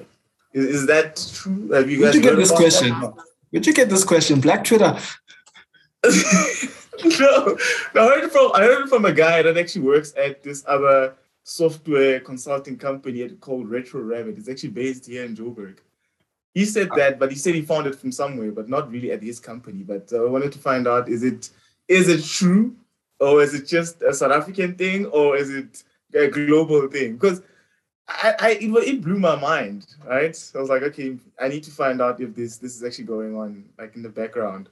[0.55, 1.70] is, is that true?
[1.72, 2.02] Have you guys?
[2.02, 2.93] Where'd you get this question?
[3.51, 4.40] Where'd you get this question?
[4.40, 4.97] Black Twitter.
[6.05, 7.59] no,
[7.94, 10.43] no, I heard it from I heard it from a guy that actually works at
[10.43, 14.39] this other software consulting company called Retro Rabbit.
[14.39, 15.78] It's actually based here in Joburg.
[16.55, 16.97] He said ah.
[16.97, 19.82] that, but he said he found it from somewhere, but not really at his company.
[19.82, 21.51] But uh, I wanted to find out: is it
[21.89, 22.76] is it true,
[23.18, 25.82] or is it just a South African thing, or is it
[26.14, 27.14] a global thing?
[27.14, 27.43] Because
[28.06, 30.52] I, I it, it blew my mind, right?
[30.55, 33.36] I was like, okay, I need to find out if this this is actually going
[33.36, 34.68] on, like in the background.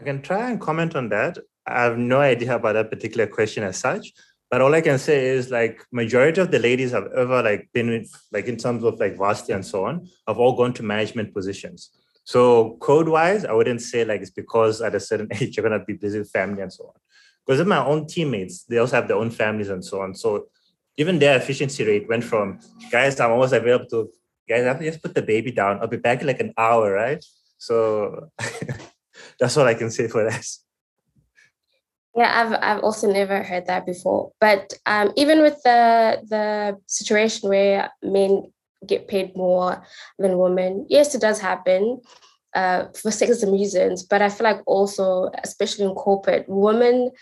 [0.00, 1.38] I can try and comment on that.
[1.66, 4.12] I have no idea about that particular question as such,
[4.50, 7.90] but all I can say is like majority of the ladies have ever like been
[7.90, 11.34] with, like in terms of like varsity and so on, have all gone to management
[11.34, 11.90] positions.
[12.24, 15.84] So code wise, I wouldn't say like it's because at a certain age you're gonna
[15.84, 16.94] be busy with family and so on.
[17.46, 20.14] Because of my own teammates, they also have their own families and so on.
[20.14, 20.46] So
[21.00, 22.60] even their efficiency rate went from
[22.92, 24.10] guys, I'm almost available to
[24.46, 25.80] guys, I just put the baby down.
[25.80, 27.24] I'll be back in like an hour, right?
[27.56, 28.28] So
[29.40, 30.46] that's all I can say for that.
[32.14, 34.32] Yeah, I've I've also never heard that before.
[34.40, 38.52] But um, even with the the situation where men
[38.86, 39.82] get paid more
[40.18, 42.02] than women, yes, it does happen
[42.54, 44.02] uh, for sexism reasons.
[44.02, 47.12] But I feel like also, especially in corporate, women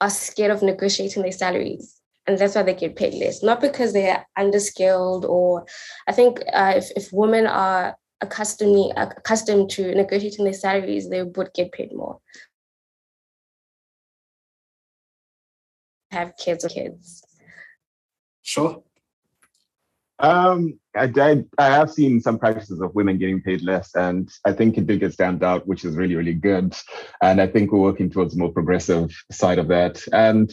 [0.00, 3.92] are scared of negotiating their salaries and that's why they get paid less not because
[3.92, 5.66] they're underskilled or
[6.08, 11.50] i think uh, if, if women are accustomed accustomed to negotiating their salaries they would
[11.54, 12.18] get paid more
[16.10, 17.24] have kids or kids
[18.42, 18.82] sure
[20.20, 24.52] um, I, I, I have seen some practices of women getting paid less, and I
[24.52, 26.76] think it did get stamped out, which is really, really good.
[27.20, 30.02] And I think we're working towards a more progressive side of that.
[30.12, 30.52] And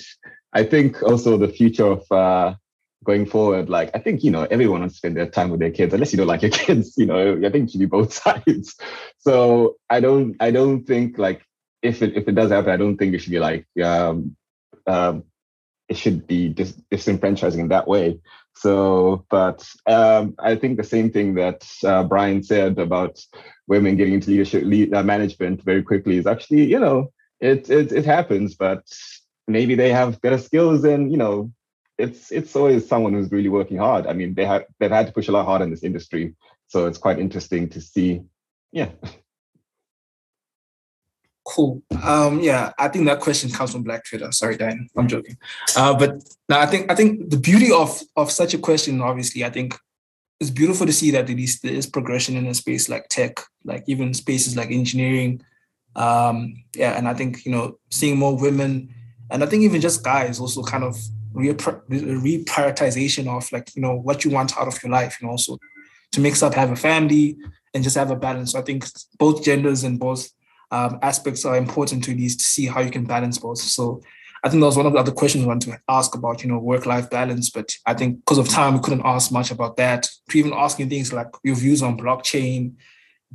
[0.54, 2.56] I think also the future of uh,
[3.04, 5.72] going forward, like I think you know everyone wants to spend their time with their
[5.72, 6.96] kids, unless you don't like your kids.
[6.98, 8.76] You know, I think should be both sides.
[9.20, 11.42] So I don't, I don't think like
[11.82, 14.36] if it if it does happen, I don't think it should be like um,
[14.88, 15.24] um,
[15.90, 18.20] it should be dis- disenfranchising in that way.
[18.56, 23.20] So, but um, I think the same thing that uh, Brian said about
[23.68, 27.92] women getting into leadership, lead, uh, management very quickly is actually, you know, it, it
[27.92, 28.84] it happens, but
[29.52, 31.52] maybe they have better skills and you know
[31.98, 34.08] it's it's always someone who's really working hard.
[34.08, 36.36] I mean, they have they've had to push a lot harder in this industry,
[36.68, 38.22] so it's quite interesting to see.
[38.72, 38.90] Yeah.
[41.44, 41.82] Cool.
[42.04, 44.32] Um, yeah, I think that question comes from Black Twitter.
[44.32, 45.38] Sorry, Dan, I'm joking.
[45.76, 49.44] Uh, but now I think I think the beauty of of such a question, obviously,
[49.44, 49.78] I think
[50.40, 53.40] it's beautiful to see that there is, there is progression in a space like tech,
[53.64, 55.42] like even spaces like engineering.
[55.96, 58.94] Um, yeah, and I think you know seeing more women,
[59.32, 60.98] and I think even just guys also kind of
[61.34, 65.58] reprioritization of like you know what you want out of your life you know, so
[66.12, 67.38] to mix up have a family
[67.74, 68.52] and just have a balance.
[68.52, 68.86] So i think
[69.18, 70.30] both genders and both
[70.72, 73.60] um, aspects are important to these to see how you can balance both.
[73.60, 74.02] So
[74.44, 76.50] i think that was one of the other questions i wanted to ask about you
[76.50, 79.78] know work life balance but i think because of time we couldn't ask much about
[79.78, 80.10] that.
[80.30, 82.74] To even asking things like your views on blockchain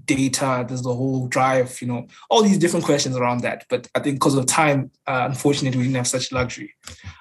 [0.05, 3.65] data there's the whole drive you know all these different questions around that.
[3.69, 6.75] But i think because of time uh, unfortunately we didn't have such luxury.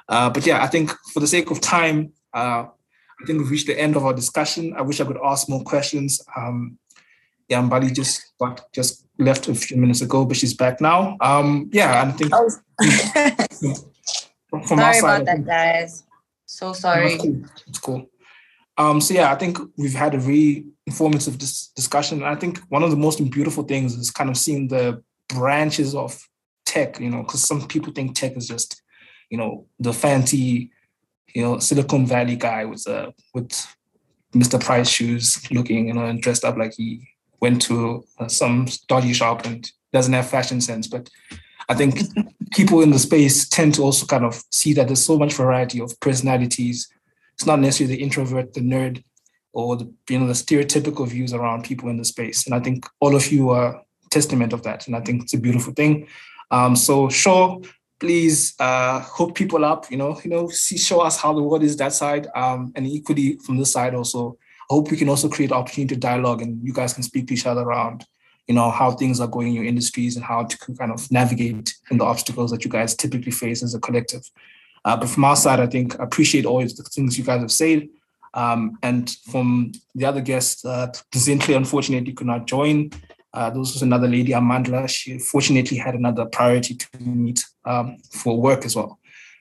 [0.10, 3.68] Uh, but yeah i think for the sake of time uh, i think we've reached
[3.68, 4.74] the end of our discussion.
[4.78, 6.22] I wish i could ask more questions.
[6.36, 6.78] Um,
[7.48, 11.18] yeah Mbali just but just left a few minutes ago but she's back now.
[11.22, 12.50] Um, yeah i think oh.
[14.50, 16.04] from sorry our side, about that guys.
[16.46, 17.44] So sorry it's cool.
[17.68, 18.10] It's cool
[18.78, 22.20] um, so yeah i think we've had a really informative dis- discussion.
[22.20, 25.96] And I think one of the most beautiful things is kind of seeing the branches
[25.96, 26.22] of
[26.66, 28.82] tech, you know, because some people think tech is just,
[29.30, 30.72] you know, the fancy,
[31.34, 33.52] you know, Silicon Valley guy with uh, with
[34.34, 34.62] Mr.
[34.64, 37.08] Price shoes looking, you know, and dressed up like he
[37.42, 40.88] went to uh, some dodgy shop and doesn't have fashion sense.
[40.88, 41.10] But
[41.68, 42.00] I think
[42.52, 45.82] people in the space tend to also kind of see that there's so much variety
[45.82, 46.88] of personalities.
[47.36, 49.04] It's not necessarily the introvert, the nerd,
[49.54, 52.46] or the you know the stereotypical views around people in the space.
[52.46, 53.82] And I think all of you are
[54.12, 54.88] testament of that.
[54.88, 56.08] And I think it's a beautiful thing.
[56.52, 57.62] Um, so sure,
[58.00, 59.90] please uh, hook people up.
[59.92, 62.88] You know, you know, see, show us how the world is that side, um, and
[62.88, 64.38] equally from this side also.
[64.68, 67.36] I hope we can also create opportunity to dialogue, and you guys can speak to
[67.36, 68.04] each other around,
[68.48, 71.76] you know, how things are going in your industries and how to kind of navigate
[71.92, 74.28] in the obstacles that you guys typically face as a collective.
[74.86, 77.90] Uh, but from our side, I think appreciate all the things you guys have said.
[78.36, 80.92] Um, and from the other guests, uh,
[81.48, 82.92] unfortunately could not join.
[83.34, 84.88] Uh, there was another lady, Amandla.
[84.88, 89.00] She fortunately had another priority to meet um, for work as well.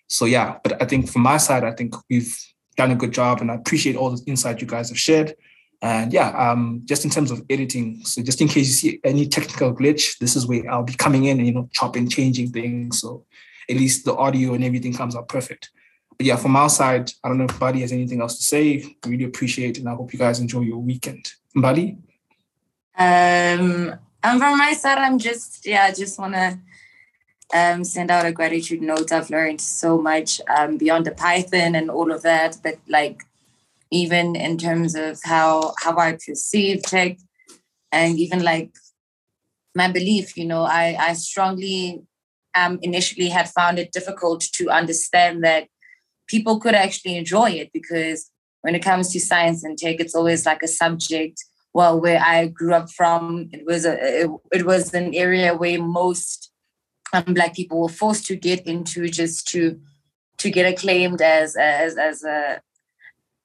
[0.09, 2.37] So yeah, but I think from my side, I think we've
[2.77, 5.35] done a good job, and I appreciate all the insight you guys have shared.
[5.83, 9.29] And yeah, um, just in terms of editing, so just in case you see any
[9.29, 13.01] technical glitch, this is where I'll be coming in and you know chopping, changing things,
[13.01, 13.25] so
[13.69, 15.71] at least the audio and everything comes out perfect
[16.17, 18.83] but yeah, from our side, I don't know if Buddy has anything else to say.
[19.05, 21.33] I Really appreciate it, and I hope you guys enjoy your weekend.
[21.55, 21.97] Buddy?
[22.97, 26.61] Um, and from my side, I'm just yeah, I just wanna
[27.53, 29.11] um, send out a gratitude note.
[29.11, 33.23] I've learned so much um, beyond the Python and all of that, but like
[33.91, 37.19] even in terms of how how I perceive tech,
[37.91, 38.73] and even like
[39.75, 42.05] my belief, you know, I I strongly
[42.55, 45.69] um, initially had found it difficult to understand that
[46.29, 48.31] people could actually enjoy it because
[48.63, 51.45] when it comes to science and tech, it's always like a subject.
[51.75, 55.83] Well, where I grew up from, it was a it, it was an area where
[55.83, 56.51] most
[57.13, 59.81] um, black people were forced to get into just to
[60.39, 62.61] to get acclaimed as as as a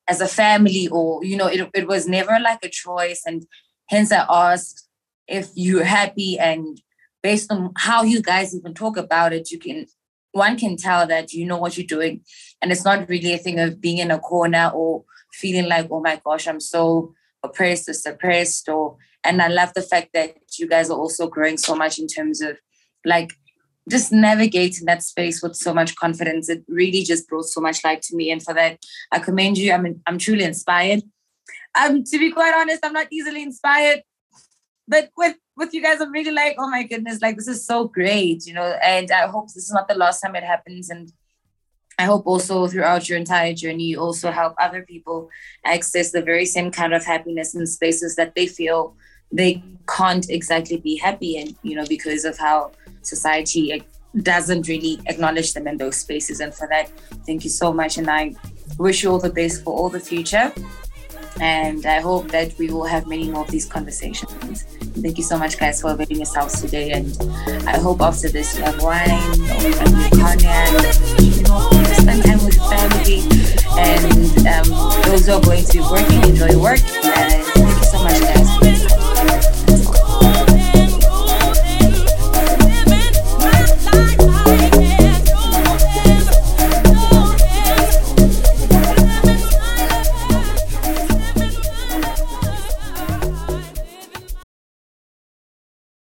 [0.07, 3.45] as a family or you know it, it was never like a choice and
[3.89, 4.87] hence i asked
[5.27, 6.81] if you're happy and
[7.21, 9.85] based on how you guys even talk about it you can
[10.31, 12.21] one can tell that you know what you're doing.
[12.61, 16.01] And it's not really a thing of being in a corner or feeling like oh
[16.01, 17.13] my gosh i'm so
[17.43, 21.55] oppressed or suppressed or and i love the fact that you guys are also growing
[21.55, 22.57] so much in terms of
[23.05, 23.33] like
[23.87, 26.47] just navigating that space with so much confidence.
[26.47, 28.29] It really just brought so much light to me.
[28.29, 28.79] And for that
[29.11, 29.71] i commend you.
[29.71, 31.03] I'm, I'm truly inspired.
[31.79, 34.01] Um to be quite honest i'm not easily inspired
[34.89, 37.87] but with with you guys, I'm really like, oh my goodness, like this is so
[37.87, 38.75] great, you know.
[38.83, 40.89] And I hope this is not the last time it happens.
[40.89, 41.11] And
[41.99, 45.29] I hope also throughout your entire journey, you also help other people
[45.63, 48.95] access the very same kind of happiness in spaces that they feel
[49.31, 49.61] they
[49.95, 52.71] can't exactly be happy in, you know, because of how
[53.03, 53.83] society
[54.23, 56.39] doesn't really acknowledge them in those spaces.
[56.39, 56.89] And for that,
[57.27, 57.97] thank you so much.
[57.97, 58.33] And I
[58.79, 60.51] wish you all the best for all the future.
[61.41, 64.63] And I hope that we will have many more of these conversations.
[65.01, 66.91] Thank you so much, guys, for availing yourselves today.
[66.91, 67.15] And
[67.67, 70.71] I hope after this you have wine or cognac,
[71.19, 73.23] you know, spend time with family.
[73.77, 76.79] And um, those who are going to be working, enjoy work